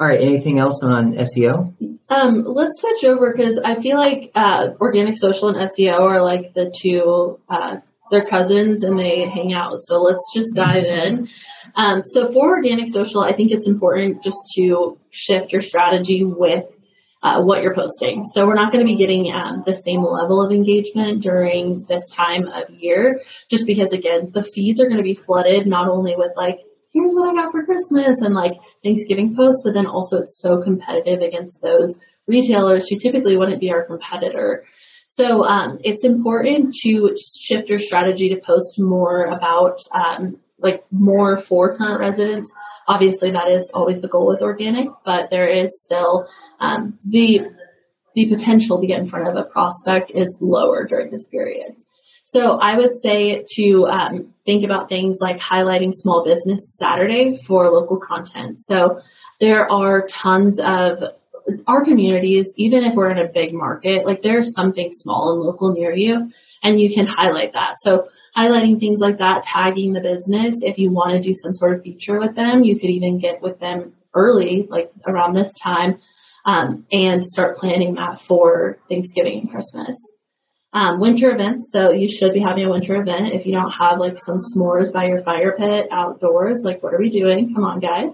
All 0.02 0.08
right. 0.08 0.20
Anything 0.20 0.58
else 0.58 0.82
on 0.82 1.14
SEO? 1.14 1.76
Um, 2.10 2.44
let's 2.44 2.82
switch 2.82 3.04
over 3.04 3.32
because 3.32 3.60
I 3.64 3.76
feel 3.76 3.98
like 3.98 4.32
uh, 4.34 4.70
organic 4.80 5.16
social 5.16 5.50
and 5.50 5.70
SEO 5.70 6.00
are 6.00 6.24
like 6.24 6.56
the 6.56 6.74
two, 6.76 7.40
uh, 7.48 7.78
they're 8.10 8.26
cousins 8.26 8.84
and 8.84 8.98
they 8.98 9.30
hang 9.30 9.54
out. 9.54 9.84
So 9.84 10.02
let's 10.02 10.28
just 10.34 10.56
dive 10.56 10.86
in. 10.86 11.30
Um, 11.76 12.02
so 12.04 12.32
for 12.32 12.50
organic 12.50 12.90
social, 12.90 13.22
I 13.22 13.32
think 13.32 13.52
it's 13.52 13.68
important 13.68 14.24
just 14.24 14.40
to 14.56 14.98
shift 15.12 15.54
your 15.54 15.62
strategy 15.62 16.24
with 16.24 16.66
uh, 17.22 17.44
what 17.44 17.62
you're 17.62 17.76
posting. 17.76 18.26
So 18.26 18.48
we're 18.48 18.56
not 18.56 18.72
going 18.72 18.84
to 18.84 18.92
be 18.92 18.98
getting 18.98 19.32
um, 19.32 19.62
the 19.68 19.76
same 19.76 20.02
level 20.02 20.42
of 20.42 20.52
engagement 20.52 21.22
during 21.22 21.86
this 21.88 22.10
time 22.10 22.48
of 22.48 22.72
year, 22.72 23.22
just 23.52 23.68
because 23.68 23.94
again, 23.94 24.32
the 24.34 24.42
feeds 24.42 24.82
are 24.82 24.86
going 24.86 24.98
to 24.98 25.04
be 25.04 25.14
flooded 25.14 25.68
not 25.68 25.88
only 25.88 26.16
with 26.16 26.32
like, 26.36 26.62
here's 26.94 27.14
what 27.14 27.30
I 27.30 27.42
got 27.42 27.52
for 27.52 27.66
Christmas 27.66 28.22
and 28.22 28.34
like 28.34 28.54
Thanksgiving 28.84 29.36
posts, 29.36 29.64
but 29.64 29.74
then 29.74 29.86
also 29.86 30.20
it's 30.20 30.40
so 30.40 30.62
competitive 30.62 31.22
against 31.22 31.62
those 31.62 32.00
retailers 32.28 32.88
who 32.88 32.98
typically 32.98 33.38
wouldn't 33.38 33.62
be 33.62 33.72
our 33.72 33.84
competitor. 33.84 34.66
So 35.08 35.44
um, 35.44 35.80
it's 35.84 36.06
important 36.06 36.74
to 36.84 37.16
shift 37.42 37.70
your 37.70 37.80
strategy 37.80 38.30
to 38.30 38.38
post 38.38 38.80
more 38.80 39.26
about 39.26 39.80
um, 39.94 40.38
like 40.60 40.86
more 40.92 41.38
for 41.38 41.76
current 41.76 42.00
residents. 42.00 42.52
Obviously, 42.88 43.32
that 43.32 43.50
is 43.50 43.70
always 43.74 44.02
the 44.02 44.08
goal 44.08 44.28
with 44.28 44.42
organic, 44.42 44.88
but 45.06 45.30
there 45.30 45.48
is 45.48 45.84
still 45.84 46.28
um, 46.60 46.98
the 47.06 47.42
the 48.14 48.28
potential 48.28 48.80
to 48.80 48.88
get 48.88 49.00
in 49.00 49.08
front 49.08 49.28
of 49.28 49.36
a 49.36 49.44
prospect 49.44 50.12
is 50.14 50.38
lower 50.42 50.86
during 50.86 51.12
this 51.12 51.28
period. 51.28 51.76
So 52.32 52.60
I 52.60 52.78
would 52.78 52.96
say 52.96 53.44
to 53.56 53.88
um, 53.88 54.34
think 54.46 54.64
about 54.64 54.88
things 54.88 55.18
like 55.20 55.38
highlighting 55.38 55.94
Small 55.94 56.24
Business 56.24 56.78
Saturday 56.78 57.38
for 57.46 57.70
local 57.70 58.00
content. 58.00 58.62
So 58.62 59.02
there 59.42 59.70
are 59.70 60.08
tons 60.08 60.58
of 60.62 61.04
our 61.68 61.84
communities, 61.84 62.54
even 62.56 62.86
if 62.86 62.96
we're 62.96 63.12
in 63.12 63.18
a 63.18 63.28
big 63.28 63.54
market, 63.54 64.06
like 64.06 64.22
there's 64.22 64.54
something 64.54 64.92
small 64.94 65.34
and 65.34 65.42
local 65.42 65.74
near 65.74 65.94
you, 65.94 66.32
and 66.64 66.80
you 66.80 66.90
can 66.90 67.06
highlight 67.06 67.52
that. 67.52 67.74
So 67.82 68.08
highlighting 68.38 68.80
things 68.80 69.02
like 69.02 69.18
that, 69.18 69.44
tagging 69.44 69.92
the 69.92 70.00
business. 70.00 70.64
If 70.64 70.78
you 70.78 70.90
want 70.90 71.12
to 71.12 71.20
do 71.20 71.34
some 71.34 71.52
sort 71.52 71.76
of 71.76 71.84
feature 71.84 72.18
with 72.18 72.36
them, 72.38 72.64
you 72.64 72.80
could 72.80 72.92
even 72.92 73.20
get 73.20 73.42
with 73.42 73.60
them 73.60 73.92
early, 74.14 74.68
like 74.70 74.90
around 75.06 75.34
this 75.34 75.52
time, 75.60 76.00
um, 76.46 76.86
and 76.94 77.26
start 77.26 77.58
planning 77.58 77.96
that 77.96 78.22
for 78.22 78.78
Thanksgiving 78.88 79.42
and 79.42 79.52
Christmas. 79.52 79.98
Um, 80.74 81.02
winter 81.02 81.30
events. 81.32 81.70
So 81.74 81.92
you 81.92 82.08
should 82.08 82.34
be 82.34 82.40
having 82.40 82.64
a 82.64 82.70
winter 82.70 82.96
event. 82.96 83.34
If 83.34 83.46
you 83.46 83.52
don't 83.52 83.72
have 83.72 84.00
like 84.00 84.18
some 84.20 84.38
s'mores 84.38 84.94
by 84.94 85.08
your 85.08 85.20
fire 85.20 85.54
pit 85.58 85.88
outdoors, 85.92 86.62
like 86.64 86.82
what 86.82 86.94
are 86.94 86.98
we 87.00 87.10
doing? 87.10 87.54
Come 87.54 87.66
on, 87.66 87.82
guys. 87.82 88.14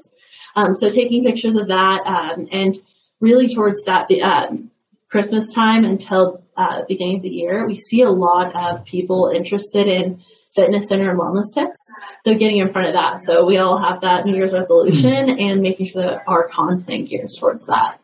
Um, 0.55 0.73
so 0.73 0.89
taking 0.89 1.23
pictures 1.23 1.55
of 1.55 1.67
that 1.67 2.01
um, 2.07 2.47
and 2.51 2.75
really 3.21 3.47
towards 3.47 3.83
that 3.83 4.09
um, 4.23 4.71
Christmas 5.09 5.53
time 5.53 5.85
until 5.85 6.43
uh, 6.57 6.81
beginning 6.87 7.17
of 7.17 7.21
the 7.21 7.29
year, 7.29 7.67
we 7.67 7.75
see 7.77 8.01
a 8.01 8.09
lot 8.09 8.55
of 8.55 8.83
people 8.85 9.31
interested 9.33 9.87
in 9.87 10.19
fitness 10.55 10.89
center 10.89 11.11
and 11.11 11.19
wellness 11.19 11.53
tips. 11.53 11.77
So 12.21 12.33
getting 12.33 12.57
in 12.57 12.71
front 12.71 12.87
of 12.87 12.93
that. 12.95 13.19
So 13.19 13.45
we 13.45 13.57
all 13.57 13.77
have 13.77 14.01
that 14.01 14.25
New 14.25 14.35
Year's 14.35 14.53
resolution 14.53 15.27
mm-hmm. 15.27 15.39
and 15.39 15.61
making 15.61 15.85
sure 15.85 16.01
that 16.01 16.23
our 16.27 16.47
content 16.47 17.07
gears 17.07 17.37
towards 17.39 17.67
that. 17.67 17.99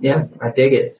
Yeah, 0.00 0.24
I 0.42 0.50
dig 0.50 0.72
it. 0.72 0.98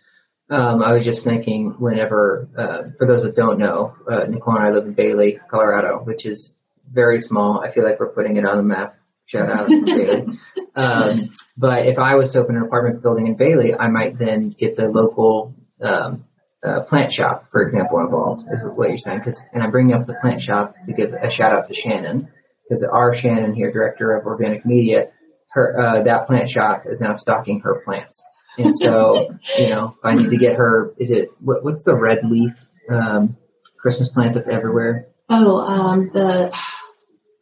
Um, 0.49 0.83
I 0.83 0.93
was 0.93 1.05
just 1.05 1.25
thinking 1.25 1.71
whenever, 1.79 2.49
uh, 2.57 2.85
for 2.99 3.07
those 3.07 3.25
that 3.25 3.35
don't 3.35 3.59
know, 3.59 3.97
uh, 4.09 4.27
Nicole 4.27 4.57
and 4.57 4.65
I 4.65 4.71
live 4.71 4.87
in 4.87 4.93
Bailey, 4.93 5.41
Colorado, 5.51 5.99
which 6.05 6.25
is 6.25 6.55
very 6.91 7.19
small. 7.19 7.61
I 7.61 7.71
feel 7.71 7.83
like 7.83 7.99
we're 7.99 8.13
putting 8.13 8.37
it 8.37 8.45
on 8.45 8.57
the 8.57 8.63
map. 8.63 8.97
Shout 9.27 9.51
out 9.51 9.69
to 9.69 9.85
Bailey. 9.85 10.39
Um, 10.77 11.31
but 11.57 11.87
if 11.87 11.99
I 11.99 12.17
was 12.17 12.33
to 12.33 12.41
open 12.41 12.55
an 12.55 12.63
apartment 12.63 13.01
building 13.01 13.27
in 13.27 13.35
Bailey, 13.35 13.75
I 13.75 13.87
might 13.89 14.19
then 14.19 14.51
get 14.51 14.77
the 14.77 14.91
local 14.91 15.55
um, 15.81 16.27
uh, 16.63 16.83
plant 16.83 17.11
shop, 17.11 17.51
for 17.51 17.63
example, 17.63 17.99
involved, 18.01 18.45
is 18.51 18.61
what 18.63 18.91
you're 18.91 18.99
saying. 18.99 19.23
Cause, 19.23 19.43
and 19.55 19.63
I'm 19.63 19.71
bringing 19.71 19.95
up 19.95 20.05
the 20.05 20.19
plant 20.21 20.43
shop 20.43 20.75
to 20.85 20.93
give 20.93 21.15
a 21.15 21.31
shout 21.31 21.53
out 21.53 21.67
to 21.69 21.75
Shannon, 21.75 22.29
because 22.69 22.85
our 22.85 23.17
Shannon 23.17 23.55
here, 23.55 23.73
director 23.73 24.15
of 24.15 24.27
organic 24.27 24.67
media, 24.67 25.09
her 25.53 25.81
uh, 25.81 26.03
that 26.03 26.27
plant 26.27 26.51
shop 26.51 26.85
is 26.85 27.01
now 27.01 27.15
stocking 27.15 27.61
her 27.61 27.81
plants. 27.87 28.23
And 28.59 28.77
so, 28.77 29.37
you 29.59 29.69
know, 29.69 29.97
I 30.03 30.15
need 30.15 30.31
to 30.31 30.37
get 30.37 30.57
her. 30.57 30.95
Is 30.99 31.11
it 31.11 31.31
what, 31.41 31.65
what's 31.65 31.85
the 31.85 31.95
red 31.95 32.25
leaf 32.25 32.53
um, 32.91 33.37
Christmas 33.79 34.09
plant 34.09 34.35
that's 34.35 34.49
everywhere? 34.49 35.09
Oh, 35.29 35.59
um, 35.59 36.11
the 36.13 36.51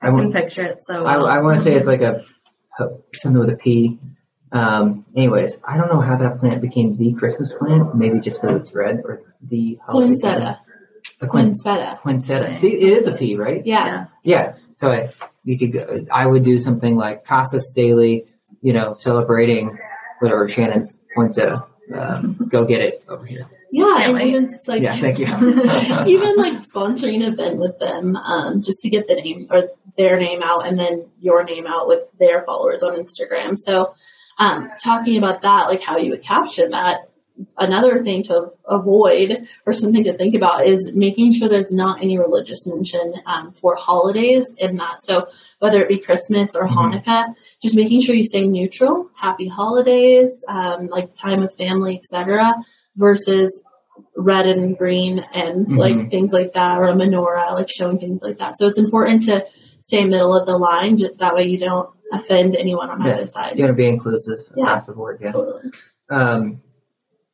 I, 0.03 0.09
I 0.09 0.11
can 0.11 0.33
picture 0.33 0.65
it. 0.65 0.83
So 0.83 1.05
well. 1.05 1.27
I, 1.27 1.37
I 1.37 1.41
want 1.41 1.57
to 1.57 1.63
say 1.63 1.75
it's 1.75 1.87
like 1.87 2.01
a 2.01 2.25
something 3.15 3.41
with 3.41 3.51
a 3.51 3.57
P. 3.57 3.99
Um, 4.53 5.05
anyways, 5.17 5.61
I 5.67 5.77
don't 5.77 5.89
know 5.89 6.01
how 6.01 6.17
that 6.17 6.41
plant 6.41 6.61
became 6.61 6.97
the 6.97 7.13
Christmas 7.15 7.53
plant. 7.53 7.95
Maybe 7.95 8.21
just 8.21 8.41
because 8.41 8.57
it's 8.57 8.75
red 8.75 9.03
or 9.05 9.23
the 9.43 9.79
poinsettia. 9.89 10.61
A 11.21 11.27
poinsettia. 11.27 11.99
Poinsettia. 12.03 12.55
See, 12.55 12.73
it 12.73 12.93
is 12.93 13.07
a 13.07 13.13
P, 13.17 13.37
right? 13.37 13.65
Yeah. 13.65 14.07
Yeah. 14.23 14.55
So 14.75 14.91
I, 14.91 15.11
you 15.45 15.59
could. 15.59 15.73
Go, 15.73 16.07
I 16.13 16.27
would 16.27 16.45
do 16.45 16.59
something 16.59 16.97
like 16.97 17.25
Casa 17.25 17.61
Staley. 17.61 18.27
You 18.63 18.73
know, 18.73 18.95
celebrating 18.99 19.77
whatever 20.25 20.49
Shannon's 20.49 21.01
poinsettia. 21.15 21.65
Um, 21.95 22.49
go 22.49 22.65
get 22.65 22.81
it 22.81 23.05
over 23.09 23.27
here. 23.27 23.47
Yeah, 23.71 24.09
and 24.09 24.21
even 24.23 24.49
like 24.67 24.83
yeah, 24.83 24.97
thank 24.97 25.19
you. 25.19 25.27
even 26.07 26.37
like 26.37 26.55
sponsoring 26.55 27.17
an 27.17 27.35
event 27.35 27.59
with 27.59 27.79
them, 27.79 28.17
um, 28.17 28.63
just 28.63 28.81
to 28.81 28.89
get 28.89 29.07
the 29.07 29.17
name 29.17 29.49
or 29.51 29.69
their 29.99 30.19
name 30.19 30.43
out, 30.43 30.67
and 30.67 30.79
then 30.79 31.07
your 31.21 31.45
name 31.45 31.67
out 31.67 31.89
with 31.89 32.01
their 32.19 32.43
followers 32.45 32.83
on 32.83 32.97
Instagram. 32.97 33.59
So, 33.59 33.95
um, 34.39 34.71
talking 34.83 35.19
about 35.19 35.43
that, 35.43 35.67
like 35.67 35.83
how 35.83 35.99
you 35.99 36.11
would 36.11 36.23
caption 36.23 36.71
that. 36.71 37.11
Another 37.59 38.03
thing 38.05 38.23
to 38.25 38.51
avoid 38.69 39.47
or 39.67 39.73
something 39.73 40.05
to 40.05 40.17
think 40.17 40.35
about 40.35 40.67
is 40.67 40.93
making 40.95 41.33
sure 41.33 41.49
there's 41.49 41.73
not 41.73 42.03
any 42.03 42.17
religious 42.17 42.67
mention 42.67 43.15
um, 43.27 43.53
for 43.53 43.77
holidays 43.77 44.47
in 44.59 44.77
that. 44.77 45.01
So 45.01 45.27
whether 45.59 45.83
it 45.83 45.89
be 45.89 45.99
Christmas 45.99 46.55
or 46.55 46.69
mm-hmm. 46.69 46.79
Hanukkah, 46.79 47.35
just 47.61 47.77
making 47.77 48.03
sure 48.03 48.15
you 48.15 48.25
stay 48.25 48.47
neutral. 48.47 49.11
Happy 49.21 49.49
holidays, 49.49 50.45
um, 50.49 50.87
like 50.89 51.15
time 51.15 51.43
of 51.43 51.55
family, 51.57 51.97
etc 51.97 52.55
versus 52.97 53.63
red 54.19 54.47
and 54.47 54.77
green 54.77 55.21
and 55.35 55.67
mm-hmm. 55.67 55.79
like 55.79 56.11
things 56.11 56.33
like 56.33 56.53
that 56.53 56.79
or 56.79 56.87
a 56.87 56.93
menorah 56.93 57.53
like 57.53 57.69
showing 57.71 57.99
things 57.99 58.21
like 58.23 58.39
that 58.39 58.57
so 58.57 58.67
it's 58.67 58.79
important 58.79 59.23
to 59.23 59.45
stay 59.81 60.05
middle 60.05 60.35
of 60.35 60.47
the 60.47 60.57
line 60.57 60.97
just, 60.97 61.17
that 61.19 61.35
way 61.35 61.45
you 61.45 61.59
don't 61.59 61.89
offend 62.13 62.57
anyone 62.57 62.91
on 62.91 63.05
yeah. 63.05 63.15
either 63.15 63.27
side 63.27 63.57
you 63.57 63.65
want 63.65 63.71
to 63.71 63.77
be 63.77 63.89
inclusive 63.89 64.39
yeah. 64.57 64.65
across 64.65 64.87
the 64.87 64.95
board 64.95 65.19
yeah 65.21 65.33
totally. 65.33 65.71
um, 66.11 66.61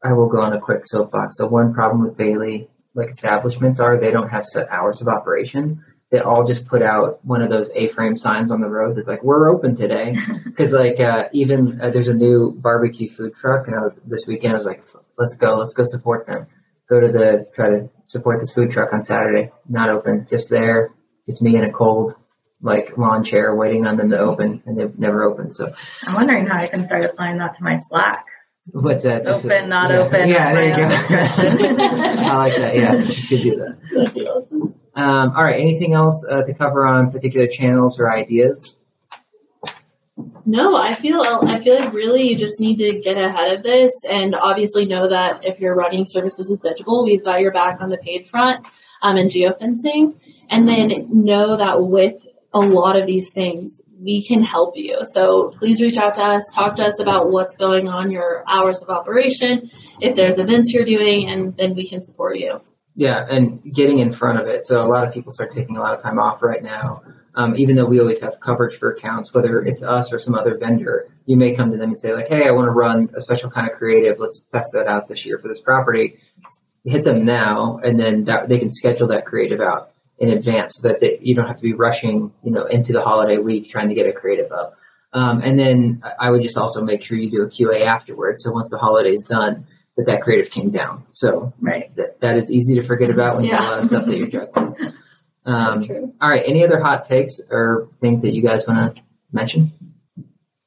i 0.04 0.12
will 0.12 0.28
go 0.28 0.40
on 0.40 0.52
a 0.52 0.60
quick 0.60 0.82
soapbox 0.84 1.36
so 1.36 1.46
one 1.46 1.72
problem 1.72 2.02
with 2.02 2.16
bailey 2.16 2.68
like 2.94 3.08
establishments 3.08 3.80
are 3.80 3.98
they 3.98 4.10
don't 4.10 4.30
have 4.30 4.44
set 4.44 4.68
hours 4.70 5.00
of 5.00 5.08
operation 5.08 5.82
they 6.10 6.18
all 6.18 6.44
just 6.44 6.66
put 6.66 6.82
out 6.82 7.24
one 7.24 7.40
of 7.40 7.50
those 7.50 7.70
A-frame 7.74 8.16
signs 8.16 8.50
on 8.50 8.60
the 8.60 8.68
road 8.68 8.96
that's 8.96 9.08
like 9.08 9.22
"We're 9.22 9.48
open 9.48 9.76
today." 9.76 10.16
Because 10.44 10.74
like 10.74 11.00
uh, 11.00 11.28
even 11.32 11.80
uh, 11.80 11.90
there's 11.90 12.08
a 12.08 12.14
new 12.14 12.52
barbecue 12.58 13.08
food 13.08 13.34
truck, 13.34 13.66
and 13.66 13.76
I 13.76 13.80
was 13.80 13.98
this 14.04 14.26
weekend 14.26 14.52
I 14.52 14.56
was 14.56 14.66
like, 14.66 14.84
"Let's 15.16 15.36
go, 15.36 15.56
let's 15.56 15.72
go 15.72 15.84
support 15.86 16.26
them." 16.26 16.46
Go 16.88 17.00
to 17.00 17.08
the 17.08 17.46
try 17.54 17.70
to 17.70 17.88
support 18.06 18.40
this 18.40 18.52
food 18.52 18.70
truck 18.72 18.92
on 18.92 19.02
Saturday. 19.02 19.52
Not 19.68 19.88
open, 19.88 20.26
just 20.28 20.50
there, 20.50 20.92
just 21.26 21.40
me 21.40 21.56
in 21.56 21.64
a 21.64 21.72
cold 21.72 22.12
like 22.60 22.98
lawn 22.98 23.24
chair 23.24 23.54
waiting 23.54 23.86
on 23.86 23.96
them 23.96 24.10
to 24.10 24.18
open, 24.18 24.62
and 24.66 24.78
they've 24.78 24.98
never 24.98 25.22
opened. 25.22 25.54
So 25.54 25.72
I'm 26.02 26.14
wondering 26.14 26.46
how 26.46 26.58
I 26.58 26.66
can 26.66 26.84
start 26.84 27.04
applying 27.04 27.38
that 27.38 27.56
to 27.56 27.62
my 27.62 27.76
Slack. 27.76 28.26
What's 28.72 29.04
that? 29.04 29.24
Just 29.24 29.46
open, 29.46 29.64
a, 29.64 29.68
not 29.68 29.90
yeah. 29.90 29.98
open. 29.98 30.28
Yeah, 30.28 30.54
there 30.54 30.68
you 30.68 30.76
go. 30.76 30.84
I 32.22 32.36
like 32.36 32.56
that. 32.56 32.74
Yeah, 32.74 32.94
you 32.94 33.14
should 33.14 33.42
do 33.42 33.56
that. 33.56 33.78
That'd 33.94 34.14
be 34.14 34.26
awesome. 34.26 34.74
Um, 34.94 35.32
all 35.34 35.44
right. 35.44 35.58
Anything 35.58 35.94
else 35.94 36.26
uh, 36.30 36.42
to 36.42 36.54
cover 36.54 36.86
on 36.86 37.10
particular 37.10 37.46
channels 37.46 37.98
or 37.98 38.12
ideas? 38.12 38.76
No, 40.44 40.76
I 40.76 40.94
feel 40.94 41.20
I 41.20 41.58
feel 41.60 41.78
like 41.78 41.92
really 41.92 42.28
you 42.28 42.36
just 42.36 42.60
need 42.60 42.76
to 42.78 42.98
get 43.00 43.16
ahead 43.16 43.56
of 43.56 43.62
this, 43.62 43.92
and 44.08 44.34
obviously 44.34 44.84
know 44.84 45.08
that 45.08 45.44
if 45.44 45.58
you're 45.60 45.74
running 45.74 46.04
services 46.06 46.50
with 46.50 46.62
Digible, 46.62 47.04
we've 47.04 47.24
got 47.24 47.40
your 47.40 47.52
back 47.52 47.80
on 47.80 47.88
the 47.88 47.98
paid 47.98 48.28
front 48.28 48.66
um, 49.02 49.16
and 49.16 49.30
geofencing, 49.30 50.18
and 50.50 50.68
then 50.68 51.08
know 51.10 51.56
that 51.56 51.84
with 51.84 52.26
a 52.52 52.60
lot 52.60 52.96
of 52.96 53.06
these 53.06 53.30
things, 53.30 53.80
we 54.00 54.26
can 54.26 54.42
help 54.42 54.76
you. 54.76 54.98
So 55.12 55.54
please 55.58 55.80
reach 55.80 55.96
out 55.96 56.14
to 56.14 56.22
us, 56.22 56.42
talk 56.54 56.76
to 56.76 56.84
us 56.84 56.98
about 57.00 57.30
what's 57.30 57.56
going 57.56 57.86
on, 57.86 58.10
your 58.10 58.44
hours 58.48 58.82
of 58.82 58.88
operation, 58.88 59.70
if 60.00 60.16
there's 60.16 60.38
events 60.38 60.72
you're 60.72 60.84
doing, 60.84 61.28
and 61.28 61.56
then 61.56 61.74
we 61.74 61.88
can 61.88 62.02
support 62.02 62.38
you. 62.38 62.60
Yeah, 62.96 63.24
and 63.30 63.62
getting 63.72 63.98
in 63.98 64.12
front 64.12 64.40
of 64.40 64.46
it. 64.46 64.66
So 64.66 64.80
a 64.84 64.88
lot 64.88 65.06
of 65.06 65.14
people 65.14 65.32
start 65.32 65.52
taking 65.52 65.76
a 65.76 65.80
lot 65.80 65.94
of 65.94 66.02
time 66.02 66.18
off 66.18 66.42
right 66.42 66.62
now. 66.62 67.02
Um, 67.36 67.54
even 67.56 67.76
though 67.76 67.86
we 67.86 68.00
always 68.00 68.20
have 68.20 68.40
coverage 68.40 68.76
for 68.76 68.90
accounts, 68.90 69.32
whether 69.32 69.60
it's 69.60 69.84
us 69.84 70.12
or 70.12 70.18
some 70.18 70.34
other 70.34 70.58
vendor, 70.58 71.08
you 71.26 71.36
may 71.36 71.54
come 71.54 71.70
to 71.70 71.76
them 71.76 71.90
and 71.90 71.98
say 71.98 72.12
like, 72.12 72.26
"Hey, 72.26 72.48
I 72.48 72.50
want 72.50 72.66
to 72.66 72.72
run 72.72 73.08
a 73.14 73.20
special 73.20 73.48
kind 73.48 73.70
of 73.70 73.76
creative. 73.78 74.18
Let's 74.18 74.42
test 74.42 74.70
that 74.74 74.88
out 74.88 75.06
this 75.06 75.24
year 75.24 75.38
for 75.38 75.46
this 75.46 75.60
property." 75.60 76.18
Hit 76.84 77.04
them 77.04 77.24
now, 77.24 77.78
and 77.84 78.00
then 78.00 78.24
that, 78.24 78.48
they 78.48 78.58
can 78.58 78.70
schedule 78.70 79.06
that 79.08 79.26
creative 79.26 79.60
out 79.60 79.92
in 80.20 80.28
advance 80.30 80.74
so 80.76 80.86
that 80.88 81.00
they, 81.00 81.18
you 81.20 81.34
don't 81.34 81.46
have 81.46 81.56
to 81.56 81.62
be 81.62 81.72
rushing, 81.72 82.32
you 82.44 82.50
know, 82.52 82.64
into 82.66 82.92
the 82.92 83.00
holiday 83.02 83.38
week 83.38 83.70
trying 83.70 83.88
to 83.88 83.94
get 83.94 84.06
a 84.06 84.12
creative 84.12 84.52
up. 84.52 84.74
Um, 85.12 85.40
and 85.42 85.58
then 85.58 86.02
I 86.20 86.30
would 86.30 86.42
just 86.42 86.56
also 86.56 86.84
make 86.84 87.02
sure 87.02 87.16
you 87.18 87.30
do 87.30 87.42
a 87.42 87.46
QA 87.48 87.80
afterwards. 87.86 88.44
So 88.44 88.52
once 88.52 88.70
the 88.70 88.78
holiday's 88.78 89.24
done, 89.24 89.66
that 89.96 90.06
that 90.06 90.22
creative 90.22 90.50
came 90.52 90.70
down. 90.70 91.04
So 91.12 91.52
Right. 91.60 91.94
that, 91.96 92.20
that 92.20 92.36
is 92.36 92.50
easy 92.50 92.74
to 92.76 92.82
forget 92.82 93.10
about 93.10 93.36
when 93.36 93.44
you 93.46 93.50
have 93.52 93.64
a 93.64 93.68
lot 93.70 93.78
of 93.78 93.84
stuff 93.84 94.04
that 94.06 94.16
you're 94.16 94.28
juggling. 94.28 94.76
Um, 95.46 95.84
True. 95.84 96.12
all 96.20 96.28
right. 96.28 96.42
Any 96.46 96.64
other 96.66 96.78
hot 96.78 97.04
takes 97.04 97.40
or 97.50 97.88
things 98.02 98.20
that 98.22 98.34
you 98.34 98.42
guys 98.42 98.68
want 98.68 98.94
to 98.96 99.02
mention? 99.32 99.72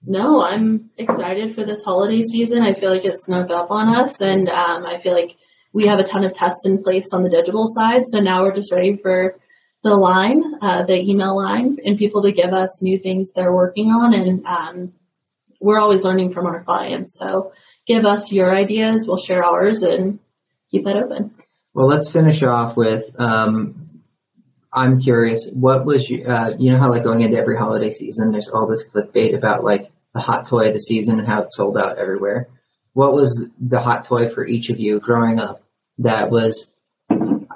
No, 0.05 0.41
I'm 0.41 0.89
excited 0.97 1.53
for 1.53 1.63
this 1.63 1.83
holiday 1.83 2.23
season. 2.23 2.63
I 2.63 2.73
feel 2.73 2.89
like 2.89 3.05
it 3.05 3.13
snuck 3.15 3.51
up 3.51 3.69
on 3.69 3.95
us, 3.95 4.19
and 4.19 4.49
um, 4.49 4.83
I 4.83 4.99
feel 5.01 5.13
like 5.13 5.35
we 5.73 5.85
have 5.85 5.99
a 5.99 6.03
ton 6.03 6.23
of 6.23 6.33
tests 6.33 6.65
in 6.65 6.83
place 6.83 7.13
on 7.13 7.21
the 7.23 7.29
digital 7.29 7.67
side. 7.67 8.01
So 8.07 8.19
now 8.19 8.41
we're 8.41 8.51
just 8.55 8.71
ready 8.71 8.97
for 8.97 9.35
the 9.83 9.95
line, 9.95 10.41
uh, 10.61 10.83
the 10.83 10.99
email 11.01 11.35
line, 11.35 11.77
and 11.85 11.97
people 11.97 12.23
to 12.23 12.31
give 12.31 12.53
us 12.53 12.81
new 12.81 12.97
things 12.97 13.31
they're 13.31 13.53
working 13.53 13.89
on. 13.89 14.13
And 14.13 14.45
um, 14.45 14.93
we're 15.59 15.79
always 15.79 16.03
learning 16.03 16.31
from 16.31 16.45
our 16.45 16.63
clients. 16.63 17.17
So 17.17 17.51
give 17.85 18.05
us 18.05 18.31
your 18.31 18.55
ideas, 18.55 19.07
we'll 19.07 19.17
share 19.17 19.43
ours, 19.43 19.83
and 19.83 20.19
keep 20.71 20.85
that 20.85 20.95
open. 20.95 21.31
Well, 21.73 21.87
let's 21.87 22.11
finish 22.11 22.43
off 22.43 22.77
with. 22.77 23.09
Um, 23.19 24.01
I'm 24.71 24.99
curious. 25.01 25.49
What 25.53 25.85
was 25.85 26.09
you? 26.09 26.23
Uh, 26.23 26.55
you 26.57 26.71
know 26.71 26.77
how 26.77 26.89
like 26.89 27.03
going 27.03 27.21
into 27.21 27.37
every 27.37 27.57
holiday 27.57 27.91
season, 27.91 28.31
there's 28.31 28.49
all 28.49 28.67
this 28.67 28.87
clickbait 28.87 29.35
about 29.35 29.63
like 29.63 29.91
the 30.13 30.21
hot 30.21 30.47
toy 30.47 30.67
of 30.67 30.73
the 30.73 30.79
season 30.79 31.19
and 31.19 31.27
how 31.27 31.43
it's 31.43 31.57
sold 31.57 31.77
out 31.77 31.97
everywhere. 31.97 32.47
What 32.93 33.13
was 33.13 33.49
the 33.59 33.79
hot 33.79 34.05
toy 34.05 34.29
for 34.29 34.45
each 34.45 34.69
of 34.69 34.79
you 34.79 34.99
growing 34.99 35.39
up? 35.39 35.63
That 35.99 36.31
was. 36.31 36.71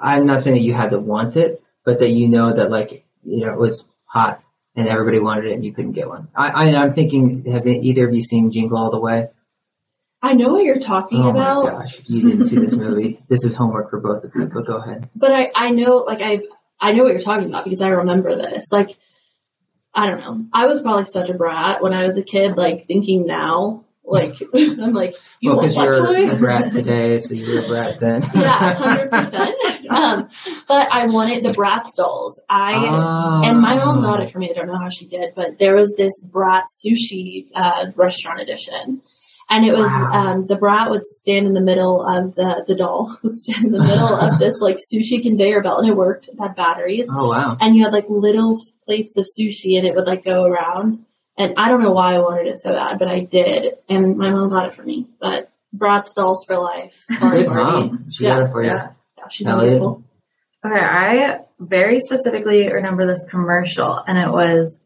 I'm 0.00 0.26
not 0.26 0.42
saying 0.42 0.56
that 0.56 0.62
you 0.62 0.74
had 0.74 0.90
to 0.90 1.00
want 1.00 1.36
it, 1.36 1.60
but 1.88 2.00
that 2.00 2.10
you 2.10 2.28
know 2.28 2.52
that 2.54 2.70
like 2.70 3.06
you 3.24 3.46
know 3.46 3.52
it 3.54 3.58
was 3.58 3.90
hot 4.04 4.42
and 4.76 4.86
everybody 4.88 5.18
wanted 5.18 5.46
it 5.46 5.52
and 5.54 5.64
you 5.64 5.72
couldn't 5.72 5.92
get 5.92 6.06
one. 6.06 6.28
I, 6.36 6.48
I 6.48 6.82
I'm 6.82 6.90
thinking. 6.90 7.44
Have 7.50 7.66
either 7.66 8.06
of 8.06 8.12
you 8.14 8.20
seen 8.20 8.50
Jingle 8.50 8.76
All 8.76 8.90
the 8.90 9.00
Way? 9.00 9.28
I 10.20 10.34
know 10.34 10.50
what 10.52 10.64
you're 10.64 10.78
talking 10.80 11.22
Oh 11.22 11.30
about. 11.30 11.64
my 11.64 11.70
gosh! 11.70 11.98
If 12.00 12.10
you 12.10 12.22
didn't 12.28 12.44
see 12.44 12.56
this 12.58 12.76
movie, 12.76 13.20
this 13.28 13.42
is 13.44 13.54
homework 13.54 13.88
for 13.88 14.00
both 14.00 14.22
of 14.24 14.32
you. 14.34 14.44
But 14.52 14.66
go 14.66 14.76
ahead. 14.76 15.08
but 15.16 15.32
I, 15.32 15.50
I 15.54 15.70
know 15.70 15.96
like 15.96 16.20
I 16.20 16.42
I 16.78 16.92
know 16.92 17.04
what 17.04 17.12
you're 17.12 17.20
talking 17.20 17.48
about 17.48 17.64
because 17.64 17.80
I 17.80 17.88
remember 17.88 18.36
this. 18.36 18.64
Like 18.70 18.98
I 19.94 20.10
don't 20.10 20.20
know. 20.20 20.44
I 20.52 20.66
was 20.66 20.82
probably 20.82 21.06
such 21.06 21.30
a 21.30 21.34
brat 21.34 21.82
when 21.82 21.94
I 21.94 22.06
was 22.06 22.18
a 22.18 22.22
kid, 22.22 22.56
like 22.58 22.86
thinking 22.86 23.24
now, 23.26 23.84
like 24.08 24.34
I'm 24.54 24.92
like, 24.92 25.14
you 25.40 25.50
well, 25.50 25.58
want 25.60 25.76
what 25.76 25.84
you're 25.84 26.06
toy? 26.06 26.30
a 26.30 26.36
brat 26.36 26.72
today, 26.72 27.18
so 27.18 27.34
you 27.34 27.46
were 27.54 27.64
a 27.64 27.68
brat 27.68 28.00
then. 28.00 28.22
yeah, 28.34 28.74
hundred 28.74 29.10
percent. 29.10 29.54
Um, 29.88 30.28
but 30.68 30.86
I 30.92 31.06
wanted 31.06 31.42
the 31.44 31.48
Bratz 31.50 31.96
dolls. 31.96 32.42
I 32.50 32.74
Oh. 32.76 33.42
and 33.42 33.58
my 33.58 33.74
mom 33.76 34.02
got 34.02 34.22
it 34.22 34.30
for 34.30 34.38
me. 34.38 34.50
I 34.50 34.52
don't 34.52 34.66
know 34.66 34.76
how 34.76 34.90
she 34.90 35.06
did, 35.06 35.32
but 35.34 35.58
there 35.58 35.74
was 35.74 35.94
this 35.96 36.12
Brat 36.30 36.64
sushi 36.84 37.46
uh, 37.54 37.86
restaurant 37.96 38.38
edition. 38.40 39.00
And 39.48 39.64
it 39.64 39.72
was 39.72 39.88
Wow. 39.90 40.12
um, 40.12 40.46
the 40.46 40.56
brat 40.56 40.90
would 40.90 41.04
stand 41.06 41.46
in 41.46 41.54
the 41.54 41.62
middle 41.62 42.06
of 42.06 42.34
the 42.34 42.64
the 42.68 42.74
doll 42.74 43.16
would 43.22 43.34
stand 43.34 43.64
in 43.64 43.72
the 43.72 43.82
middle 43.82 44.14
of 44.14 44.38
this 44.38 44.60
like 44.60 44.76
sushi 44.92 45.22
conveyor 45.22 45.62
belt, 45.62 45.78
and 45.80 45.88
it 45.88 45.96
worked. 45.96 46.28
It 46.28 46.34
had 46.38 46.54
batteries, 46.54 47.08
Oh 47.10 47.30
wow! 47.30 47.56
and 47.58 47.74
you 47.74 47.82
had 47.84 47.94
like 47.94 48.04
little 48.10 48.60
plates 48.84 49.16
of 49.16 49.24
sushi, 49.24 49.78
and 49.78 49.86
it 49.86 49.94
would 49.94 50.06
like 50.06 50.22
go 50.22 50.44
around. 50.44 51.06
And 51.38 51.54
I 51.56 51.68
don't 51.68 51.82
know 51.82 51.92
why 51.92 52.14
I 52.14 52.18
wanted 52.18 52.48
it 52.48 52.58
so 52.58 52.72
bad, 52.74 52.98
but 52.98 53.06
I 53.08 53.20
did, 53.20 53.74
and 53.88 54.18
my 54.18 54.30
mom 54.30 54.50
got 54.50 54.66
it 54.66 54.74
for 54.74 54.82
me. 54.82 55.06
But 55.20 55.50
Bratz 55.76 56.12
dolls 56.14 56.44
for 56.44 56.58
life. 56.58 57.04
Sorry, 57.16 57.38
Good 57.44 57.46
Barbie. 57.46 57.88
mom. 57.90 58.10
She 58.10 58.24
got 58.24 58.42
it 58.42 58.50
for 58.50 58.62
you. 58.62 58.70
Yeah. 58.70 58.90
Yeah, 59.16 59.24
she's 59.30 59.46
Eliot? 59.46 59.80
wonderful. 59.80 60.02
Okay, 60.66 60.80
I 60.80 61.40
very 61.60 62.00
specifically 62.00 62.70
remember 62.72 63.06
this 63.06 63.24
commercial, 63.30 64.02
and 64.06 64.18
it 64.18 64.28
was 64.30 64.80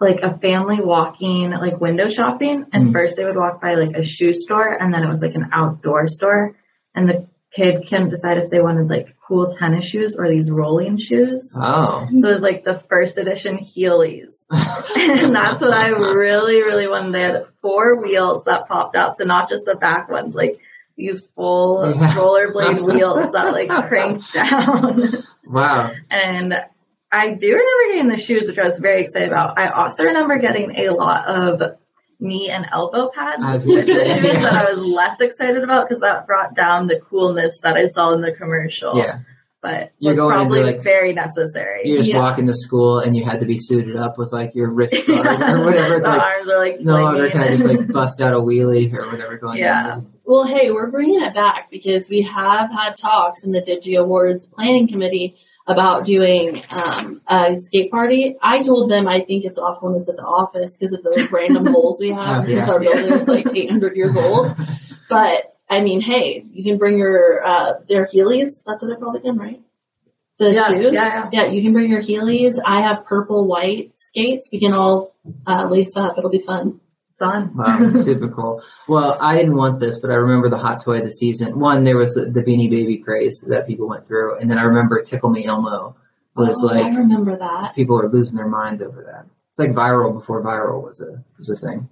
like 0.00 0.20
a 0.22 0.36
family 0.38 0.80
walking, 0.80 1.50
like 1.50 1.80
window 1.80 2.08
shopping. 2.08 2.64
And 2.72 2.88
Mm. 2.88 2.92
first 2.92 3.16
they 3.16 3.24
would 3.24 3.36
walk 3.36 3.60
by 3.60 3.74
like 3.74 3.94
a 3.96 4.02
shoe 4.04 4.32
store, 4.32 4.68
and 4.80 4.92
then 4.94 5.02
it 5.04 5.08
was 5.08 5.20
like 5.22 5.34
an 5.34 5.50
outdoor 5.52 6.08
store. 6.08 6.56
And 6.94 7.08
the 7.08 7.26
kid 7.54 7.86
can 7.86 8.08
decide 8.08 8.38
if 8.38 8.50
they 8.50 8.60
wanted 8.60 8.88
like 8.88 9.14
cool 9.26 9.48
tennis 9.50 9.86
shoes 9.86 10.16
or 10.18 10.28
these 10.28 10.50
rolling 10.50 10.98
shoes. 10.98 11.52
Oh. 11.56 12.06
So 12.16 12.28
it 12.28 12.32
was 12.34 12.42
like 12.42 12.64
the 12.64 12.74
first 12.76 13.16
edition 13.18 13.58
Heelys. 13.58 14.44
and 14.50 15.34
that's 15.34 15.60
what 15.62 15.72
I 15.72 15.88
really, 15.88 16.62
really 16.62 16.88
wanted. 16.88 17.12
They 17.12 17.22
had 17.22 17.46
four 17.62 18.00
wheels 18.00 18.44
that 18.44 18.66
popped 18.68 18.96
out. 18.96 19.16
So 19.16 19.24
not 19.24 19.48
just 19.48 19.64
the 19.64 19.76
back 19.76 20.10
ones, 20.10 20.34
like 20.34 20.58
these 20.96 21.20
full 21.36 21.84
Yeah. 21.96 22.12
rollerblade 22.14 22.80
wheels 22.80 23.32
that 23.32 23.52
like 23.52 23.68
cranked 23.88 24.32
down. 24.32 25.22
wow. 25.44 25.90
and 26.10 26.54
I 27.12 27.32
do 27.34 27.46
remember 27.52 27.94
getting 27.94 28.08
the 28.08 28.16
shoes, 28.16 28.48
which 28.48 28.58
I 28.58 28.64
was 28.64 28.80
very 28.80 29.00
excited 29.00 29.28
about. 29.28 29.56
I 29.56 29.68
also 29.68 30.02
remember 30.04 30.36
getting 30.38 30.76
a 30.80 30.88
lot 30.90 31.26
of 31.28 31.78
knee 32.24 32.50
and 32.50 32.66
elbow 32.72 33.08
pads 33.10 33.42
I 33.44 33.52
was 33.52 33.66
with 33.66 33.86
gonna 33.86 33.98
the 33.98 34.04
say, 34.06 34.20
shoes 34.22 34.42
that 34.42 34.52
I 34.52 34.72
was 34.72 34.82
less 34.84 35.20
excited 35.20 35.62
about 35.62 35.86
because 35.88 36.00
that 36.00 36.26
brought 36.26 36.54
down 36.56 36.86
the 36.88 36.98
coolness 37.00 37.60
that 37.62 37.76
I 37.76 37.86
saw 37.86 38.12
in 38.12 38.20
the 38.22 38.32
commercial. 38.32 38.96
Yeah. 38.98 39.18
But 39.62 39.92
You're 39.98 40.12
was 40.12 40.18
going 40.20 40.34
into, 40.40 40.44
probably 40.54 40.62
like- 40.72 40.82
very 40.82 41.12
necessary. 41.14 41.82
You're 41.88 41.98
just 41.98 42.10
Yeah. 42.10 42.18
walk 42.18 42.38
into 42.38 42.52
school 42.52 42.98
and 42.98 43.16
you 43.16 43.24
had 43.24 43.40
to 43.40 43.46
be 43.46 43.56
suited 43.58 43.96
up 43.96 44.18
with 44.18 44.30
like 44.32 44.54
your 44.54 44.68
wrist 44.70 44.94
guard 45.06 45.26
or 45.26 45.64
whatever. 45.64 45.94
It's 45.96 46.06
the 46.06 46.12
like 46.12 46.20
arms 46.36 46.48
are 46.50 46.58
like 46.58 46.80
no 46.80 47.00
longer 47.00 47.30
can 47.30 47.40
I 47.42 47.48
just 47.48 47.64
like 47.64 47.86
bust 47.92 48.20
out 48.20 48.34
a 48.34 48.38
wheelie 48.38 48.92
or 48.92 49.08
whatever 49.10 49.38
going 49.38 49.58
Yeah. 49.58 49.92
on. 49.92 50.12
Well, 50.26 50.44
hey, 50.44 50.70
we're 50.70 50.90
bringing 50.90 51.22
it 51.22 51.32
back 51.34 51.70
because 51.70 52.08
we 52.10 52.22
have 52.22 52.70
had 52.72 52.96
talks 52.96 53.42
in 53.44 53.52
the 53.52 53.62
Digi 53.62 53.98
Awards 53.98 54.46
Planning 54.46 54.86
Committee 54.88 55.36
about 55.66 56.04
doing 56.04 56.62
um, 56.70 57.20
a 57.26 57.58
skate 57.58 57.90
party. 57.90 58.36
I 58.42 58.62
told 58.62 58.90
them 58.90 59.08
I 59.08 59.20
think 59.22 59.44
it's 59.44 59.56
off 59.58 59.82
limits 59.82 60.08
at 60.08 60.16
the 60.16 60.22
office 60.22 60.76
because 60.76 60.92
of 60.92 61.02
the 61.02 61.28
random 61.32 61.66
holes 61.66 61.98
we 61.98 62.10
have 62.12 62.44
Oh, 62.44 62.46
since 62.46 62.66
yeah. 62.66 62.72
our 62.72 62.80
building 62.80 63.12
is 63.12 63.28
like 63.28 63.46
800 63.54 63.96
years 63.96 64.16
old. 64.16 64.48
But 65.08 65.54
I 65.68 65.80
mean, 65.82 66.00
hey, 66.00 66.44
you 66.52 66.64
can 66.64 66.78
bring 66.78 66.98
your 66.98 67.46
uh, 67.46 67.74
their 67.88 68.06
Heelys. 68.06 68.62
That's 68.66 68.80
what 68.82 68.88
they're 68.88 68.96
called 68.96 69.16
again, 69.16 69.36
right? 69.36 69.60
The 70.38 70.52
Yeah, 70.52 70.68
shoes. 70.68 70.92
yeah, 70.94 71.28
yeah. 71.30 71.44
you 71.46 71.62
can 71.62 71.72
bring 71.74 71.90
your 71.90 72.00
Heelys. 72.02 72.58
I 72.64 72.80
have 72.80 73.04
purple 73.04 73.46
white 73.46 73.92
skates. 73.96 74.48
We 74.50 74.58
can 74.58 74.72
all 74.72 75.14
uh, 75.46 75.68
lace 75.68 75.96
up. 75.96 76.16
It'll 76.18 76.30
be 76.30 76.40
fun. 76.40 76.80
It's 77.14 77.22
on. 77.22 77.52
Wow, 77.56 78.00
super 78.00 78.28
cool. 78.28 78.62
Well, 78.88 79.16
I 79.20 79.36
didn't 79.36 79.56
want 79.56 79.78
this, 79.80 80.00
but 80.00 80.10
I 80.10 80.14
remember 80.14 80.50
the 80.50 80.58
hot 80.58 80.82
toy 80.82 80.98
of 80.98 81.04
the 81.04 81.10
season. 81.10 81.58
One, 81.60 81.84
there 81.84 81.96
was 81.96 82.12
the, 82.14 82.26
the 82.26 82.42
Beanie 82.42 82.68
Baby 82.68 82.96
craze 82.98 83.40
that 83.48 83.66
people 83.66 83.88
went 83.88 84.06
through, 84.06 84.38
and 84.38 84.50
then 84.50 84.58
I 84.58 84.64
remember 84.64 85.00
Tickle 85.02 85.30
Me 85.30 85.44
Elmo 85.44 85.94
was 86.34 86.56
Oh, 86.62 86.66
like 86.66 86.84
I 86.84 86.96
remember 86.96 87.36
that. 87.36 87.74
people 87.76 87.96
were 87.96 88.08
losing 88.08 88.36
their 88.36 88.48
minds 88.48 88.82
over 88.82 89.04
that. 89.04 89.26
It's 89.52 89.60
like 89.60 89.70
viral 89.70 90.12
before 90.12 90.42
viral 90.42 90.82
was 90.82 91.00
a 91.00 91.22
was 91.38 91.48
a 91.48 91.54
thing. 91.56 91.88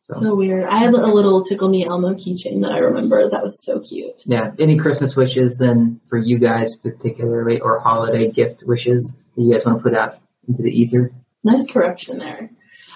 So, 0.00 0.14
So 0.20 0.34
weird. 0.34 0.64
I 0.64 0.78
had 0.78 0.94
a 0.94 1.06
little 1.12 1.44
Tickle 1.44 1.68
Me 1.68 1.84
Elmo 1.84 2.14
keychain 2.14 2.62
that 2.62 2.72
I 2.72 2.78
remember 2.78 3.28
that 3.28 3.42
was 3.44 3.62
so 3.62 3.80
cute. 3.80 4.14
yeah. 4.24 4.52
Any 4.58 4.78
Christmas 4.78 5.14
wishes 5.16 5.58
then 5.58 6.00
for 6.08 6.16
you 6.16 6.38
guys 6.38 6.74
particularly, 6.76 7.60
or 7.60 7.78
holiday 7.80 8.30
gift 8.30 8.62
wishes 8.66 9.14
that 9.36 9.42
you 9.42 9.52
guys 9.52 9.66
want 9.66 9.76
to 9.78 9.82
put 9.82 9.94
out 9.94 10.18
into 10.48 10.62
the 10.62 10.70
ether? 10.70 11.12
Nice 11.42 11.66
correction 11.70 12.16
there. 12.18 12.48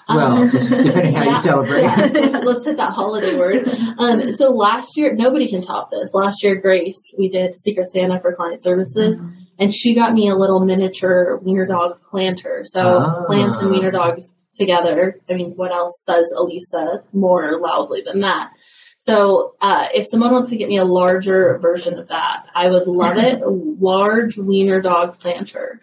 Well, 0.09 0.39
Um, 0.43 0.51
just 0.53 0.71
depending 0.71 1.15
how 1.15 1.25
you 1.31 1.37
celebrate. 1.37 1.83
yeah. 1.83 2.11
Let's, 2.13 2.35
let's 2.45 2.65
hit 2.65 2.77
that 2.79 2.93
holiday 2.93 3.37
word. 3.37 3.69
Um, 3.99 4.33
so 4.33 4.51
last 4.51 4.97
year, 4.97 5.15
nobody 5.15 5.49
can 5.49 5.63
top 5.63 5.91
this. 5.91 6.15
Last 6.15 6.43
year, 6.43 6.57
Grace, 6.57 7.15
we 7.19 7.29
did 7.29 7.57
Secret 7.59 7.89
Santa 7.89 8.19
for 8.21 8.35
client 8.35 8.63
services, 8.63 9.23
and 9.59 9.73
she 9.75 9.95
got 9.95 10.15
me 10.15 10.29
a 10.29 10.35
little 10.35 10.61
miniature 10.65 11.39
wiener 11.43 11.67
dog 11.67 11.99
planter. 12.11 12.63
So 12.65 12.81
Ah. 12.81 13.25
plants 13.27 13.59
and 13.59 13.71
wiener 13.71 13.91
dogs 13.91 14.35
together. 14.55 15.21
I 15.29 15.35
mean, 15.35 15.53
what 15.57 15.73
else 15.73 16.03
says 16.05 16.33
Allysa 16.37 17.03
more 17.13 17.59
loudly 17.61 18.03
than 18.05 18.21
that? 18.21 18.51
So 19.01 19.55
uh, 19.61 19.87
if 19.95 20.07
someone 20.07 20.33
wants 20.33 20.51
to 20.51 20.57
get 20.57 20.69
me 20.69 20.79
a 20.79 20.85
larger 20.85 21.59
version 21.63 21.99
of 21.99 22.09
that, 22.09 22.47
I 22.55 22.69
would 22.69 22.87
love 22.89 23.17
it. 23.19 23.41
A 23.43 23.49
large 23.81 24.37
wiener 24.39 24.81
dog 24.81 25.19
planter. 25.21 25.81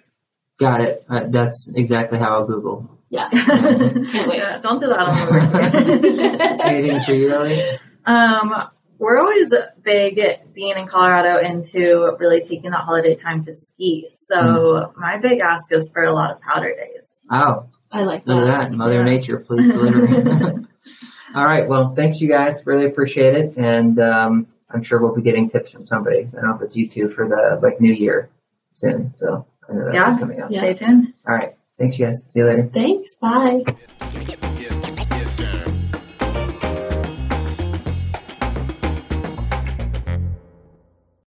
Got 0.59 0.81
it. 0.81 1.05
Uh, 1.09 1.27
that's 1.29 1.71
exactly 1.75 2.17
how 2.19 2.31
I'll 2.39 2.45
Google. 2.47 2.89
Yeah. 3.09 3.29
Can't 3.31 4.27
wait. 4.27 4.37
Yeah, 4.39 4.57
don't 4.59 4.79
do 4.79 4.87
that 4.87 4.99
on 4.99 5.09
the. 5.09 6.57
Anything 6.65 6.99
for 7.01 7.13
you, 7.13 7.31
Ellie? 7.33 7.61
Um, 8.05 8.53
we're 8.97 9.19
always 9.19 9.53
big 9.83 10.19
being 10.53 10.75
in 10.77 10.87
Colorado 10.87 11.37
into 11.39 12.15
really 12.19 12.39
taking 12.41 12.71
that 12.71 12.81
holiday 12.81 13.13
time 13.15 13.43
to 13.45 13.53
ski. 13.53 14.07
So 14.11 14.93
my 14.97 15.17
big 15.17 15.39
ask 15.39 15.71
is 15.71 15.91
for 15.91 16.03
a 16.03 16.11
lot 16.13 16.31
of 16.31 16.39
powder 16.41 16.73
days. 16.73 17.21
Oh, 17.31 17.67
I 17.91 18.03
like 18.03 18.25
that. 18.25 18.45
that. 18.45 18.71
Mother 18.71 18.95
Yeah. 18.95 19.03
Nature, 19.03 19.39
please 19.39 19.67
deliver. 19.71 20.65
All 21.35 21.45
right. 21.45 21.67
Well, 21.67 21.93
thanks, 21.93 22.21
you 22.21 22.29
guys. 22.29 22.63
Really 22.65 22.85
appreciate 22.85 23.33
it. 23.35 23.53
And 23.57 23.99
um, 23.99 24.47
I'm 24.69 24.81
sure 24.81 24.99
we'll 25.01 25.15
be 25.15 25.21
getting 25.21 25.49
tips 25.49 25.71
from 25.71 25.85
somebody. 25.85 26.29
I 26.31 26.41
don't 26.41 26.49
know 26.49 26.55
if 26.55 26.61
it's 26.61 26.75
you 26.77 26.87
two 26.87 27.09
for 27.09 27.27
the 27.27 27.59
like 27.61 27.81
New 27.81 27.91
Year 27.93 28.29
soon. 28.73 29.11
So 29.15 29.45
I 29.69 29.73
know 29.73 29.83
that's 29.85 29.95
Yeah. 29.95 30.17
coming 30.17 30.41
up. 30.41 30.49
Yeah. 30.51 30.59
Stay 30.61 30.73
tuned. 30.75 31.13
All 31.27 31.35
right. 31.35 31.54
Thanks, 31.77 31.99
you 31.99 32.05
guys. 32.05 32.29
See 32.31 32.39
you 32.39 32.45
later. 32.45 32.69
Thanks. 32.73 33.15
Bye. 33.15 34.35